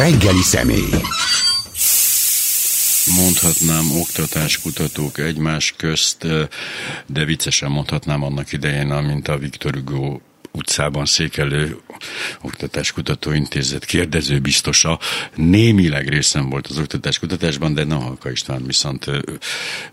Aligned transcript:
reggeli 0.00 0.42
személy. 0.42 0.90
Mondhatnám 3.16 3.90
oktatáskutatók 4.00 5.18
egymás 5.18 5.74
közt, 5.76 6.26
de 7.06 7.24
viccesen 7.24 7.70
mondhatnám 7.70 8.22
annak 8.22 8.52
idején, 8.52 8.86
mint 8.86 9.28
a 9.28 9.38
Viktor 9.38 9.74
Hugo 9.74 10.20
utcában 10.52 11.06
székelő 11.06 11.76
Oktatáskutató 12.42 13.32
Intézet 13.32 13.84
kérdező 13.84 14.38
biztosa 14.38 14.98
némileg 15.34 16.08
részem 16.08 16.50
volt 16.50 16.66
az 16.66 16.78
oktatáskutatásban, 16.78 17.74
de 17.74 17.84
Nahalka 17.84 18.30
István 18.30 18.66
viszont 18.66 19.06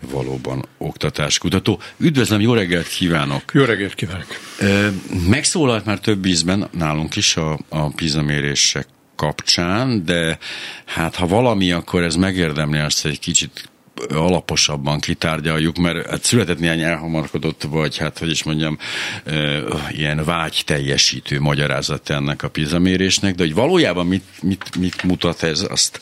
valóban 0.00 0.64
oktatáskutató. 0.78 1.80
Üdvözlöm, 1.98 2.40
jó 2.40 2.54
reggelt 2.54 2.88
kívánok! 2.88 3.42
Jó 3.52 3.64
reggelt 3.64 3.94
kívánok! 3.94 4.26
Megszólalt 5.28 5.84
már 5.84 5.98
több 5.98 6.26
ízben 6.26 6.68
nálunk 6.72 7.16
is 7.16 7.36
a, 7.36 7.58
a 7.68 7.88
PISA 7.88 8.22
mérések 8.22 8.86
kapcsán, 9.18 10.04
de 10.04 10.38
hát 10.84 11.14
ha 11.14 11.26
valami, 11.26 11.72
akkor 11.72 12.02
ez 12.02 12.14
megérdemli 12.14 12.78
azt, 12.78 13.02
hogy 13.02 13.10
egy 13.10 13.18
kicsit 13.18 13.68
alaposabban 14.08 15.00
kitárgyaljuk, 15.00 15.76
mert 15.76 16.10
hát 16.10 16.24
született 16.24 16.58
néhány 16.58 16.80
elhamarkodott, 16.80 17.62
vagy 17.62 17.96
hát, 17.96 18.18
hogy 18.18 18.30
is 18.30 18.42
mondjam, 18.42 18.78
ilyen 19.90 20.24
vágy 20.24 20.62
teljesítő 20.64 21.40
magyarázat 21.40 22.10
ennek 22.10 22.42
a 22.42 22.48
pizamérésnek, 22.48 23.34
de 23.34 23.42
hogy 23.42 23.54
valójában 23.54 24.06
mit, 24.06 24.24
mit, 24.42 24.76
mit 24.76 25.02
mutat 25.02 25.42
ez, 25.42 25.66
azt, 25.68 26.00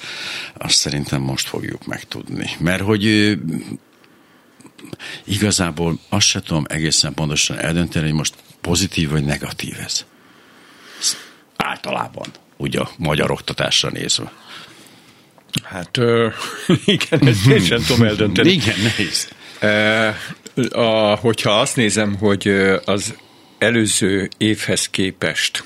azt 0.54 0.74
szerintem 0.74 1.20
most 1.20 1.46
fogjuk 1.46 1.87
megtudni. 1.87 2.51
Mert 2.59 2.82
hogy 2.82 3.37
igazából 5.24 5.98
azt 6.09 6.26
se 6.26 6.40
tudom 6.40 6.64
egészen 6.68 7.14
pontosan 7.14 7.59
eldönteni, 7.59 8.06
hogy 8.06 8.16
most 8.16 8.34
pozitív 8.60 9.10
vagy 9.10 9.24
negatív 9.24 9.76
ez. 9.84 10.04
Általában, 11.56 12.26
ugye 12.56 12.80
a 12.80 12.91
magyar 12.96 13.30
oktatásra 13.30 13.91
nézve. 13.91 14.33
Hát 15.62 15.96
igen, 16.85 17.26
ezt 17.26 17.46
én 17.46 17.60
sem 17.60 17.82
tudom 17.87 18.07
eldönteni. 18.07 18.51
Igen, 18.51 18.76
nehéz. 18.82 19.29
A, 20.71 21.15
hogyha 21.15 21.60
azt 21.60 21.76
nézem, 21.76 22.16
hogy 22.16 22.48
az 22.85 23.15
előző 23.59 24.29
évhez 24.37 24.88
képest 24.88 25.65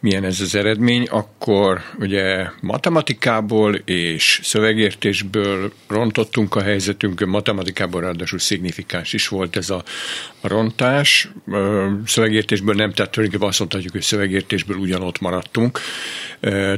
milyen 0.00 0.24
ez 0.24 0.40
az 0.40 0.54
eredmény, 0.54 1.06
akkor 1.10 1.80
ugye 1.98 2.46
matematikából 2.60 3.74
és 3.74 4.40
szövegértésből 4.42 5.72
rontottunk 5.88 6.54
a 6.54 6.62
helyzetünkön, 6.62 7.28
matematikából 7.28 8.00
ráadásul 8.00 8.38
szignifikáns 8.38 9.12
is 9.12 9.28
volt 9.28 9.56
ez 9.56 9.70
a, 9.70 9.82
rontás, 10.40 11.28
szövegértésből 12.06 12.74
nem, 12.74 12.92
tehát 12.92 13.12
tulajdonképpen 13.12 13.48
azt 13.48 13.58
mondhatjuk, 13.58 13.92
hogy 13.92 14.02
szövegértésből 14.02 14.76
ugyanott 14.76 15.20
maradtunk. 15.20 15.80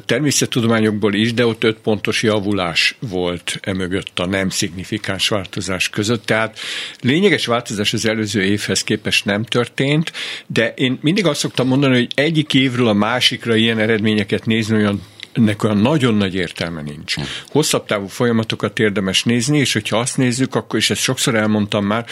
Természettudományokból 0.07 1.15
is, 1.15 1.35
de 1.35 1.47
ott 1.47 1.65
öt 1.65 1.79
pontos 1.79 2.23
javulás 2.23 2.97
volt 2.99 3.59
emögött 3.61 4.19
a 4.19 4.27
nem 4.27 4.49
szignifikáns 4.49 5.29
változás 5.29 5.89
között, 5.89 6.27
tehát 6.27 6.59
lényeges 7.01 7.47
változás 7.47 7.93
az 7.93 8.07
előző 8.07 8.43
évhez 8.43 8.85
képest 8.85 9.25
nem 9.25 9.45
történt, 9.45 10.13
de 10.47 10.75
én 10.77 10.99
mindig 11.03 11.27
azt 11.27 11.41
szoktam 11.41 11.67
mondani, 11.67 11.95
hogy 11.95 12.11
egyik 12.15 12.55
évről 12.55 12.89
a 12.89 12.93
másikra 13.13 13.55
ilyen 13.55 13.79
eredményeket 13.79 14.47
nézni 14.47 14.77
olyan 14.77 15.03
ennek 15.33 15.63
olyan 15.63 15.77
nagyon 15.77 16.15
nagy 16.15 16.35
értelme 16.35 16.83
nincs. 16.83 17.15
Hosszabb 17.49 17.87
távú 17.87 18.07
folyamatokat 18.07 18.79
érdemes 18.79 19.25
nézni, 19.25 19.59
és 19.59 19.73
hogyha 19.73 19.99
azt 19.99 20.17
nézzük, 20.17 20.55
akkor, 20.55 20.79
és 20.79 20.91
ezt 20.91 21.01
sokszor 21.01 21.35
elmondtam 21.35 21.87
már, 21.87 22.07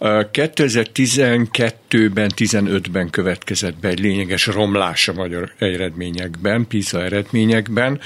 2012-ben, 0.00 2.30
15-ben 2.36 3.10
következett 3.10 3.76
be 3.76 3.88
egy 3.88 4.00
lényeges 4.00 4.46
romlás 4.46 5.08
a 5.08 5.12
magyar 5.12 5.52
eredményekben, 5.58 6.66
PISA 6.66 7.04
eredményekben, 7.04 8.00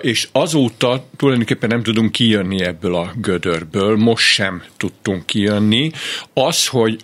és 0.00 0.28
azóta 0.32 1.04
tulajdonképpen 1.16 1.68
nem 1.68 1.82
tudunk 1.82 2.12
kijönni 2.12 2.62
ebből 2.62 2.94
a 2.94 3.12
gödörből, 3.16 3.96
most 3.96 4.24
sem 4.24 4.62
tudtunk 4.76 5.26
kijönni. 5.26 5.90
Az, 6.32 6.66
hogy, 6.66 6.96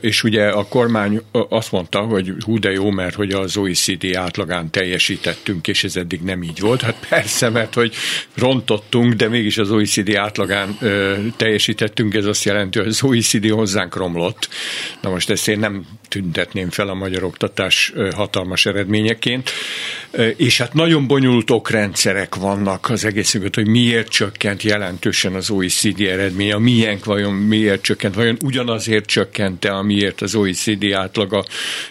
és 0.00 0.22
ugye 0.22 0.48
a 0.48 0.66
kormány 0.68 1.20
azt 1.48 1.72
mondta, 1.72 2.00
hogy 2.00 2.32
hú 2.44 2.58
de 2.58 2.70
jó, 2.70 2.90
mert 2.90 3.14
hogy 3.14 3.32
az 3.32 3.56
OECD 3.56 4.14
átlagán 4.14 4.70
teljesítettünk, 4.70 5.68
és 5.68 5.84
ez 5.84 5.96
eddig 5.96 6.20
nem 6.20 6.42
így 6.42 6.60
volt. 6.60 6.80
Hát 6.80 7.06
persze, 7.08 7.48
mert 7.48 7.74
hogy 7.74 7.94
rontottunk, 8.34 9.12
de 9.12 9.28
mégis 9.28 9.58
az 9.58 9.70
OECD 9.70 10.14
átlagán 10.14 10.78
teljesítettünk, 11.36 12.14
ez 12.14 12.24
azt 12.24 12.44
jelenti, 12.44 12.78
hogy 12.78 12.88
az 12.88 13.02
OECD 13.02 13.50
hozzánk 13.50 13.96
romlott. 13.96 14.48
Na 15.00 15.10
most 15.10 15.30
ezt 15.30 15.48
én 15.48 15.58
nem 15.58 15.86
tüntetném 16.08 16.70
fel 16.70 16.88
a 16.88 16.94
magyar 16.94 17.24
oktatás 17.24 17.92
hatalmas 18.14 18.66
eredményeként. 18.66 19.50
És 20.36 20.58
hát 20.58 20.74
nagyon 20.74 21.06
bonyolult 21.06 21.50
okrendszerek 22.14 22.34
vannak 22.34 22.90
az 22.90 23.04
egészüket, 23.04 23.54
hogy 23.54 23.66
miért 23.66 24.08
csökkent 24.08 24.62
jelentősen 24.62 25.34
az 25.34 25.50
OECD 25.50 26.00
eredménye, 26.00 26.54
a 26.54 26.58
miénk 26.58 27.04
vajon 27.04 27.34
miért 27.34 27.82
csökkent, 27.82 28.14
vajon 28.14 28.36
ugyanazért 28.42 29.06
csökkente, 29.06 29.70
amiért 29.70 30.20
az 30.20 30.34
OECD 30.34 30.92
átlaga 30.92 31.44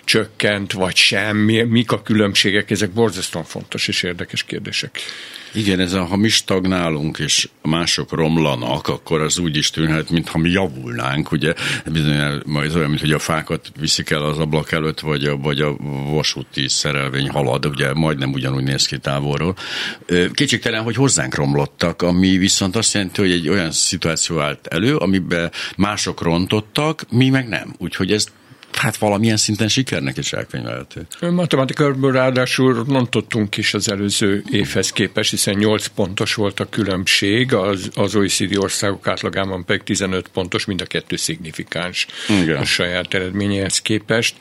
csökkent, 0.04 0.72
vagy 0.72 0.96
sem, 0.96 1.38
mik 1.38 1.92
a 1.92 2.02
különbségek, 2.02 2.72
ezek 2.72 2.90
borzasztóan 2.90 3.46
fontos 3.46 3.88
és 3.88 4.04
érdekes 4.04 4.44
kérdések. 4.44 5.00
Igen, 5.54 5.80
ez 5.80 5.94
a, 5.94 6.04
ha 6.04 6.16
mi 6.16 6.30
stagnálunk, 6.30 7.20
és 7.20 7.50
mások 7.62 8.12
romlanak, 8.12 8.88
akkor 8.88 9.22
az 9.22 9.38
úgy 9.38 9.58
is 9.58 9.70
tűnhet, 9.70 10.10
mintha 10.10 10.38
mi 10.38 10.50
javulnánk, 10.50 11.32
ugye, 11.32 11.54
bizony, 11.86 12.42
majd 12.46 12.76
olyan, 12.76 12.90
mint 12.90 13.02
hogy 13.02 13.12
a 13.12 13.20
fákat 13.20 13.72
viszik 13.80 14.10
el 14.10 14.24
az 14.24 14.40
ablak 14.40 14.72
előtt, 14.72 15.00
vagy 15.00 15.26
a, 15.26 15.38
vagy 15.38 15.62
a 15.62 15.76
vasúti 16.12 16.68
szerelvény 16.68 17.30
halad, 17.30 17.66
ugye 17.66 17.94
majdnem 17.94 18.32
ugyanúgy 18.32 18.64
néz 18.64 18.86
ki 18.86 18.98
távolról. 18.98 19.56
Kétségtelen, 20.34 20.84
hogy 20.84 20.96
hozzánk 20.96 21.36
romlottak, 21.36 22.02
ami 22.02 22.38
viszont 22.38 22.76
azt 22.76 22.94
jelenti, 22.94 23.22
hogy 23.22 23.32
egy 23.32 23.50
olyan 23.50 23.72
szituáció 23.72 24.40
állt 24.40 24.68
elő, 24.68 24.96
amiben 24.96 25.52
mások 25.78 26.22
rontottak, 26.22 27.06
mi 27.12 27.30
meg 27.30 27.48
nem. 27.48 27.76
Úgyhogy 27.78 28.12
ez 28.12 28.26
hát 28.84 28.98
valamilyen 28.98 29.38
szinten 29.38 29.68
sikernek 29.68 30.18
is 30.18 30.34
elkönyvelhető. 30.34 31.08
Matematikában 31.20 32.12
ráadásul 32.12 32.84
rontottunk 32.88 33.58
is 33.58 33.74
az 33.74 33.92
előző 33.92 34.44
évhez 34.52 34.92
képest, 34.92 35.30
hiszen 35.30 35.56
8 35.56 35.86
pontos 35.86 36.34
volt 36.34 36.60
a 36.60 36.70
különbség, 36.70 37.54
az, 37.54 37.90
az 37.94 38.16
OECD 38.16 38.58
országok 38.58 39.08
átlagában 39.08 39.66
pedig 39.66 39.84
15 39.84 40.28
pontos, 40.28 40.66
mind 40.66 40.82
a 40.82 40.86
kettő 40.86 41.16
szignifikáns 41.16 42.08
Igen. 42.42 42.58
a 42.58 42.66
saját 42.66 43.14
eredményéhez 43.14 43.82
képest. 43.82 44.36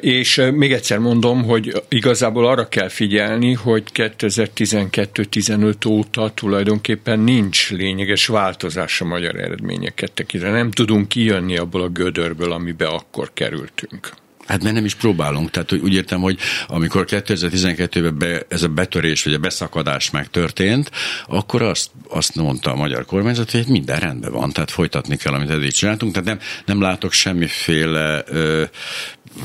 És 0.00 0.42
még 0.52 0.72
egyszer 0.72 0.98
mondom, 0.98 1.44
hogy 1.44 1.82
igazából 1.88 2.46
arra 2.46 2.68
kell 2.68 2.88
figyelni, 2.88 3.52
hogy 3.52 3.82
2012-15 3.94 5.88
óta 5.88 6.30
tulajdonképpen 6.34 7.20
nincs 7.20 7.70
lényeges 7.70 8.26
változás 8.26 9.00
a 9.00 9.04
magyar 9.04 9.36
eredményeket 9.36 10.12
tekintve. 10.12 10.50
Nem 10.50 10.70
tudunk 10.70 11.08
kijönni 11.08 11.56
abból 11.56 11.82
a 11.82 11.88
gödörből, 11.88 12.52
amibe 12.52 12.86
akkor 12.86 13.30
kerültünk. 13.34 14.10
Hát 14.46 14.62
mert 14.62 14.74
nem 14.74 14.84
is 14.84 14.94
próbálunk. 14.94 15.50
Tehát 15.50 15.72
úgy 15.72 15.94
értem, 15.94 16.20
hogy 16.20 16.38
amikor 16.66 17.04
2012-ben 17.08 18.18
be, 18.18 18.42
ez 18.48 18.62
a 18.62 18.68
betörés 18.68 19.24
vagy 19.24 19.34
a 19.34 19.38
beszakadás 19.38 20.10
megtörtént, 20.10 20.90
akkor 21.26 21.62
azt, 21.62 21.90
azt 22.08 22.34
mondta 22.34 22.72
a 22.72 22.76
magyar 22.76 23.04
kormányzat, 23.04 23.50
hogy 23.50 23.66
minden 23.68 23.98
rendben 23.98 24.32
van, 24.32 24.52
tehát 24.52 24.70
folytatni 24.70 25.16
kell, 25.16 25.32
amit 25.32 25.50
eddig 25.50 25.72
csináltunk. 25.72 26.12
Tehát 26.12 26.28
nem, 26.28 26.38
nem 26.66 26.80
látok 26.80 27.12
semmiféle 27.12 28.24
ö, 28.26 28.64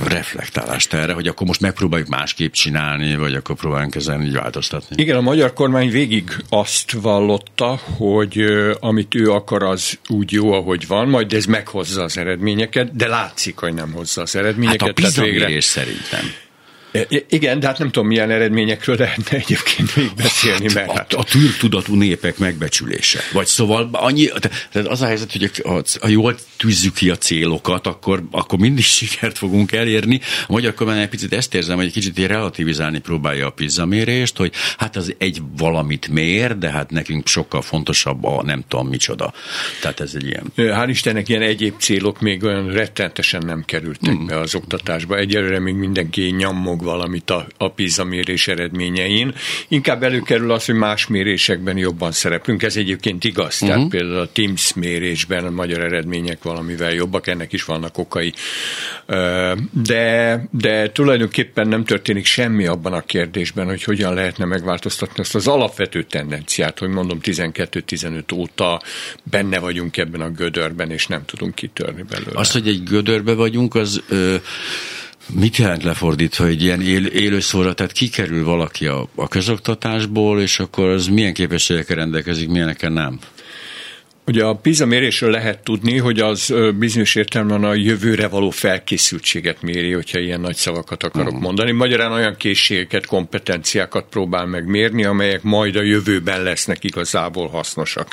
reflektálást 0.07 0.93
erre, 0.93 1.13
hogy 1.13 1.27
akkor 1.27 1.47
most 1.47 1.61
megpróbáljuk 1.61 2.07
másképp 2.07 2.53
csinálni, 2.53 3.15
vagy 3.15 3.35
akkor 3.35 3.55
próbáljunk 3.55 3.95
ezen 3.95 4.21
így 4.21 4.33
változtatni? 4.33 4.95
Igen, 5.01 5.15
a 5.15 5.21
magyar 5.21 5.53
kormány 5.53 5.89
végig 5.89 6.29
azt 6.49 6.91
vallotta, 6.91 7.79
hogy 7.97 8.43
amit 8.79 9.15
ő 9.15 9.31
akar, 9.31 9.63
az 9.63 9.99
úgy 10.07 10.31
jó, 10.31 10.51
ahogy 10.51 10.87
van, 10.87 11.07
majd 11.07 11.33
ez 11.33 11.45
meghozza 11.45 12.03
az 12.03 12.17
eredményeket, 12.17 12.95
de 12.95 13.07
látszik, 13.07 13.57
hogy 13.57 13.73
nem 13.73 13.91
hozza 13.91 14.21
az 14.21 14.35
eredményeket. 14.35 14.81
Hát 14.81 14.89
a 14.89 14.93
PISA 14.93 15.21
végre... 15.21 15.61
szerintem. 15.61 16.25
Igen, 17.29 17.59
de 17.59 17.67
hát 17.67 17.77
nem 17.77 17.91
tudom, 17.91 18.07
milyen 18.07 18.31
eredményekről 18.31 18.95
lehetne 18.95 19.37
egyébként 19.37 19.95
még 19.95 20.11
beszélni. 20.15 20.65
Hát, 20.65 20.73
mert 20.73 20.91
hát... 20.91 21.13
A, 21.13 21.19
a 21.19 21.23
tűrtudatú 21.23 21.95
népek 21.95 22.37
megbecsülése. 22.37 23.19
Vagy 23.33 23.45
szóval 23.45 23.89
annyi, 23.91 24.27
tehát 24.27 24.87
az 24.87 25.01
a 25.01 25.05
helyzet, 25.05 25.31
hogy 25.31 25.51
a, 25.63 25.81
a, 25.99 26.07
jól 26.07 26.35
tűzzük 26.57 26.93
ki 26.93 27.09
a 27.09 27.17
célokat, 27.17 27.87
akkor, 27.87 28.23
akkor 28.31 28.59
mindig 28.59 28.83
sikert 28.99 29.37
fogunk 29.37 29.71
elérni. 29.71 30.19
A 30.47 30.51
magyar 30.51 30.73
kormány 30.73 30.99
egy 30.99 31.09
picit 31.09 31.33
ezt 31.33 31.53
érzem, 31.53 31.75
hogy 31.75 31.85
egy 31.85 31.91
kicsit 31.91 32.27
relativizálni 32.27 32.99
próbálja 32.99 33.45
a 33.45 33.49
PISA 33.49 33.85
mérést, 33.85 34.37
hogy 34.37 34.53
hát 34.77 34.95
az 34.95 35.15
egy 35.17 35.41
valamit 35.57 36.07
mér, 36.07 36.57
de 36.57 36.69
hát 36.69 36.91
nekünk 36.91 37.27
sokkal 37.27 37.61
fontosabb 37.61 38.23
a 38.23 38.43
nem 38.43 38.63
tudom 38.67 38.87
micsoda. 38.87 39.33
Tehát 39.81 39.99
ez 39.99 40.11
egy 40.15 40.25
ilyen. 40.25 40.43
Hál' 40.55 40.87
Istennek 40.89 41.29
ilyen 41.29 41.41
egyéb 41.41 41.73
célok 41.77 42.19
még 42.21 42.43
olyan 42.43 42.71
rettentesen 42.71 43.41
nem 43.45 43.63
kerültek 43.65 44.13
hmm. 44.13 44.25
be 44.25 44.39
az 44.39 44.55
oktatásba. 44.55 45.17
Egyelőre 45.17 45.59
még 45.59 45.73
mindenki 45.75 46.21
nyammog 46.37 46.78
látnunk 46.79 46.99
valamit 46.99 47.29
a, 47.29 47.47
a 47.57 47.71
PISA 47.71 48.03
mérés 48.03 48.47
eredményein. 48.47 49.33
Inkább 49.67 50.03
előkerül 50.03 50.51
az, 50.51 50.65
hogy 50.65 50.75
más 50.75 51.07
mérésekben 51.07 51.77
jobban 51.77 52.11
szereplünk. 52.11 52.63
Ez 52.63 52.75
egyébként 52.75 53.23
igaz. 53.23 53.61
Uh-huh. 53.61 53.69
Tehát 53.69 53.89
például 53.89 54.19
a 54.19 54.31
TIMS 54.31 54.73
mérésben 54.73 55.45
a 55.45 55.49
magyar 55.49 55.79
eredmények 55.79 56.43
valamivel 56.43 56.93
jobbak, 56.93 57.27
ennek 57.27 57.53
is 57.53 57.63
vannak 57.63 57.97
okai. 57.97 58.33
De, 59.71 60.43
de 60.51 60.91
tulajdonképpen 60.91 61.67
nem 61.67 61.83
történik 61.83 62.25
semmi 62.25 62.65
abban 62.65 62.93
a 62.93 63.01
kérdésben, 63.01 63.65
hogy 63.65 63.83
hogyan 63.83 64.13
lehetne 64.13 64.45
megváltoztatni 64.45 65.21
azt 65.21 65.35
az 65.35 65.47
alapvető 65.47 66.03
tendenciát, 66.03 66.79
hogy 66.79 66.89
mondom 66.89 67.19
12-15 67.21 68.33
óta 68.33 68.81
benne 69.23 69.59
vagyunk 69.59 69.97
ebben 69.97 70.21
a 70.21 70.29
gödörben, 70.29 70.91
és 70.91 71.07
nem 71.07 71.25
tudunk 71.25 71.55
kitörni 71.55 72.03
belőle. 72.09 72.39
Azt, 72.39 72.53
hogy 72.53 72.67
egy 72.67 72.83
gödörbe 72.83 73.33
vagyunk, 73.33 73.75
az 73.75 74.01
ö, 74.09 74.35
mit 75.33 75.57
jelent 75.57 75.83
lefordítva 75.83 76.45
egy 76.45 76.63
ilyen 76.63 76.81
él, 76.81 77.05
élőszóra, 77.05 77.73
tehát 77.73 77.91
kikerül 77.91 78.43
valaki 78.43 78.85
a, 78.87 79.07
a 79.15 79.27
közoktatásból, 79.27 80.41
és 80.41 80.59
akkor 80.59 80.87
az 80.87 81.07
milyen 81.07 81.33
képességekkel 81.33 81.95
rendelkezik, 81.95 82.49
milyenekkel 82.49 82.89
nem? 82.89 83.19
Ugye 84.29 84.43
a 84.43 84.55
PISA 84.55 84.85
mérésről 84.85 85.31
lehet 85.31 85.63
tudni, 85.63 85.97
hogy 85.97 86.19
az 86.19 86.53
bizonyos 86.75 87.15
értelemben 87.15 87.63
a 87.63 87.73
jövőre 87.73 88.27
való 88.27 88.49
felkészültséget 88.49 89.61
méri, 89.61 89.91
hogyha 89.91 90.19
ilyen 90.19 90.41
nagy 90.41 90.55
szavakat 90.55 91.03
akarok 91.03 91.27
uh-huh. 91.27 91.41
mondani. 91.41 91.71
Magyarán 91.71 92.11
olyan 92.11 92.35
készségeket, 92.37 93.05
kompetenciákat 93.05 94.05
próbál 94.09 94.45
megmérni, 94.45 95.05
amelyek 95.05 95.43
majd 95.43 95.75
a 95.75 95.81
jövőben 95.81 96.43
lesznek 96.43 96.83
igazából 96.83 97.47
hasznosak. 97.47 98.07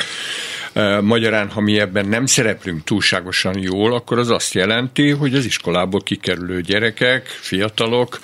Magyarán, 1.01 1.51
ha 1.51 1.61
mi 1.61 1.81
ebben 1.81 2.07
nem 2.09 2.27
szereplünk 2.27 2.85
túlságosan 2.85 3.59
jól, 3.59 3.95
akkor 3.95 4.19
az 4.19 4.31
azt 4.31 4.55
jelenti, 4.55 5.11
hogy 5.11 5.35
az 5.35 5.45
iskolából 5.45 6.01
kikerülő 6.01 6.61
gyerekek, 6.61 7.27
fiatalok 7.27 8.21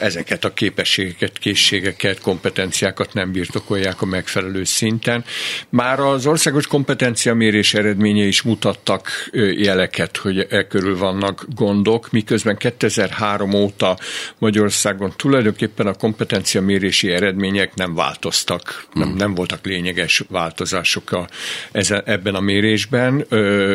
ezeket 0.00 0.44
a 0.44 0.52
képességeket, 0.52 1.38
készségeket, 1.38 2.20
kompetenciákat 2.20 3.12
nem 3.12 3.32
birtokolják 3.32 4.02
a 4.02 4.06
megfelelő 4.06 4.64
szinten. 4.64 5.24
Már 5.68 6.00
az 6.00 6.26
országos 6.26 6.66
kompetenciamérés 7.06 7.74
eredménye 7.74 8.24
is 8.24 8.42
mutattak 8.42 9.30
jeleket, 9.56 10.16
hogy 10.16 10.46
e 10.50 10.66
körül 10.66 10.98
vannak 10.98 11.44
gondok, 11.54 12.10
miközben 12.10 12.56
2003 12.56 13.52
óta 13.52 13.98
Magyarországon 14.38 15.12
tulajdonképpen 15.16 15.86
a 15.86 15.94
kompetenciamérési 15.94 17.10
eredmények 17.10 17.74
nem 17.74 17.94
változtak, 17.94 18.86
nem, 18.92 19.14
nem 19.16 19.34
voltak 19.34 19.64
lényeges 19.64 20.22
változások 20.28 21.12
a, 21.12 21.28
ezen, 21.72 22.02
ebben 22.04 22.34
a 22.34 22.40
mérésben. 22.40 23.20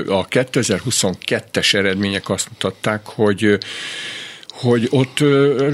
A 0.07 0.27
2022-es 0.27 1.73
eredmények 1.73 2.29
azt 2.29 2.49
mutatták, 2.49 3.05
hogy 3.05 3.57
hogy 4.61 4.87
ott 4.89 5.19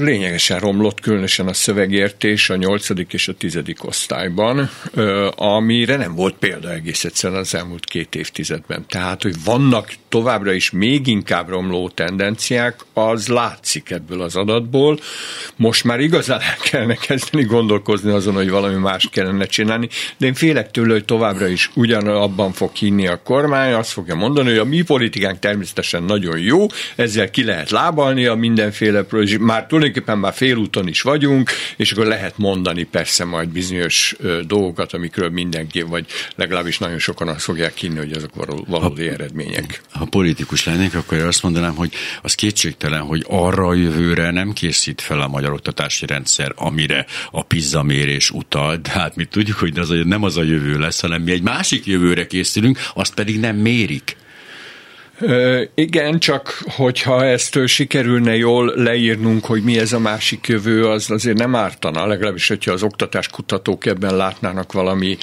lényegesen 0.00 0.58
romlott, 0.58 1.00
különösen 1.00 1.46
a 1.48 1.52
szövegértés 1.52 2.50
a 2.50 2.56
nyolcadik 2.56 3.12
és 3.12 3.28
a 3.28 3.34
tizedik 3.34 3.84
osztályban, 3.84 4.70
amire 5.36 5.96
nem 5.96 6.14
volt 6.14 6.34
példa 6.34 6.72
egész 6.72 7.04
egyszerűen 7.04 7.40
az 7.40 7.54
elmúlt 7.54 7.84
két 7.84 8.14
évtizedben. 8.14 8.84
Tehát, 8.88 9.22
hogy 9.22 9.34
vannak 9.44 9.92
továbbra 10.08 10.52
is 10.52 10.70
még 10.70 11.06
inkább 11.06 11.48
romló 11.48 11.88
tendenciák, 11.88 12.80
az 12.92 13.28
látszik 13.28 13.90
ebből 13.90 14.20
az 14.20 14.36
adatból. 14.36 14.98
Most 15.56 15.84
már 15.84 16.00
igazán 16.00 16.40
el 16.40 16.56
kellene 16.70 16.94
kezdeni 16.94 17.44
gondolkozni 17.44 18.10
azon, 18.10 18.34
hogy 18.34 18.50
valami 18.50 18.76
más 18.76 19.08
kellene 19.12 19.44
csinálni, 19.46 19.88
de 20.16 20.26
én 20.26 20.34
félek 20.34 20.70
tőle, 20.70 20.92
hogy 20.92 21.04
továbbra 21.04 21.46
is 21.46 21.70
ugyanabban 21.74 22.52
fog 22.52 22.74
hinni 22.74 23.06
a 23.06 23.22
kormány, 23.22 23.72
azt 23.72 23.90
fogja 23.90 24.14
mondani, 24.14 24.48
hogy 24.48 24.58
a 24.58 24.64
mi 24.64 24.82
politikánk 24.82 25.38
természetesen 25.38 26.02
nagyon 26.02 26.38
jó, 26.38 26.66
ezzel 26.96 27.30
ki 27.30 27.44
lehet 27.44 27.70
lábalni 27.70 28.26
a 28.26 28.34
minden 28.34 28.72
mindenféle, 28.80 29.38
már 29.38 29.66
tulajdonképpen 29.66 30.18
már 30.18 30.34
félúton 30.34 30.88
is 30.88 31.02
vagyunk, 31.02 31.50
és 31.76 31.92
akkor 31.92 32.06
lehet 32.06 32.38
mondani 32.38 32.82
persze 32.82 33.24
majd 33.24 33.48
bizonyos 33.48 34.16
dolgokat, 34.46 34.92
amikről 34.92 35.30
mindenki, 35.30 35.82
vagy 35.82 36.06
legalábbis 36.34 36.78
nagyon 36.78 36.98
sokan 36.98 37.28
azt 37.28 37.40
fogják 37.40 37.76
hinni, 37.76 37.98
hogy 37.98 38.12
azok 38.12 38.34
valódi 38.66 39.06
ha, 39.06 39.12
eredmények. 39.12 39.80
Ha 39.90 40.04
politikus 40.04 40.64
lennék, 40.64 40.94
akkor 40.94 41.18
azt 41.18 41.42
mondanám, 41.42 41.74
hogy 41.74 41.92
az 42.22 42.34
kétségtelen, 42.34 43.00
hogy 43.00 43.24
arra 43.28 43.66
a 43.66 43.74
jövőre 43.74 44.30
nem 44.30 44.52
készít 44.52 45.00
fel 45.00 45.20
a 45.20 45.28
magyar 45.28 45.52
oktatási 45.52 46.06
rendszer, 46.06 46.52
amire 46.56 47.06
a 47.30 47.42
PISA 47.42 47.82
mérés 47.82 48.30
utal, 48.30 48.76
de 48.76 48.90
hát 48.90 49.16
mi 49.16 49.24
tudjuk, 49.24 49.56
hogy 49.56 49.78
az 49.78 49.92
nem 50.04 50.22
az 50.22 50.36
a 50.36 50.42
jövő 50.42 50.78
lesz, 50.78 51.00
hanem 51.00 51.22
mi 51.22 51.30
egy 51.30 51.42
másik 51.42 51.86
jövőre 51.86 52.26
készülünk, 52.26 52.78
azt 52.94 53.14
pedig 53.14 53.40
nem 53.40 53.56
mérik. 53.56 54.16
Igen, 55.74 56.18
csak 56.18 56.62
hogyha 56.66 57.24
ezt 57.24 57.66
sikerülne 57.66 58.36
jól 58.36 58.72
leírnunk, 58.76 59.44
hogy 59.44 59.62
mi 59.62 59.78
ez 59.78 59.92
a 59.92 59.98
másik 59.98 60.46
jövő, 60.46 60.86
az 60.86 61.10
azért 61.10 61.38
nem 61.38 61.54
ártana, 61.54 62.06
legalábbis, 62.06 62.48
hogyha 62.48 62.72
az 62.72 62.82
oktatáskutatók 62.82 63.86
ebben 63.86 64.16
látnának 64.16 64.72
valami 64.72 65.16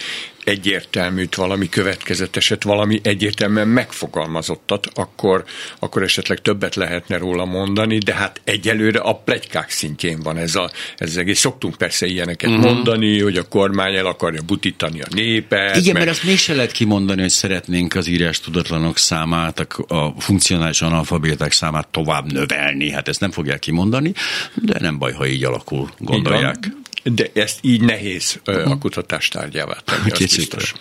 egyértelműt, 0.46 1.36
valami 1.36 1.70
következeteset, 1.70 2.64
valami 2.64 3.00
egyértelműen 3.04 3.68
megfogalmazottat, 3.68 4.88
akkor, 4.94 5.44
akkor 5.80 6.04
esetleg 6.04 6.42
többet 6.42 6.76
lehetne 6.76 7.18
róla 7.18 7.46
mondani, 7.46 7.98
de 7.98 8.14
hát 8.14 8.42
egyelőre 8.44 9.00
a 9.00 9.16
plegykák 9.16 9.70
szintjén 9.70 10.20
van 10.22 10.38
ez, 10.38 10.56
a, 10.56 10.72
ez 10.98 11.10
az 11.10 11.18
egész. 11.18 11.40
Szoktunk 11.40 11.76
persze 11.76 12.06
ilyeneket 12.06 12.50
uh-huh. 12.50 12.66
mondani, 12.66 13.22
hogy 13.22 13.38
a 13.38 13.48
kormány 13.48 13.96
el 13.96 14.06
akarja 14.06 14.42
butítani 14.42 15.02
a 15.02 15.08
népet. 15.10 15.76
Igen, 15.76 15.94
mert, 15.94 16.06
mert 16.06 16.18
azt 16.18 16.24
mégse 16.24 16.54
lehet 16.54 16.72
kimondani, 16.72 17.22
hogy 17.22 17.30
szeretnénk 17.30 17.96
az 17.96 18.08
írás 18.08 18.40
tudatlanok 18.40 18.98
számát, 18.98 19.60
a, 19.60 19.96
a 19.96 20.14
funkcionális 20.18 20.82
analfabéták 20.82 21.52
számát 21.52 21.88
tovább 21.88 22.32
növelni. 22.32 22.92
Hát 22.92 23.08
ezt 23.08 23.20
nem 23.20 23.32
fogják 23.32 23.60
kimondani, 23.60 24.14
de 24.54 24.80
nem 24.80 24.98
baj, 24.98 25.12
ha 25.12 25.28
így 25.28 25.44
alakul, 25.44 25.90
gondolják. 26.00 26.58
Így 26.66 26.84
de 27.14 27.30
ezt 27.34 27.60
így 27.62 27.82
nehéz 27.82 28.40
uh-huh. 28.46 28.72
a 28.72 28.78
kutatás 28.78 29.28
tárgyává 29.28 29.78
tenni, 29.86 30.12
az 30.12 30.36
biztos. 30.36 30.74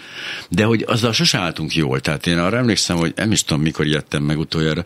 De 0.48 0.64
hogy 0.64 0.84
azzal 0.86 1.12
sose 1.12 1.38
álltunk 1.38 1.74
jól. 1.74 2.00
Tehát 2.00 2.26
én 2.26 2.38
arra 2.38 2.56
emlékszem, 2.56 2.96
hogy 2.96 3.12
nem 3.16 3.32
is 3.32 3.44
tudom, 3.44 3.62
mikor 3.62 3.86
jöttem 3.86 4.22
meg 4.22 4.38
utoljára, 4.38 4.84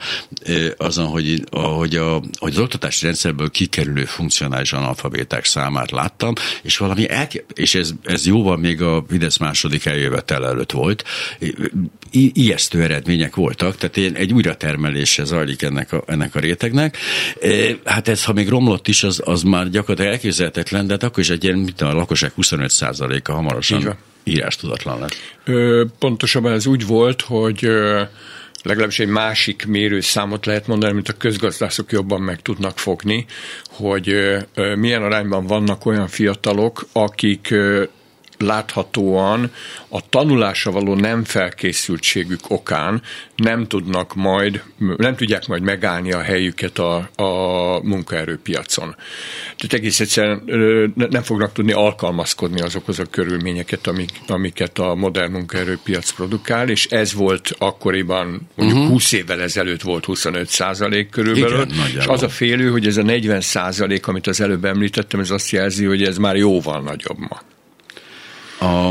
azon, 0.77 1.07
hogy, 1.07 1.45
hogy, 1.51 1.97
a, 1.97 2.23
hogy 2.39 2.53
az 2.53 2.59
oktatási 2.59 3.05
rendszerből 3.05 3.51
kikerülő 3.51 4.05
funkcionális 4.05 4.73
analfabéták 4.73 5.45
számát 5.45 5.91
láttam, 5.91 6.35
és 6.63 6.77
valami 6.77 7.09
elke- 7.09 7.45
és 7.55 7.75
ez, 7.75 7.91
ez 8.05 8.27
jóval 8.27 8.57
még 8.57 8.83
a 8.83 9.05
Fidesz 9.09 9.37
második 9.37 9.85
eljövetel 9.85 10.47
előtt 10.47 10.73
volt, 10.73 11.05
I- 12.11 12.33
ijesztő 12.35 12.83
eredmények 12.83 13.35
voltak, 13.35 13.77
tehát 13.77 13.97
én 13.97 14.15
egy 14.15 14.33
újratermelése 14.33 15.25
zajlik 15.25 15.63
ennek 15.63 15.93
a, 15.93 16.03
ennek 16.07 16.35
a 16.35 16.41
rétegnek. 16.41 16.97
Hát 17.85 18.09
ez, 18.09 18.25
ha 18.25 18.33
még 18.33 18.49
romlott 18.49 18.89
is, 18.89 19.03
az, 19.03 19.21
az 19.25 19.43
már 19.43 19.71
gyakorlatilag 19.71 20.13
elképzelhetetlen, 20.13 20.87
de 20.87 20.93
hát 20.93 21.03
akkor 21.03 21.23
is 21.23 21.28
egy 21.31 21.45
ilyen, 21.45 21.59
mit 21.59 21.81
a 21.81 21.93
lakosság 21.93 22.33
25%-a 22.37 23.33
hamarosan 23.33 23.97
írás 24.25 24.57
tudatlan 24.57 25.01
lett. 25.01 25.15
Ö, 25.45 25.85
pontosabban 25.99 26.53
ez 26.53 26.67
úgy 26.67 26.87
volt, 26.87 27.23
hogy 27.23 27.65
ö, 27.65 28.03
legalábbis 28.63 28.99
egy 28.99 29.09
másik 29.09 29.67
mérőszámot 29.67 30.47
lehet 30.47 30.67
mondani, 30.67 30.93
mint 30.93 31.09
a 31.09 31.13
közgazdászok 31.13 31.93
jobban 31.93 32.21
meg 32.21 32.43
tudnak 32.43 32.79
fogni, 32.79 33.27
hogy 33.69 34.15
milyen 34.77 35.03
arányban 35.03 35.47
vannak 35.47 35.87
olyan 35.87 36.09
fiatalok, 36.09 36.87
akik 36.93 37.55
láthatóan 38.39 39.53
a 39.89 40.09
tanulásra 40.09 40.71
való 40.71 40.95
nem 40.95 41.25
felkészültségük 41.25 42.41
okán 42.49 43.03
nem 43.37 43.67
tudnak 43.67 44.15
majd, 44.15 44.63
nem 44.97 45.17
tudják 45.17 45.47
majd 45.47 45.63
megállni 45.63 46.13
a 46.13 46.21
helyüket 46.21 46.79
a, 46.79 47.09
a 47.17 47.81
munkaerőpiacon. 47.83 48.97
Tehát 49.57 49.73
egész 49.73 50.01
egyszerűen 50.01 50.43
nem 50.95 51.23
fognak 51.23 51.53
tudni 51.53 51.73
alkalmazkodni 51.73 52.61
azokhoz 52.61 52.99
a 52.99 53.05
körülményeket, 53.05 53.87
amik, 53.87 54.11
amiket 54.27 54.79
a 54.79 54.95
modern 54.95 55.33
munkaerőpiac 55.33 56.11
produkál, 56.11 56.69
és 56.69 56.87
ez 56.87 57.15
volt 57.15 57.55
akkoriban, 57.59 58.49
mondjuk 58.55 58.79
uh-huh. 58.79 58.93
20 58.93 59.13
évvel 59.13 59.41
ezelőtt 59.41 59.83
volt 59.83 60.05
25 60.05 60.49
százalék 60.49 61.11
körülbelül, 61.11 61.63
Igen, 61.63 61.99
és 61.99 62.07
az 62.07 62.23
a 62.23 62.29
félő, 62.29 62.71
hogy 62.71 62.87
ez 62.87 62.97
a 62.97 63.03
40 63.03 63.41
százalék, 63.41 64.07
amit 64.07 64.27
az 64.27 64.41
előbb 64.41 64.65
említettem, 64.65 65.21
ez 65.21 65.31
azt 65.31 65.51
jelzi, 65.51 65.85
hogy 65.85 66.03
ez 66.03 66.17
már 66.17 66.37
jóval 66.37 66.81
nagyobb 66.81 67.19
ma. 67.19 67.41
A, 68.61 68.91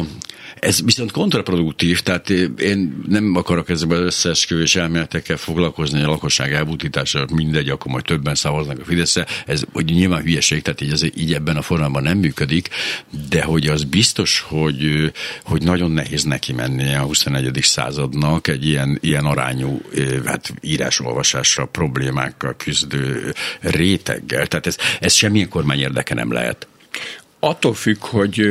ez 0.59 0.83
viszont 0.83 1.11
kontraproduktív, 1.11 2.01
tehát 2.01 2.29
én 2.59 3.03
nem 3.07 3.35
akarok 3.35 3.69
ezzel 3.69 3.89
az 3.89 3.99
összeesküvés 3.99 4.75
elméletekkel 4.75 5.37
foglalkozni, 5.37 6.03
a 6.03 6.07
lakosság 6.07 6.53
elbutítása 6.53 7.25
mindegy, 7.33 7.69
akkor 7.69 7.91
majd 7.91 8.03
többen 8.03 8.35
szavaznak 8.35 8.79
a 8.79 8.83
Fideszre. 8.83 9.25
Ez 9.45 9.63
hogy 9.73 9.85
nyilván 9.85 10.21
hülyeség, 10.21 10.61
tehát 10.61 10.81
így, 10.81 10.91
ez, 10.91 11.03
így 11.03 11.33
ebben 11.33 11.57
a 11.57 11.61
formában 11.61 12.03
nem 12.03 12.17
működik, 12.17 12.69
de 13.29 13.43
hogy 13.43 13.67
az 13.67 13.83
biztos, 13.83 14.45
hogy, 14.47 15.11
hogy 15.43 15.63
nagyon 15.63 15.91
nehéz 15.91 16.23
neki 16.23 16.53
menni 16.53 16.93
a 16.93 17.01
21. 17.01 17.59
századnak 17.61 18.47
egy 18.47 18.65
ilyen, 18.65 18.97
ilyen 19.01 19.25
arányú 19.25 19.81
hát 20.25 20.53
írásolvasásra 20.61 21.65
problémákkal 21.65 22.55
küzdő 22.55 23.33
réteggel. 23.59 24.47
Tehát 24.47 24.67
ez, 24.67 24.77
ez 24.99 25.13
semmilyen 25.13 25.49
kormány 25.49 25.79
érdeke 25.79 26.13
nem 26.13 26.31
lehet. 26.31 26.67
Attól 27.39 27.73
függ, 27.73 27.97
hogy 27.99 28.41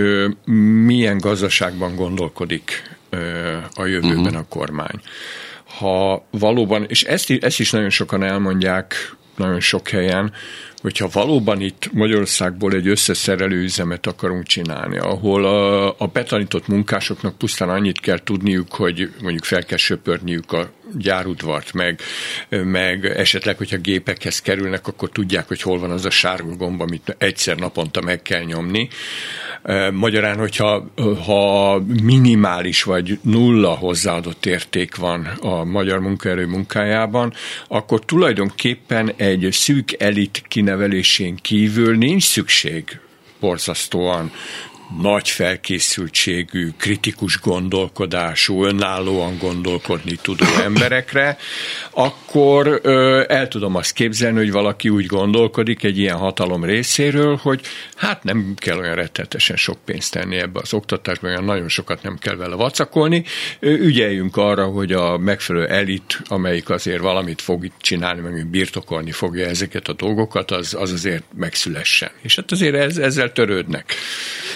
milyen 0.85 1.19
gazdaságban 1.19 1.95
gondolkodik 1.95 2.97
a 3.75 3.85
jövőben 3.85 4.19
uh-huh. 4.19 4.39
a 4.39 4.47
kormány. 4.49 5.01
ha 5.79 6.27
valóban, 6.31 6.85
és 6.89 7.03
ezt, 7.03 7.31
ezt 7.31 7.61
is 7.61 7.71
nagyon 7.71 7.91
sokan 7.91 8.23
elmondják 8.23 9.17
nagyon 9.37 9.61
sok 9.61 9.89
helyen, 9.89 10.33
hogyha 10.87 11.09
valóban 11.13 11.61
itt 11.61 11.93
Magyarországból 11.93 12.73
egy 12.73 12.89
összeszerelő 12.89 13.63
üzemet 13.63 14.07
akarunk 14.07 14.47
csinálni, 14.47 14.99
ahol 14.99 15.45
a, 15.45 15.95
a 15.99 16.07
betanított 16.07 16.69
munkásoknak 16.69 17.39
pusztán 17.39 17.69
annyit 17.69 18.01
kell 18.01 18.19
tudniuk, 18.19 18.75
hogy 18.75 19.11
mondjuk 19.21 19.45
fel 19.45 19.65
kell 19.65 19.79
söpörniük 19.79 20.53
a 20.53 20.71
gyárudvart, 20.95 21.73
meg, 21.73 22.01
meg 22.49 23.05
esetleg, 23.05 23.57
hogyha 23.57 23.77
gépekhez 23.77 24.41
kerülnek, 24.41 24.87
akkor 24.87 25.11
tudják, 25.11 25.49
hogy 25.49 25.63
hol 25.63 25.79
van 25.79 25.91
az 25.91 26.05
a 26.05 26.11
sárga 26.11 26.57
gomb, 26.57 26.81
amit 26.81 27.17
egyszer 27.19 27.57
naponta 27.57 28.01
meg 28.01 28.23
kell 28.23 28.43
nyomni. 28.43 28.89
Magyarán, 29.93 30.39
hogyha 30.39 30.87
ha 31.25 31.79
minimális 32.03 32.83
vagy 32.83 33.19
nulla 33.23 33.71
hozzáadott 33.71 34.47
érték 34.47 34.97
van 34.97 35.25
a 35.25 35.65
magyar 35.65 36.01
munkaerő 36.01 36.47
munkájában, 36.47 37.33
akkor 37.69 38.05
tulajdonképpen 38.05 39.13
egy 39.17 39.49
szűk 39.51 40.03
elit 40.03 40.43
kinevelésén 40.77 41.37
kívül 41.43 41.97
nincs 41.97 42.25
szükség 42.25 43.01
borzasztóan 43.41 44.33
nagy 45.01 45.29
felkészültségű, 45.29 46.71
kritikus 46.79 47.41
gondolkodású, 47.41 48.65
önállóan 48.65 49.39
gondolkodni 49.39 50.19
tudó 50.23 50.45
emberekre, 50.65 51.39
akkor 51.91 52.81
el 53.29 53.49
tudom 53.49 53.75
azt 53.75 53.93
képzelni, 53.93 54.37
hogy 54.39 54.51
valaki 54.51 54.89
úgy 54.89 55.07
gondolkodik 55.07 55.85
egy 55.85 55.99
ilyen 55.99 56.17
hatalom 56.17 56.65
részéről, 56.65 57.39
hogy 57.43 57.61
hát 57.95 58.25
nem 58.25 58.55
kell 58.57 58.79
olyan 58.79 58.95
rettetesen 58.95 59.57
sok 59.57 59.79
pénzt 59.85 60.13
tenni 60.13 60.37
ebbe 60.37 60.61
az 60.63 60.75
oktatásba, 60.75 61.29
olyan 61.29 61.45
nagyon 61.45 61.69
sokat 61.69 62.03
nem 62.03 62.19
kell 62.19 62.37
vele 62.37 62.55
vacakolni. 62.55 63.25
Ügyeljünk 63.61 64.37
arra, 64.37 64.65
hogy 64.65 64.93
a 64.93 65.19
megfelelő 65.19 65.67
elit, 65.67 66.21
amelyik 66.29 66.71
azért 66.71 67.01
valamit 67.01 67.43
fog 67.43 67.71
csinálni, 67.81 68.21
meg 68.21 68.47
birtokolni 68.47 69.11
fogja 69.11 69.47
ezeket 69.47 69.89
a 69.89 69.93
dolgokat, 69.93 70.51
az, 70.51 70.75
az 70.79 70.93
azért 70.93 71.25
megszülessen. 71.35 72.11
És 72.23 72.37
hát 72.37 72.53
azért 72.53 72.75
ez, 72.75 72.97
ezzel 72.97 73.33
törődnek. 73.33 73.95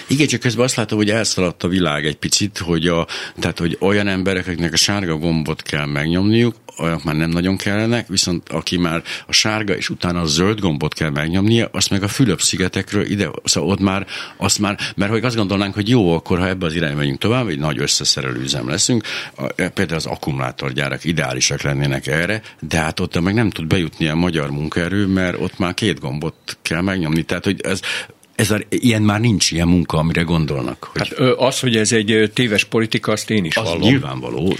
Igen, 0.07 0.20
csak 0.25 0.39
közben 0.39 0.65
azt 0.65 0.75
látom, 0.75 0.97
hogy 0.97 1.09
elszaladt 1.09 1.63
a 1.63 1.67
világ 1.67 2.05
egy 2.05 2.17
picit, 2.17 2.57
hogy, 2.57 2.87
a, 2.87 3.07
tehát, 3.39 3.59
hogy 3.59 3.77
olyan 3.79 4.07
emberek, 4.07 4.47
akiknek 4.47 4.73
a 4.73 4.77
sárga 4.77 5.17
gombot 5.17 5.61
kell 5.61 5.85
megnyomniuk, 5.85 6.55
olyanok 6.77 7.03
már 7.03 7.15
nem 7.15 7.29
nagyon 7.29 7.57
kellenek, 7.57 8.07
viszont 8.07 8.49
aki 8.49 8.77
már 8.77 9.03
a 9.27 9.31
sárga 9.31 9.75
és 9.75 9.89
utána 9.89 10.21
a 10.21 10.25
zöld 10.25 10.59
gombot 10.59 10.93
kell 10.93 11.09
megnyomnia, 11.09 11.69
azt 11.71 11.89
meg 11.89 12.03
a 12.03 12.07
Fülöp-szigetekről 12.07 13.05
ide, 13.05 13.29
szóval 13.43 13.69
ott 13.69 13.79
már, 13.79 14.07
azt 14.37 14.59
már, 14.59 14.79
mert 14.95 15.11
hogy 15.11 15.23
azt 15.23 15.35
gondolnánk, 15.35 15.73
hogy 15.73 15.89
jó, 15.89 16.13
akkor 16.13 16.39
ha 16.39 16.47
ebbe 16.47 16.65
az 16.65 16.75
irányba 16.75 16.97
megyünk 16.97 17.19
tovább, 17.19 17.47
egy 17.47 17.59
nagy 17.59 17.79
összeszerelő 17.79 18.39
üzem 18.41 18.69
leszünk, 18.69 19.03
a, 19.35 19.45
például 19.53 19.95
az 19.95 20.05
akkumulátorgyárak 20.05 21.03
ideálisak 21.03 21.61
lennének 21.61 22.07
erre, 22.07 22.41
de 22.59 22.77
hát 22.77 22.99
ott 22.99 23.21
meg 23.21 23.33
nem 23.33 23.49
tud 23.49 23.67
bejutni 23.67 24.07
a 24.07 24.15
magyar 24.15 24.51
munkaerő, 24.51 25.05
mert 25.05 25.39
ott 25.39 25.57
már 25.57 25.73
két 25.73 25.99
gombot 25.99 26.57
kell 26.61 26.81
megnyomni. 26.81 27.23
Tehát, 27.23 27.45
hogy 27.45 27.61
ez 27.61 27.79
ez 28.35 28.51
a, 28.51 28.59
ilyen 28.69 29.01
már 29.01 29.19
nincs 29.19 29.51
ilyen 29.51 29.67
munka, 29.67 29.97
amire 29.97 30.21
gondolnak. 30.21 30.89
Hogy... 30.93 31.07
Hát 31.07 31.29
az, 31.37 31.59
hogy 31.59 31.75
ez 31.75 31.91
egy 31.91 32.31
téves 32.33 32.63
politika, 32.63 33.11
azt 33.11 33.29
én 33.29 33.45
is 33.45 33.57
az 33.57 33.67
hallom. 33.67 33.81
nyilvánvaló. 33.81 34.55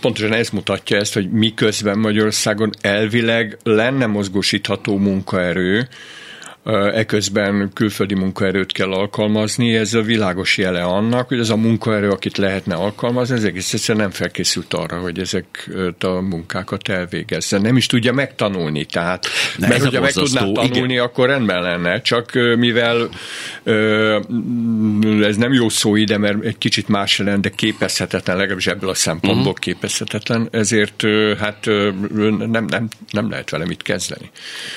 Pontosan 0.00 0.32
ez 0.32 0.50
mutatja 0.50 0.96
ezt, 0.96 1.14
hogy 1.14 1.30
miközben 1.30 1.98
Magyarországon 1.98 2.70
elvileg 2.80 3.58
lenne 3.62 4.06
mozgósítható 4.06 4.98
munkaerő, 4.98 5.88
eközben 6.92 7.70
külföldi 7.74 8.14
munkaerőt 8.14 8.72
kell 8.72 8.92
alkalmazni, 8.92 9.76
ez 9.76 9.94
a 9.94 10.02
világos 10.02 10.58
jele 10.58 10.82
annak, 10.82 11.28
hogy 11.28 11.38
ez 11.38 11.50
a 11.50 11.56
munkaerő, 11.56 12.10
akit 12.10 12.36
lehetne 12.36 12.74
alkalmazni, 12.74 13.34
ez 13.34 13.44
egész 13.44 13.72
egyszerűen 13.72 14.04
nem 14.04 14.12
felkészült 14.12 14.74
arra, 14.74 14.98
hogy 14.98 15.18
ezek 15.18 15.70
a 16.00 16.08
munkákat 16.08 16.88
elvégezze. 16.88 17.58
Nem 17.58 17.76
is 17.76 17.86
tudja 17.86 18.12
megtanulni, 18.12 18.84
tehát, 18.84 19.26
ne, 19.56 19.68
mert 19.68 19.82
hogyha 19.82 20.00
meg 20.00 20.12
tudná 20.12 20.40
tanulni, 20.40 20.92
igen. 20.92 21.04
akkor 21.04 21.28
rendben 21.28 21.62
lenne, 21.62 22.00
csak 22.00 22.32
mivel 22.56 23.08
ez 25.22 25.36
nem 25.36 25.52
jó 25.52 25.68
szó 25.68 25.96
ide, 25.96 26.18
mert 26.18 26.44
egy 26.44 26.58
kicsit 26.58 26.88
más 26.88 27.18
lenne, 27.18 27.36
de 27.36 27.48
képezhetetlen, 27.48 28.36
legalábbis 28.36 28.66
ebből 28.66 28.90
a 28.90 28.94
szempontból 28.94 29.40
uh-huh. 29.40 29.58
képezhetetlen, 29.58 30.48
ezért 30.50 31.04
hát 31.38 31.64
nem, 32.38 32.64
nem, 32.68 32.88
nem 33.10 33.30
lehet 33.30 33.50
vele 33.50 33.66
mit 33.66 33.82
kezdeni. 33.82 34.30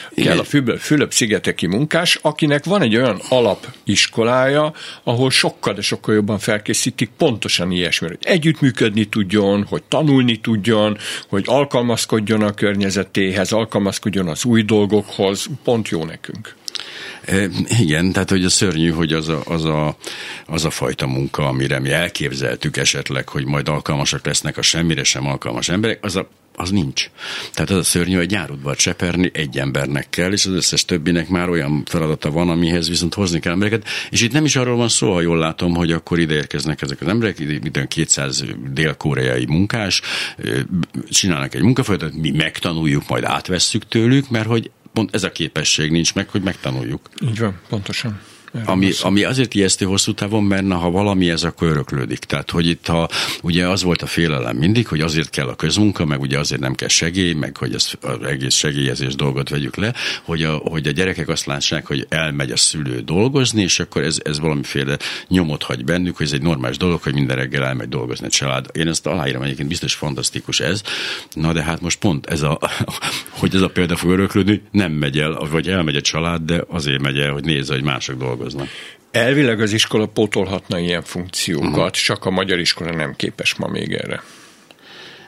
Igen. 0.10 0.28
Kell 0.28 0.66
a 0.76 0.78
Fülöp-szigeteki 0.78 1.68
munkás, 1.82 2.20
akinek 2.22 2.66
van 2.66 2.82
egy 2.82 2.96
olyan 2.96 3.22
alapiskolája, 3.30 4.74
ahol 5.04 5.32
sokkal, 5.32 5.74
de 5.74 5.82
sokkal 5.82 6.16
jobban 6.16 6.40
felkészítik 6.40 7.10
pontosan 7.18 7.72
ilyesmi, 7.72 8.08
hogy 8.08 8.18
együttműködni 8.22 9.06
tudjon, 9.06 9.66
hogy 9.70 9.84
tanulni 9.84 10.40
tudjon, 10.40 10.98
hogy 11.28 11.44
alkalmazkodjon 11.48 12.42
a 12.42 12.54
környezetéhez, 12.54 13.52
alkalmazkodjon 13.52 14.28
az 14.28 14.46
új 14.46 14.64
dolgokhoz, 14.64 15.46
pont 15.64 15.90
jó 15.90 16.06
nekünk. 16.06 16.56
E, 17.26 17.48
igen, 17.80 18.12
tehát 18.12 18.30
hogy 18.30 18.46
a 18.46 18.50
szörnyű, 18.50 18.90
hogy 18.90 19.14
az 19.14 19.30
a, 19.30 19.42
az, 19.46 19.66
a, 19.66 19.96
az 20.46 20.66
a 20.66 20.70
fajta 20.70 21.08
munka, 21.08 21.48
amire 21.48 21.80
mi 21.80 21.92
elképzeltük 21.92 22.78
esetleg, 22.78 23.30
hogy 23.30 23.46
majd 23.46 23.68
alkalmasak 23.68 24.26
lesznek 24.26 24.58
a 24.58 24.62
semmire 24.62 25.04
sem 25.04 25.28
alkalmas 25.28 25.70
emberek, 25.70 26.06
az 26.06 26.16
a 26.16 26.28
az 26.62 26.70
nincs. 26.70 27.10
Tehát 27.54 27.70
az 27.70 27.78
a 27.78 27.84
szörnyű, 27.84 28.16
hogy 28.16 28.28
gyárudvar 28.28 28.76
cseperni 28.76 29.32
egy 29.34 29.58
embernek 29.58 30.10
kell, 30.10 30.32
és 30.32 30.46
az 30.46 30.54
összes 30.54 30.86
többinek 30.86 31.30
már 31.30 31.50
olyan 31.50 31.84
feladata 31.86 32.32
van, 32.32 32.50
amihez 32.50 32.90
viszont 32.90 33.14
hozni 33.14 33.40
kell 33.40 33.52
embereket. 33.52 33.88
És 34.10 34.22
itt 34.22 34.32
nem 34.32 34.46
is 34.46 34.56
arról 34.56 34.76
van 34.76 34.90
szó, 34.90 35.14
ha 35.14 35.22
jól 35.22 35.38
látom, 35.38 35.76
hogy 35.76 35.92
akkor 35.92 36.20
ide 36.20 36.34
érkeznek 36.34 36.82
ezek 36.82 37.02
az 37.02 37.08
emberek, 37.08 37.40
ide 37.40 37.86
200 37.86 38.44
dél-koreai 38.74 39.46
munkás, 39.46 40.02
csinálnak 41.10 41.56
egy 41.56 41.62
munkafolyatot, 41.62 42.14
mi 42.14 42.32
megtanuljuk, 42.32 43.08
majd 43.08 43.24
átvesszük 43.24 43.88
tőlük, 43.88 44.30
mert 44.30 44.48
hogy 44.48 44.72
pont 44.94 45.16
ez 45.16 45.24
a 45.24 45.32
képesség 45.32 45.92
nincs 45.92 46.14
meg, 46.14 46.30
hogy 46.30 46.42
megtanuljuk. 46.42 47.10
Így 47.24 47.40
van, 47.40 47.60
pontosan. 47.70 48.20
Ami, 48.66 48.92
ami 49.02 49.24
azért 49.24 49.54
ijesztő 49.54 49.86
hosszú 49.86 50.14
távon, 50.14 50.44
mert 50.44 50.64
na, 50.64 50.76
ha 50.76 50.92
valami 50.92 51.30
ez, 51.30 51.44
akkor 51.44 51.68
öröklődik. 51.68 52.20
Tehát, 52.20 52.52
hogy 52.52 52.68
itt 52.68 52.88
ha, 52.88 53.10
ugye 53.44 53.68
az 53.68 53.84
volt 53.84 54.02
a 54.02 54.06
félelem 54.06 54.58
mindig, 54.58 54.88
hogy 54.88 55.02
azért 55.02 55.30
kell 55.30 55.48
a 55.48 55.56
közmunka, 55.56 56.06
meg 56.06 56.22
ugye 56.22 56.40
azért 56.40 56.62
nem 56.62 56.76
kell 56.76 56.88
segély, 56.88 57.34
meg 57.34 57.58
hogy 57.58 57.74
ez 57.74 57.92
az 58.02 58.24
egész 58.24 58.56
segélyezés 58.56 59.16
dolgot 59.16 59.50
vegyük 59.50 59.76
le, 59.76 59.94
hogy 60.24 60.44
a, 60.44 60.56
hogy 60.56 60.88
a 60.88 60.92
gyerekek 60.92 61.28
azt 61.28 61.46
lássák, 61.46 61.88
hogy 61.88 62.06
elmegy 62.10 62.52
a 62.52 62.58
szülő 62.58 63.00
dolgozni, 63.00 63.62
és 63.62 63.80
akkor 63.80 64.04
ez, 64.04 64.20
ez 64.24 64.40
valamiféle 64.40 64.98
nyomot 65.28 65.64
hagy 65.64 65.84
bennük, 65.84 66.18
hogy 66.18 66.26
ez 66.26 66.32
egy 66.32 66.42
normális 66.42 66.78
dolog, 66.78 67.02
hogy 67.02 67.14
minden 67.14 67.36
reggel 67.36 67.64
elmegy 67.64 67.90
dolgozni 67.90 68.26
a 68.26 68.30
család. 68.30 68.66
Én 68.72 68.88
ezt 68.88 69.08
aláírom, 69.08 69.42
egyébként 69.42 69.70
biztos 69.70 69.94
fantasztikus 69.94 70.60
ez. 70.60 70.82
Na 71.34 71.54
de 71.54 71.64
hát 71.64 71.82
most 71.82 72.00
pont 72.00 72.26
ez 72.26 72.42
a, 72.42 72.60
hogy 73.40 73.56
ez 73.56 73.62
a 73.62 73.70
példa 73.70 73.96
fog 73.96 74.12
öröklődni, 74.12 74.62
nem 74.72 74.92
megy 74.92 75.20
el, 75.20 75.48
vagy 75.52 75.68
elmegy 75.68 75.96
a 75.96 76.02
család, 76.02 76.42
de 76.42 76.64
azért 76.68 77.02
megy 77.02 77.20
el, 77.20 77.32
hogy 77.32 77.44
nézze, 77.44 77.74
hogy 77.74 77.84
mások 77.84 78.18
dolgoznak 78.18 78.40
dolgoznak. 78.42 78.68
Elvileg 79.12 79.62
az 79.62 79.72
iskola 79.72 80.06
pótolhatna 80.06 80.80
ilyen 80.80 81.02
funkciókat, 81.02 81.72
uh-huh. 81.72 81.90
csak 81.90 82.26
a 82.26 82.30
magyar 82.30 82.60
iskola 82.60 82.92
nem 82.92 83.16
képes 83.16 83.56
ma 83.56 83.68
még 83.68 83.94
erre. 83.94 84.24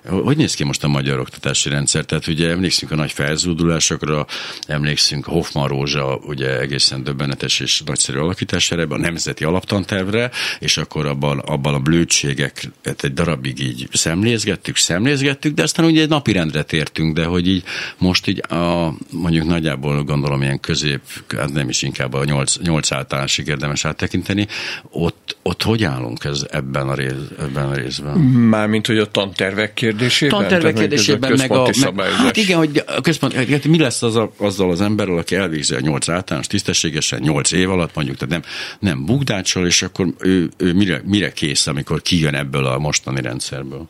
Hogy 0.09 0.37
néz 0.37 0.53
ki 0.53 0.63
most 0.63 0.83
a 0.83 0.87
magyar 0.87 1.19
oktatási 1.19 1.69
rendszer? 1.69 2.05
Tehát 2.05 2.27
ugye 2.27 2.49
emlékszünk 2.49 2.91
a 2.91 2.95
nagy 2.95 3.11
felzúdulásokra, 3.11 4.25
emlékszünk 4.67 5.25
Hoffman 5.25 5.67
Rózsa 5.67 6.15
ugye 6.15 6.59
egészen 6.59 7.03
döbbenetes 7.03 7.59
és 7.59 7.81
nagyszerű 7.85 8.17
alakítására, 8.17 8.85
a 8.89 8.97
nemzeti 8.97 9.43
alaptantervre, 9.43 10.31
és 10.59 10.77
akkor 10.77 11.05
abban, 11.05 11.39
abban 11.39 11.73
a 11.73 11.79
blödségek 11.79 12.69
egy 12.81 13.13
darabig 13.13 13.59
így 13.59 13.87
szemlézgettük, 13.91 14.75
szemlézgettük, 14.75 15.53
de 15.53 15.63
aztán 15.63 15.85
ugye 15.85 16.01
egy 16.01 16.09
napirendre 16.09 16.63
tértünk, 16.63 17.15
de 17.15 17.25
hogy 17.25 17.47
így 17.47 17.63
most 17.97 18.27
így 18.27 18.43
a, 18.51 18.93
mondjuk 19.11 19.45
nagyjából 19.47 20.03
gondolom 20.03 20.41
ilyen 20.41 20.59
közép, 20.59 21.01
hát 21.37 21.53
nem 21.53 21.69
is 21.69 21.81
inkább 21.81 22.13
a 22.13 22.23
nyolc, 22.23 22.57
nyolc 22.57 22.91
általánosig 22.91 23.47
érdemes 23.47 23.85
áttekinteni, 23.85 24.47
ott, 24.89 25.37
ott 25.41 25.63
hogy 25.63 25.83
állunk 25.83 26.23
ez 26.23 26.45
ebben 26.51 26.89
a, 26.89 26.93
rész, 26.93 27.13
ebben 27.39 27.65
a 27.65 27.73
részben? 27.73 28.19
Mármint, 28.19 28.87
hogy 28.87 28.97
a 28.97 29.11
tantervek 29.11 29.73
kérdésében? 29.97 30.39
Tanterve 30.39 30.73
kérdésében, 30.73 31.33
meg 31.37 31.51
a, 31.51 31.69
meg, 31.95 32.09
hát 32.09 32.37
igen, 32.37 32.57
hogy 32.57 32.83
a 32.87 33.01
központ, 33.01 33.33
hát 33.33 33.65
mi 33.65 33.79
lesz 33.79 34.01
az 34.01 34.15
a, 34.15 34.31
azzal 34.37 34.71
az 34.71 34.81
emberrel, 34.81 35.17
aki 35.17 35.35
elvégzi 35.35 35.75
a 35.75 35.79
nyolc 35.79 36.09
általános 36.09 36.47
tisztességesen, 36.47 37.19
nyolc 37.19 37.51
év 37.51 37.69
alatt 37.69 37.95
mondjuk, 37.95 38.17
tehát 38.17 38.33
nem, 38.33 38.51
nem 38.79 39.05
bukdácsol, 39.05 39.65
és 39.65 39.81
akkor 39.81 40.07
ő, 40.19 40.49
ő 40.57 40.73
mire, 40.73 41.01
mire 41.05 41.31
kész, 41.31 41.67
amikor 41.67 42.01
kijön 42.01 42.35
ebből 42.35 42.65
a 42.65 42.77
mostani 42.77 43.21
rendszerből? 43.21 43.87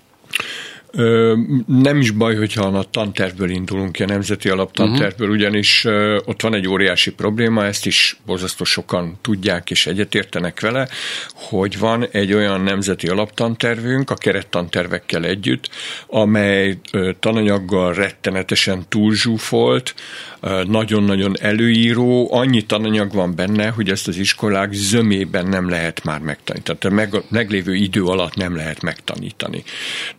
Nem 1.68 1.98
is 1.98 2.12
baj, 2.12 2.36
hogyha 2.36 2.64
a 2.64 2.84
tantervből 2.84 3.50
indulunk 3.50 3.92
ki, 3.92 4.04
a 4.04 4.06
nemzeti 4.06 4.50
alaptantervből, 4.50 5.28
uh-huh. 5.28 5.42
ugyanis 5.42 5.86
ott 6.26 6.42
van 6.42 6.54
egy 6.54 6.68
óriási 6.68 7.12
probléma, 7.12 7.66
ezt 7.66 7.86
is 7.86 8.18
borzasztó 8.26 8.64
sokan 8.64 9.18
tudják 9.22 9.72
és 9.72 9.88
egyetértenek 9.88 10.60
vele, 10.60 10.88
hogy 11.34 11.80
van 11.80 12.08
egy 12.12 12.34
olyan 12.34 12.62
nemzeti 12.62 13.08
alaptantervünk 13.08 14.10
a 14.10 14.16
kerettantervekkel 14.16 15.26
együtt, 15.26 15.70
amely 16.08 16.78
tananyaggal 17.20 17.94
rettenetesen 17.94 18.86
túlzsúfolt, 18.90 19.96
nagyon-nagyon 20.68 21.34
előíró, 21.40 22.34
annyi 22.34 22.62
tananyag 22.62 23.14
van 23.14 23.36
benne, 23.36 23.68
hogy 23.68 23.90
ezt 23.90 24.08
az 24.08 24.18
iskolák 24.18 24.74
zömében 24.74 25.48
nem 25.48 25.70
lehet 25.70 26.04
már 26.04 26.20
megtanítani. 26.20 26.78
Tehát 26.80 27.14
a 27.14 27.24
meglévő 27.30 27.76
idő 27.76 28.04
alatt 28.04 28.36
nem 28.36 28.56
lehet 28.56 28.82
megtanítani. 28.82 29.64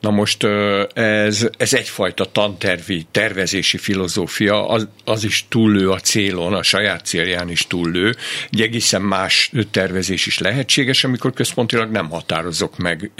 Na 0.00 0.10
most 0.10 0.46
ez, 0.94 1.48
ez 1.56 1.72
egyfajta 1.72 2.24
tantervi, 2.24 3.06
tervezési 3.10 3.78
filozófia, 3.78 4.68
az, 4.68 4.88
az 5.04 5.24
is 5.24 5.44
túllő 5.48 5.90
a 5.90 5.98
célon, 5.98 6.54
a 6.54 6.62
saját 6.62 7.04
célján 7.04 7.50
is 7.50 7.66
túllő. 7.66 8.16
Egy 8.50 8.60
egészen 8.60 9.02
más 9.02 9.50
tervezés 9.70 10.26
is 10.26 10.38
lehetséges, 10.38 11.04
amikor 11.04 11.32
központilag 11.32 11.90
nem 11.90 12.08
határozok 12.08 12.76
meg 12.76 13.10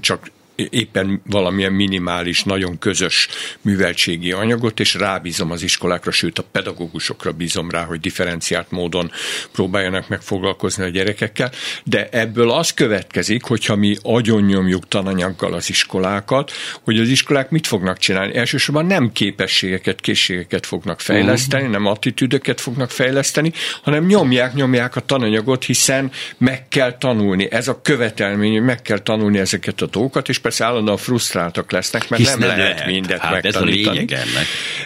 csak 0.00 0.30
éppen 0.70 1.22
valamilyen 1.26 1.72
minimális, 1.72 2.42
nagyon 2.42 2.78
közös 2.78 3.28
műveltségi 3.60 4.32
anyagot, 4.32 4.80
és 4.80 4.94
rábízom 4.94 5.50
az 5.50 5.62
iskolákra, 5.62 6.10
sőt 6.10 6.38
a 6.38 6.44
pedagógusokra 6.52 7.32
bízom 7.32 7.70
rá, 7.70 7.84
hogy 7.84 8.00
differenciált 8.00 8.70
módon 8.70 9.10
próbáljanak 9.52 10.08
meg 10.08 10.22
foglalkozni 10.22 10.84
a 10.84 10.88
gyerekekkel, 10.88 11.50
de 11.84 12.08
ebből 12.08 12.50
az 12.50 12.74
következik, 12.74 13.42
hogyha 13.42 13.76
mi 13.76 13.96
agyonnyomjuk 14.02 14.88
tananyaggal 14.88 15.52
az 15.52 15.68
iskolákat, 15.68 16.52
hogy 16.82 16.98
az 16.98 17.08
iskolák 17.08 17.50
mit 17.50 17.66
fognak 17.66 17.98
csinálni. 17.98 18.34
Elsősorban 18.34 18.86
nem 18.86 19.12
képességeket, 19.12 20.00
készségeket 20.00 20.66
fognak 20.66 21.00
fejleszteni, 21.00 21.68
nem 21.68 21.86
attitűdöket 21.86 22.60
fognak 22.60 22.90
fejleszteni, 22.90 23.52
hanem 23.82 24.06
nyomják, 24.06 24.54
nyomják 24.54 24.96
a 24.96 25.00
tananyagot, 25.00 25.64
hiszen 25.64 26.10
meg 26.38 26.68
kell 26.68 26.98
tanulni. 26.98 27.50
Ez 27.50 27.68
a 27.68 27.80
követelmény, 27.82 28.52
hogy 28.52 28.62
meg 28.62 28.82
kell 28.82 28.98
tanulni 28.98 29.38
ezeket 29.38 29.80
a 29.80 29.86
dolgokat, 29.86 30.28
és 30.28 30.38
persze 30.38 30.51
állandóan 30.60 30.96
frusztráltak 30.96 31.72
lesznek, 31.72 32.08
mert 32.08 32.22
nem, 32.22 32.38
nem 32.38 32.48
lehet, 32.48 32.72
lehet 32.72 32.86
mindet 32.86 33.20
hát 33.20 33.42
megtanítani. 33.42 34.04
Ez 34.08 34.20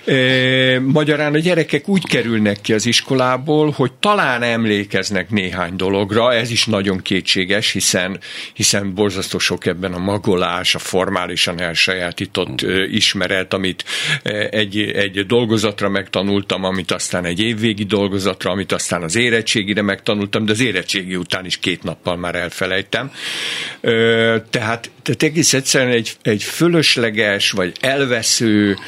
a. 0.07 0.11
E, 0.11 0.81
magyarán 0.81 1.35
a 1.35 1.39
gyerekek 1.39 1.89
úgy 1.89 2.07
kerülnek 2.07 2.61
ki 2.61 2.73
az 2.73 2.87
iskolából, 2.87 3.71
hogy 3.71 3.93
talán 3.93 4.43
emlékeznek 4.43 5.31
néhány 5.31 5.77
dologra, 5.77 6.35
ez 6.35 6.51
is 6.51 6.67
nagyon 6.67 6.99
kétséges, 7.03 7.73
hiszen, 7.73 8.19
hiszen 8.53 8.95
borzasztó 8.95 9.39
sok 9.39 9.67
ebben 9.67 9.93
a 9.93 9.99
magolás, 9.99 10.75
a 10.75 10.79
formálisan 10.79 11.61
elsajátított 11.61 12.67
mm. 12.67 12.83
ismeret, 12.91 13.53
amit 13.53 13.85
egy, 14.51 14.79
egy 14.79 15.27
dolgozatra 15.27 15.89
megtanultam, 15.89 16.65
amit 16.65 16.91
aztán 16.91 17.25
egy 17.25 17.41
évvégi 17.41 17.85
dolgozatra, 17.85 18.51
amit 18.51 18.73
aztán 18.73 19.03
az 19.03 19.17
érettségire 19.17 19.83
megtanultam, 19.83 20.45
de 20.45 20.53
az 20.53 20.61
érettségi 20.61 21.17
után 21.17 21.45
is 21.45 21.59
két 21.59 21.83
nappal 21.83 22.17
már 22.17 22.35
elfelejtem. 22.35 23.11
Tehát, 24.51 24.91
tehát 25.03 25.23
egész 25.23 25.46
egyszerűen 25.55 25.93
egy, 25.93 26.17
egy 26.23 26.43
fölösleges 26.43 27.51
vagy 27.51 27.77
elvesző 27.81 28.79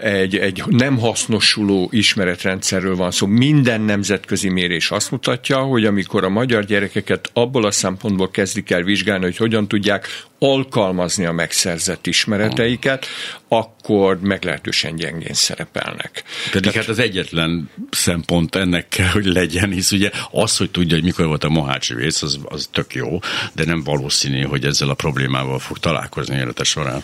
egy, 0.00 0.36
egy 0.36 0.62
nem 0.66 0.98
hasznosuló 0.98 1.88
ismeretrendszerről 1.92 2.96
van 2.96 3.10
szó. 3.10 3.26
Minden 3.26 3.80
nemzetközi 3.80 4.48
mérés 4.48 4.90
azt 4.90 5.10
mutatja, 5.10 5.58
hogy 5.58 5.84
amikor 5.84 6.24
a 6.24 6.28
magyar 6.28 6.64
gyerekeket 6.64 7.30
abból 7.32 7.64
a 7.64 7.70
szempontból 7.70 8.30
kezdik 8.30 8.70
el 8.70 8.82
vizsgálni, 8.82 9.24
hogy 9.24 9.36
hogyan 9.36 9.68
tudják 9.68 10.08
alkalmazni 10.38 11.24
a 11.24 11.32
megszerzett 11.32 12.06
ismereteiket, 12.06 13.06
akkor 13.48 14.20
meglehetősen 14.20 14.96
gyengén 14.96 15.34
szerepelnek. 15.34 16.22
Pedig 16.50 16.70
Tehát, 16.70 16.78
hát 16.78 16.88
az 16.88 16.98
egyetlen 16.98 17.70
szempont 17.90 18.54
ennek 18.54 18.88
kell, 18.88 19.08
hogy 19.08 19.24
legyen, 19.24 19.70
hisz 19.70 19.92
ugye 19.92 20.10
az, 20.30 20.56
hogy 20.56 20.70
tudja, 20.70 20.94
hogy 20.94 21.04
mikor 21.04 21.26
volt 21.26 21.44
a 21.44 21.48
Mohácsi 21.48 21.94
vész, 21.94 22.22
az, 22.22 22.38
az 22.44 22.68
tök 22.72 22.94
jó, 22.94 23.18
de 23.52 23.64
nem 23.64 23.82
valószínű, 23.82 24.42
hogy 24.42 24.64
ezzel 24.64 24.88
a 24.88 24.94
problémával 24.94 25.58
fog 25.58 25.78
találkozni 25.78 26.36
élete 26.36 26.64
során. 26.64 27.02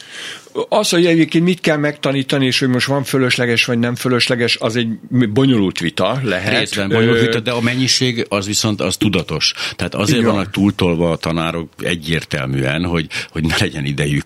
Az, 0.69 0.89
hogy 0.89 1.07
egyébként 1.07 1.45
mit 1.45 1.61
kell 1.61 1.77
megtanítani, 1.77 2.47
és 2.47 2.59
hogy 2.59 2.69
most 2.69 2.87
van 2.87 3.05
fölösleges 3.05 3.65
vagy 3.65 3.79
nem 3.79 3.95
fölösleges, 3.95 4.57
az 4.57 4.77
egy 4.77 4.89
bonyolult 5.33 5.79
vita 5.79 6.21
lehet. 6.23 6.59
Részben 6.59 6.89
bonyolult 6.89 7.21
vita, 7.21 7.41
de 7.41 7.51
a 7.51 7.61
mennyiség 7.61 8.27
az 8.29 8.47
viszont 8.47 8.81
az 8.81 8.97
tudatos. 8.97 9.53
Tehát 9.77 9.95
azért 9.95 10.21
Igen. 10.21 10.31
vannak 10.31 10.51
túltolva 10.51 11.11
a 11.11 11.17
tanárok 11.17 11.69
egyértelműen, 11.79 12.85
hogy, 12.85 13.07
hogy 13.31 13.45
ne 13.45 13.55
legyen 13.59 13.85
idejük 13.85 14.25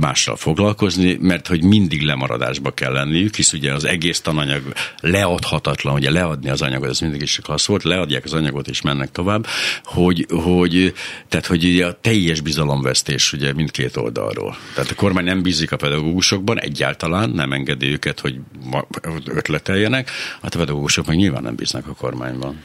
mással 0.00 0.36
foglalkozni, 0.36 1.16
mert 1.20 1.46
hogy 1.46 1.64
mindig 1.64 2.02
lemaradásba 2.02 2.70
kell 2.70 2.92
lenniük, 2.92 3.34
hisz 3.34 3.52
ugye 3.52 3.72
az 3.72 3.84
egész 3.84 4.20
tananyag 4.20 4.62
leadhatatlan, 5.00 5.94
ugye 5.94 6.10
leadni 6.10 6.50
az 6.50 6.62
anyagot, 6.62 6.88
ez 6.88 7.00
mindig 7.00 7.22
is 7.22 7.40
az 7.42 7.66
volt, 7.66 7.82
leadják 7.82 8.24
az 8.24 8.32
anyagot 8.32 8.68
és 8.68 8.82
mennek 8.82 9.10
tovább, 9.10 9.46
hogy, 9.84 10.26
hogy 10.30 10.92
tehát 11.28 11.46
hogy 11.46 11.64
ugye 11.64 11.86
a 11.86 11.98
teljes 12.00 12.40
bizalomvesztés 12.40 13.32
ugye 13.32 13.52
mindkét 13.52 13.96
oldalról. 13.96 14.56
Tehát 14.74 14.90
a 14.90 14.94
kormány 14.94 15.24
nem 15.24 15.33
bízik 15.42 15.72
a 15.72 15.76
pedagógusokban 15.76 16.60
egyáltalán, 16.60 17.30
nem 17.30 17.52
engedi 17.52 17.86
őket, 17.86 18.20
hogy 18.20 18.38
ötleteljenek, 19.24 20.10
hát 20.42 20.54
a 20.54 20.58
pedagógusok 20.58 21.06
meg 21.06 21.16
nyilván 21.16 21.42
nem 21.42 21.54
bíznak 21.54 21.86
a 21.86 21.94
kormányban 21.94 22.62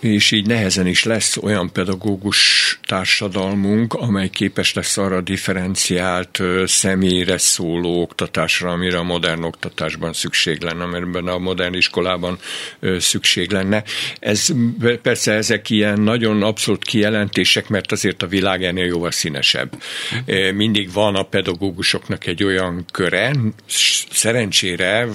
és 0.00 0.30
így 0.30 0.46
nehezen 0.46 0.86
is 0.86 1.04
lesz 1.04 1.36
olyan 1.36 1.72
pedagógus 1.72 2.78
társadalmunk, 2.86 3.94
amely 3.94 4.28
képes 4.28 4.74
lesz 4.74 4.96
arra 4.96 5.20
differenciált 5.20 6.42
személyre 6.64 7.38
szóló 7.38 8.02
oktatásra, 8.02 8.70
amire 8.70 8.98
a 8.98 9.02
modern 9.02 9.42
oktatásban 9.42 10.12
szükség 10.12 10.62
lenne, 10.62 10.82
amiben 10.82 11.26
a 11.26 11.38
modern 11.38 11.74
iskolában 11.74 12.38
szükség 12.98 13.50
lenne. 13.50 13.82
Ez 14.20 14.46
persze 15.02 15.32
ezek 15.32 15.70
ilyen 15.70 16.00
nagyon 16.00 16.42
abszolút 16.42 16.84
kijelentések, 16.84 17.68
mert 17.68 17.92
azért 17.92 18.22
a 18.22 18.26
világ 18.26 18.64
ennél 18.64 18.84
jóval 18.84 19.10
színesebb. 19.10 19.82
Mindig 20.54 20.92
van 20.92 21.14
a 21.14 21.22
pedagógusoknak 21.22 22.26
egy 22.26 22.44
olyan 22.44 22.84
köre, 22.92 23.30
szerencsére 24.10 25.06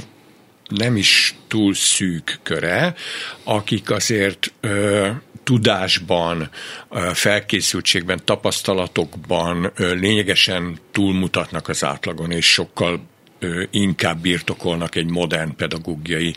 nem 0.76 0.98
is 0.98 1.36
túl 1.48 1.74
szűk 1.74 2.40
köre, 2.44 2.96
akik 3.44 3.90
azért 3.92 4.54
ö, 4.60 5.10
tudásban, 5.44 6.50
felkészültségben, 7.14 8.22
tapasztalatokban 8.26 9.72
lényegesen 9.76 10.80
túlmutatnak 10.92 11.68
az 11.68 11.84
átlagon, 11.84 12.32
és 12.32 12.52
sokkal 12.52 13.02
inkább 13.72 14.22
birtokolnak 14.22 14.96
egy 14.96 15.10
modern 15.10 15.56
pedagógiai 15.56 16.36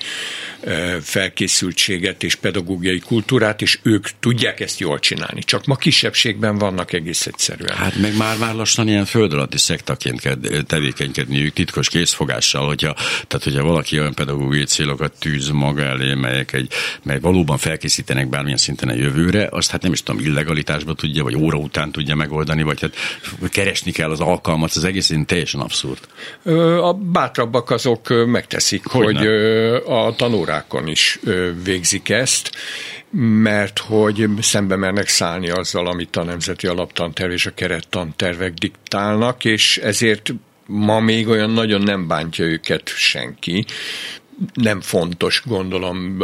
felkészültséget 1.00 2.22
és 2.22 2.34
pedagógiai 2.34 2.98
kultúrát, 2.98 3.62
és 3.62 3.78
ők 3.82 4.08
tudják 4.20 4.60
ezt 4.60 4.80
jól 4.80 4.98
csinálni. 4.98 5.42
Csak 5.42 5.64
ma 5.66 5.76
kisebbségben 5.76 6.58
vannak 6.58 6.92
egész 6.92 7.26
egyszerűen. 7.26 7.76
Hát 7.76 7.96
meg 7.96 8.16
már 8.16 8.38
már 8.38 8.54
lassan 8.54 8.88
ilyen 8.88 9.04
föld 9.04 9.32
alatti 9.32 9.58
szektaként 9.58 10.20
kell 10.20 10.36
tevékenykedniük 10.66 11.52
titkos 11.52 11.88
készfogással, 11.88 12.66
hogyha, 12.66 12.94
tehát 12.94 13.44
hogyha 13.44 13.62
valaki 13.62 13.98
olyan 13.98 14.14
pedagógiai 14.14 14.64
célokat 14.64 15.12
tűz 15.18 15.48
maga 15.48 15.82
elé, 15.82 16.14
melyek 16.14 16.52
egy, 16.52 16.72
mely 17.02 17.20
valóban 17.20 17.58
felkészítenek 17.58 18.28
bármilyen 18.28 18.56
szinten 18.56 18.88
a 18.88 18.94
jövőre, 18.94 19.48
azt 19.50 19.70
hát 19.70 19.82
nem 19.82 19.92
is 19.92 20.02
tudom, 20.02 20.24
illegalitásba 20.24 20.94
tudja, 20.94 21.22
vagy 21.22 21.34
óra 21.34 21.58
után 21.58 21.92
tudja 21.92 22.14
megoldani, 22.14 22.62
vagy 22.62 22.80
hát 22.80 22.96
keresni 23.50 23.90
kell 23.90 24.10
az 24.10 24.20
alkalmat, 24.20 24.72
az 24.74 24.84
egész 24.84 25.12
teljesen 25.26 25.60
abszurd. 25.60 25.98
A 26.82 26.95
bátrabbak 26.98 27.70
azok 27.70 28.26
megteszik, 28.26 28.86
hogy, 28.86 29.16
hogy 29.16 29.26
a 29.86 30.14
tanórákon 30.16 30.86
is 30.86 31.20
végzik 31.64 32.08
ezt, 32.08 32.50
mert 33.42 33.78
hogy 33.78 34.28
szembe 34.40 34.76
mernek 34.76 35.08
szállni 35.08 35.50
azzal, 35.50 35.86
amit 35.86 36.16
a 36.16 36.22
Nemzeti 36.22 36.66
Alaptanterv 36.66 37.32
és 37.32 37.46
a 37.46 37.54
kerettantervek 37.54 38.52
diktálnak, 38.52 39.44
és 39.44 39.78
ezért 39.78 40.34
ma 40.66 41.00
még 41.00 41.28
olyan 41.28 41.50
nagyon 41.50 41.80
nem 41.80 42.06
bántja 42.06 42.44
őket 42.44 42.88
senki, 42.88 43.64
nem 44.54 44.80
fontos, 44.80 45.42
gondolom, 45.44 46.22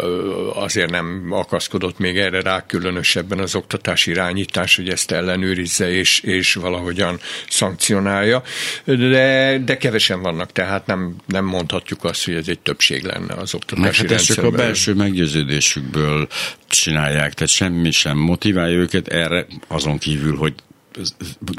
azért 0.55 0.91
nem 0.91 1.27
akaszkodott 1.31 1.99
még 1.99 2.19
erre 2.19 2.41
rá 2.41 2.67
különösebben 2.67 3.39
az 3.39 3.55
oktatási 3.55 4.11
irányítás, 4.11 4.77
hogy 4.77 4.89
ezt 4.89 5.11
ellenőrizze 5.11 5.91
és, 5.91 6.21
és 6.21 6.55
valahogyan 6.55 7.21
szankcionálja, 7.49 8.43
de, 8.85 9.59
de 9.59 9.77
kevesen 9.77 10.23
vannak, 10.23 10.53
tehát 10.53 10.87
nem, 10.87 11.17
nem 11.27 11.45
mondhatjuk 11.45 12.05
azt, 12.05 12.25
hogy 12.25 12.35
ez 12.35 12.49
egy 12.49 12.61
többség 12.61 13.03
lenne 13.03 13.35
az 13.35 13.55
oktatási 13.55 14.01
hát 14.01 14.11
rendszerben. 14.11 14.45
csak 14.45 14.55
a 14.55 14.57
belső 14.57 14.95
meggyőződésükből 14.95 16.29
csinálják, 16.69 17.35
tehát 17.35 17.53
semmi 17.53 17.91
sem 17.91 18.19
motiválja 18.19 18.79
őket 18.79 19.09
erre, 19.09 19.47
azon 19.69 19.99
kívül, 19.99 20.37
hogy 20.37 20.55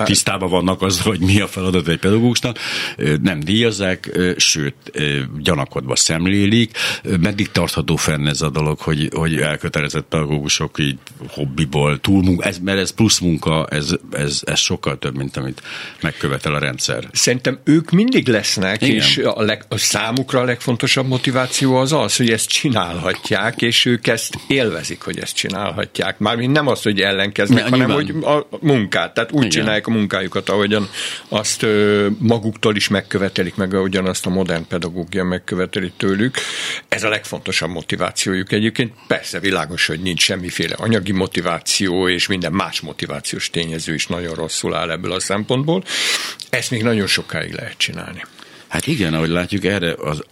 tisztában 0.04 0.50
vannak 0.50 0.82
azzal, 0.82 1.04
hogy 1.04 1.20
mi 1.20 1.42
a 1.42 1.48
feladat 1.48 1.88
egy 1.88 2.00
pedagógusnak, 2.00 2.58
nem 3.22 3.40
díjazzák, 3.40 4.20
sőt, 4.38 4.76
gyanakodva 5.40 5.96
szemlélik. 5.96 6.78
Meddig 7.20 7.52
tartható 7.52 7.96
fenn 7.96 8.28
ez 8.28 8.42
a 8.42 8.50
dolog, 8.50 8.80
hogy, 8.80 9.10
hogy 9.16 9.36
elkötelezett 9.36 10.06
pedagógusok 10.10 10.80
így 10.80 10.98
hobbiból, 11.28 12.00
túl 12.00 12.44
ez, 12.44 12.58
mert 12.60 12.80
ez 12.80 12.90
plusz 12.90 13.20
munka, 13.20 13.68
ez, 13.70 13.96
ez, 14.12 14.42
ez 14.46 14.60
sokkal 14.60 15.00
több, 15.00 15.18
mint 15.18 15.38
amit 15.38 15.62
megkövetel 16.02 16.54
a 16.54 16.60
rendszer. 16.60 17.08
Szerintem 17.12 17.60
ők 17.64 17.92
mindig 17.92 18.28
lesznek, 18.28 18.82
Igen. 18.82 18.96
és 18.96 19.18
a, 19.18 19.42
leg, 19.42 19.66
a 19.70 19.78
számukra 19.78 20.40
a 20.40 20.44
legfontosabb 20.44 21.08
motiváció 21.08 21.76
az 21.76 21.92
az, 21.92 22.16
hogy 22.16 22.30
ezt 22.30 22.50
csinálhatják, 22.50 23.62
és 23.62 23.86
ők 23.86 24.08
ezt 24.08 24.36
élvezik, 24.48 25.02
hogy 25.02 25.20
ezt 25.20 25.36
csinálhatják. 25.36 26.20
Mármint 26.20 26.54
nem 26.54 26.68
az, 26.68 26.82
hogy 26.82 27.02
ellenkeznek, 27.02 27.64
ne, 27.64 27.70
hanem 27.70 27.88
nyilván. 27.88 28.24
hogy 28.24 28.46
a 28.52 28.58
munkát 28.62 29.14
tehát 29.24 29.38
úgy 29.38 29.46
Igen. 29.46 29.60
csinálják 29.60 29.88
a 29.88 29.92
munkájukat, 29.92 30.50
ahogyan 30.50 30.90
azt 31.30 31.66
maguktól 32.18 32.76
is 32.76 32.88
megkövetelik, 32.88 33.56
meg 33.56 33.74
ahogyan 33.74 34.06
azt 34.06 34.26
a 34.26 34.30
modern 34.30 34.68
pedagógia 34.68 35.24
megköveteli 35.24 35.92
tőlük. 35.98 36.38
Ez 36.88 37.04
a 37.04 37.10
legfontosabb 37.10 37.70
motivációjuk 37.70 38.52
egyébként. 38.52 38.94
Persze 39.08 39.40
világos, 39.40 39.86
hogy 39.86 40.00
nincs 40.00 40.22
semmiféle 40.22 40.76
anyagi 40.78 41.12
motiváció, 41.12 42.10
és 42.10 42.28
minden 42.28 42.52
más 42.52 42.82
motivációs 42.82 43.50
tényező 43.50 43.94
is 43.94 44.08
nagyon 44.08 44.36
rosszul 44.36 44.76
áll 44.76 44.92
ebből 44.92 45.12
a 45.12 45.20
szempontból. 45.20 45.84
Ezt 46.50 46.72
még 46.72 46.84
nagyon 46.84 47.08
sokáig 47.08 47.54
lehet 47.54 47.78
csinálni. 47.78 48.24
Hát 48.68 48.88
igen, 48.88 49.14
ahogy 49.14 49.30
látjuk, 49.30 49.66
erre 49.66 49.94
az 49.98 50.24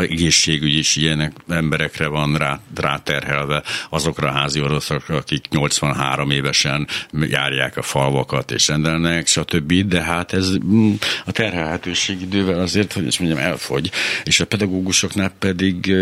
egészségügy 0.00 0.76
is 0.76 0.96
ilyenek 0.96 1.32
emberekre 1.48 2.06
van 2.06 2.36
rá, 2.36 2.60
ráterhelve, 2.74 3.62
azokra 3.90 4.28
a 4.28 4.32
házi 4.32 4.60
orvosokra, 4.60 5.16
akik 5.16 5.48
83 5.50 6.30
évesen 6.30 6.88
járják 7.12 7.76
a 7.76 7.82
falvakat 7.82 8.50
és 8.50 8.68
rendelnek, 8.68 9.26
stb. 9.26 9.72
De 9.72 10.02
hát 10.02 10.32
ez 10.32 10.50
mm, 10.64 10.92
a 11.24 11.32
terhelhetőség 11.32 12.20
idővel 12.20 12.60
azért, 12.60 12.92
hogy 12.92 13.06
ezt 13.06 13.20
mondjam, 13.20 13.40
elfogy. 13.40 13.90
És 14.24 14.40
a 14.40 14.46
pedagógusoknál 14.46 15.32
pedig 15.38 15.94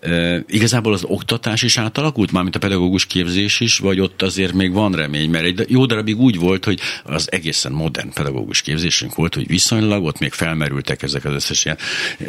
E, 0.00 0.44
igazából 0.46 0.92
az 0.92 1.04
oktatás 1.04 1.62
is 1.62 1.78
átalakult, 1.78 2.32
mármint 2.32 2.56
a 2.56 2.58
pedagógus 2.58 3.06
képzés 3.06 3.60
is, 3.60 3.78
vagy 3.78 4.00
ott 4.00 4.22
azért 4.22 4.52
még 4.52 4.72
van 4.72 4.92
remény, 4.92 5.30
mert 5.30 5.44
egy 5.44 5.64
jó 5.68 5.86
darabig 5.86 6.18
úgy 6.18 6.38
volt, 6.38 6.64
hogy 6.64 6.80
az 7.04 7.32
egészen 7.32 7.72
modern 7.72 8.12
pedagógus 8.12 8.62
képzésünk 8.62 9.14
volt, 9.14 9.34
hogy 9.34 9.46
viszonylag 9.46 10.04
ott 10.04 10.18
még 10.18 10.32
felmerültek 10.32 11.02
ezek 11.02 11.24
az 11.24 11.32
összes 11.32 11.64
ilyen 11.64 11.78
e, 12.18 12.24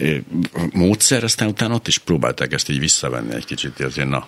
módszer, 0.71 1.23
aztán 1.23 1.47
utána 1.47 1.73
ott 1.73 1.87
is 1.87 1.97
próbálták 1.97 2.53
ezt 2.53 2.69
így 2.69 2.79
visszavenni 2.79 3.33
egy 3.33 3.45
kicsit, 3.45 3.79
azért 3.79 4.09
na. 4.09 4.27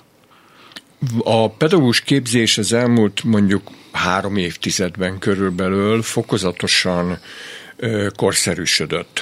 A 1.23 1.49
pedagógus 1.49 2.01
képzés 2.01 2.57
az 2.57 2.73
elmúlt 2.73 3.23
mondjuk 3.23 3.71
három 3.91 4.37
évtizedben 4.37 5.19
körülbelül 5.19 6.01
fokozatosan 6.01 7.19
korszerűsödött 8.15 9.21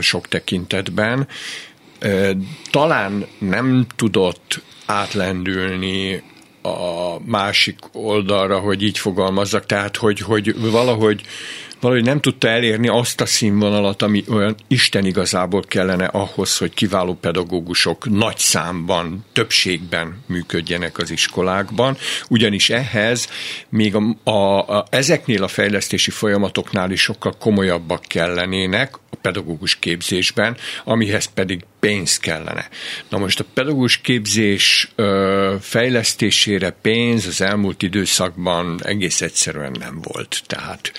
sok 0.00 0.28
tekintetben, 0.28 1.28
talán 2.70 3.26
nem 3.38 3.86
tudott 3.96 4.62
átlendülni 4.86 6.22
a 6.62 7.18
másik 7.24 7.78
oldalra, 7.92 8.58
hogy 8.58 8.82
így 8.82 8.98
fogalmazzak, 8.98 9.66
tehát 9.66 9.96
hogy, 9.96 10.20
hogy 10.20 10.70
valahogy 10.70 11.22
valahogy 11.84 12.04
nem 12.04 12.20
tudta 12.20 12.48
elérni 12.48 12.88
azt 12.88 13.20
a 13.20 13.26
színvonalat, 13.26 14.02
ami 14.02 14.24
olyan 14.28 14.54
Isten 14.68 15.04
igazából 15.04 15.62
kellene 15.62 16.04
ahhoz, 16.04 16.58
hogy 16.58 16.74
kiváló 16.74 17.14
pedagógusok 17.14 18.10
nagy 18.10 18.38
számban, 18.38 19.24
többségben 19.32 20.22
működjenek 20.26 20.98
az 20.98 21.10
iskolákban, 21.10 21.96
ugyanis 22.28 22.70
ehhez 22.70 23.28
még 23.68 23.94
a, 23.94 24.30
a, 24.30 24.58
a, 24.76 24.86
ezeknél 24.90 25.42
a 25.42 25.48
fejlesztési 25.48 26.10
folyamatoknál 26.10 26.90
is 26.90 27.00
sokkal 27.00 27.34
komolyabbak 27.38 28.02
kellenének 28.02 28.94
a 29.10 29.16
pedagógus 29.16 29.76
képzésben, 29.78 30.56
amihez 30.84 31.24
pedig 31.24 31.64
pénz 31.80 32.18
kellene. 32.18 32.68
Na 33.08 33.18
most 33.18 33.40
a 33.40 33.44
pedagógus 33.54 34.00
képzés 34.00 34.92
ö, 34.94 35.54
fejlesztésére 35.60 36.70
pénz 36.70 37.26
az 37.26 37.40
elmúlt 37.40 37.82
időszakban 37.82 38.80
egész 38.84 39.20
egyszerűen 39.20 39.76
nem 39.78 39.98
volt. 40.02 40.42
Tehát 40.46 40.92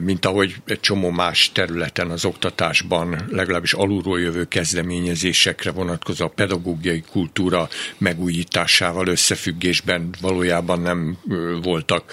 mint 0.00 0.24
ahogy 0.24 0.54
egy 0.66 0.80
csomó 0.80 1.10
más 1.10 1.50
területen 1.52 2.10
az 2.10 2.24
oktatásban 2.24 3.24
legalábbis 3.30 3.72
alulról 3.72 4.20
jövő 4.20 4.44
kezdeményezésekre 4.44 5.70
vonatkozó 5.70 6.24
a 6.24 6.28
pedagógiai 6.28 7.02
kultúra 7.10 7.68
megújításával 7.98 9.06
összefüggésben 9.06 10.14
valójában 10.20 10.80
nem 10.80 11.18
voltak 11.62 12.12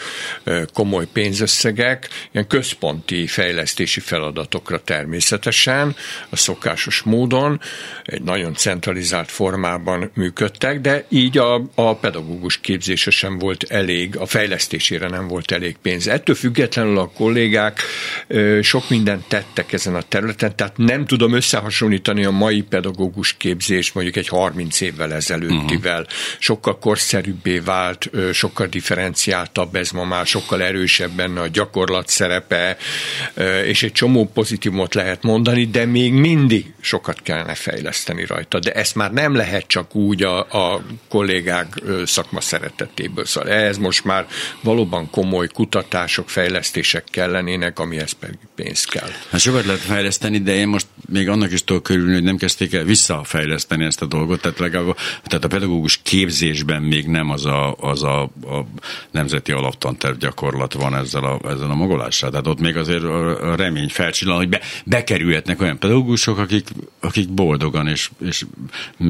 komoly 0.74 1.08
pénzösszegek, 1.14 2.10
ilyen 2.32 2.48
központi 2.48 3.28
fejlesztési 3.28 4.00
feladatokra 4.00 4.82
természetesen, 4.82 5.96
a 6.30 6.36
szokásos 6.36 7.02
módon, 7.02 7.60
egy 8.04 8.22
nagyon 8.22 8.54
centralizált 8.54 9.32
formában 9.32 10.12
működtek, 10.14 10.82
de 10.82 11.06
így 11.10 11.38
a, 11.38 11.62
a 11.76 11.96
pedagógus 11.96 12.60
képzése 12.60 13.12
sem 13.12 13.38
volt 13.38 13.64
elég, 13.64 14.18
a 14.18 14.26
fejlesztésére 14.26 15.08
nem 15.08 15.28
volt 15.28 15.52
elég 15.52 15.78
pénz. 15.82 16.08
Ettől 16.08 16.36
függetlenül 16.36 16.98
a 16.98 17.10
kollégák 17.10 17.56
kollégák 17.58 17.82
sok 18.62 18.90
mindent 18.90 19.28
tettek 19.28 19.74
ezen 19.74 19.96
a 19.96 20.02
területen, 20.02 20.56
tehát 20.56 20.78
nem 20.78 21.06
tudom 21.06 21.34
összehasonlítani 21.34 22.26
a 22.26 22.32
mai 22.32 22.62
pedagógus 22.62 23.34
képzést 23.38 23.94
mondjuk 23.94 24.16
egy 24.16 24.28
30 24.28 24.82
évvel 24.82 25.14
ezelőttivel. 25.14 26.00
Uh-huh. 26.00 26.16
Sokkal 26.40 26.78
korszerűbbé 26.80 27.60
vált, 27.60 28.10
sokkal 28.34 28.68
differenciáltabb 28.68 29.76
ez 29.76 29.92
ma 29.92 30.04
már, 30.04 30.26
sokkal 30.26 30.62
erősebb 30.62 31.12
benne 31.12 31.42
a 31.42 31.48
gyakorlat 31.48 32.08
szerepe, 32.08 32.78
és 33.66 33.84
egy 33.84 33.92
csomó 33.92 34.26
pozitívumot 34.34 34.94
lehet 34.94 35.24
mondani, 35.24 35.66
de 35.66 35.86
még 35.86 36.14
mindig 36.14 36.74
sokat 36.82 37.22
kellene 37.22 37.56
fejleszteni 37.56 38.26
rajta. 38.26 38.60
De 38.60 38.72
ezt 38.72 38.96
már 38.96 39.12
nem 39.12 39.36
lehet 39.36 39.68
csak 39.68 39.96
úgy 39.96 40.24
a, 40.24 40.40
a 40.40 40.82
kollégák 41.10 41.82
szakma 42.06 42.42
szeretetéből. 42.42 43.26
Szóval 43.26 43.50
ez 43.52 43.78
most 43.78 44.04
már 44.04 44.26
valóban 44.62 45.10
komoly 45.10 45.48
kutatások, 45.48 46.30
fejlesztések 46.30 47.04
kellene 47.12 47.47
fejlesztenének, 47.48 47.80
amihez 47.80 48.12
pedig 48.12 48.38
pénz 48.56 48.84
kell. 48.84 49.10
Hát 49.30 49.40
sokat 49.40 49.66
lehet 49.66 49.82
fejleszteni, 49.82 50.38
de 50.38 50.56
én 50.56 50.68
most 50.68 50.88
még 51.10 51.30
annak 51.30 51.52
is 51.52 51.64
tudok 51.64 51.84
körülni, 51.84 52.14
hogy 52.14 52.24
nem 52.24 52.38
kezdték 52.38 52.74
el 52.74 52.84
visszafejleszteni 52.84 53.86
ezt 53.86 54.02
a 54.02 54.06
dolgot, 54.06 54.42
tehát 54.42 54.60
legalább 54.60 54.96
tehát 55.24 55.44
a 55.44 55.48
pedagógus 55.48 56.00
képzésben 56.04 56.82
még 56.82 57.08
nem 57.08 57.30
az 57.30 57.46
a, 57.46 57.76
az 57.76 58.04
a, 58.04 58.22
a 58.24 58.66
nemzeti 59.12 59.52
alaptanterv 59.52 60.18
gyakorlat 60.18 60.74
van 60.74 60.96
ezzel 60.96 61.24
a, 61.24 61.40
ezzel 61.50 61.70
a 61.70 61.76
magolással. 61.76 62.30
Tehát 62.30 62.48
ott 62.48 62.60
még 62.60 62.78
azért 62.78 63.04
a 63.04 63.56
remény 63.56 63.90
felcsillan, 63.90 64.38
hogy 64.38 64.50
be, 64.50 64.62
bekerülhetnek 64.86 65.62
olyan 65.62 65.80
pedagógusok, 65.80 66.38
akik, 66.38 66.68
akik 67.00 67.30
boldogan 67.30 67.88
és, 67.88 68.10
és 68.26 68.46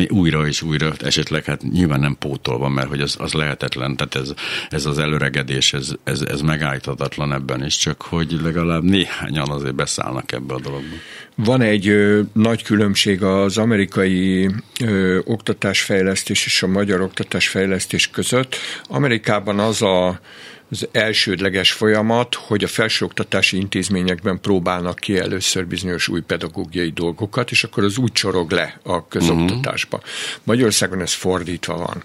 újra 0.09 0.47
és 0.47 0.61
újra 0.61 0.93
esetleg 0.99 1.45
hát 1.45 1.61
nyilván 1.71 1.99
nem 1.99 2.15
pótolva, 2.19 2.69
mert 2.69 2.87
hogy 2.87 3.01
az, 3.01 3.15
az 3.19 3.33
lehetetlen, 3.33 3.95
tehát 3.95 4.15
ez, 4.15 4.33
ez 4.69 4.85
az 4.85 4.97
előregedés, 4.97 5.73
ez, 5.73 5.91
ez, 6.03 6.21
ez 6.21 6.41
megállíthatatlan 6.41 7.33
ebben 7.33 7.65
is, 7.65 7.77
csak 7.77 8.01
hogy 8.01 8.26
hogy 8.31 8.41
legalább 8.41 8.83
néhányan 8.83 9.49
azért 9.49 9.75
beszállnak 9.75 10.31
ebbe 10.31 10.53
a 10.53 10.59
dologba. 10.59 10.95
Van 11.35 11.61
egy 11.61 11.87
ö, 11.87 12.21
nagy 12.33 12.63
különbség 12.63 13.23
az 13.23 13.57
amerikai 13.57 14.49
ö, 14.83 15.19
oktatásfejlesztés 15.23 16.45
és 16.45 16.63
a 16.63 16.67
magyar 16.67 17.01
oktatásfejlesztés 17.01 18.09
között. 18.09 18.55
Amerikában 18.87 19.59
az 19.59 19.81
a 19.81 20.19
az 20.69 20.87
elsődleges 20.91 21.71
folyamat, 21.71 22.35
hogy 22.35 22.63
a 22.63 22.67
felsőoktatási 22.67 23.57
intézményekben 23.57 24.39
próbálnak 24.41 24.95
ki 24.95 25.17
először 25.17 25.67
bizonyos 25.67 26.07
új 26.07 26.21
pedagógiai 26.21 26.89
dolgokat, 26.89 27.51
és 27.51 27.63
akkor 27.63 27.83
az 27.83 27.97
úgy 27.97 28.11
csorog 28.11 28.51
le 28.51 28.79
a 28.83 29.07
közoktatásba. 29.07 29.97
Uh-huh. 29.97 30.11
Magyarországon 30.43 31.01
ez 31.01 31.13
fordítva 31.13 31.77
van. 31.77 32.03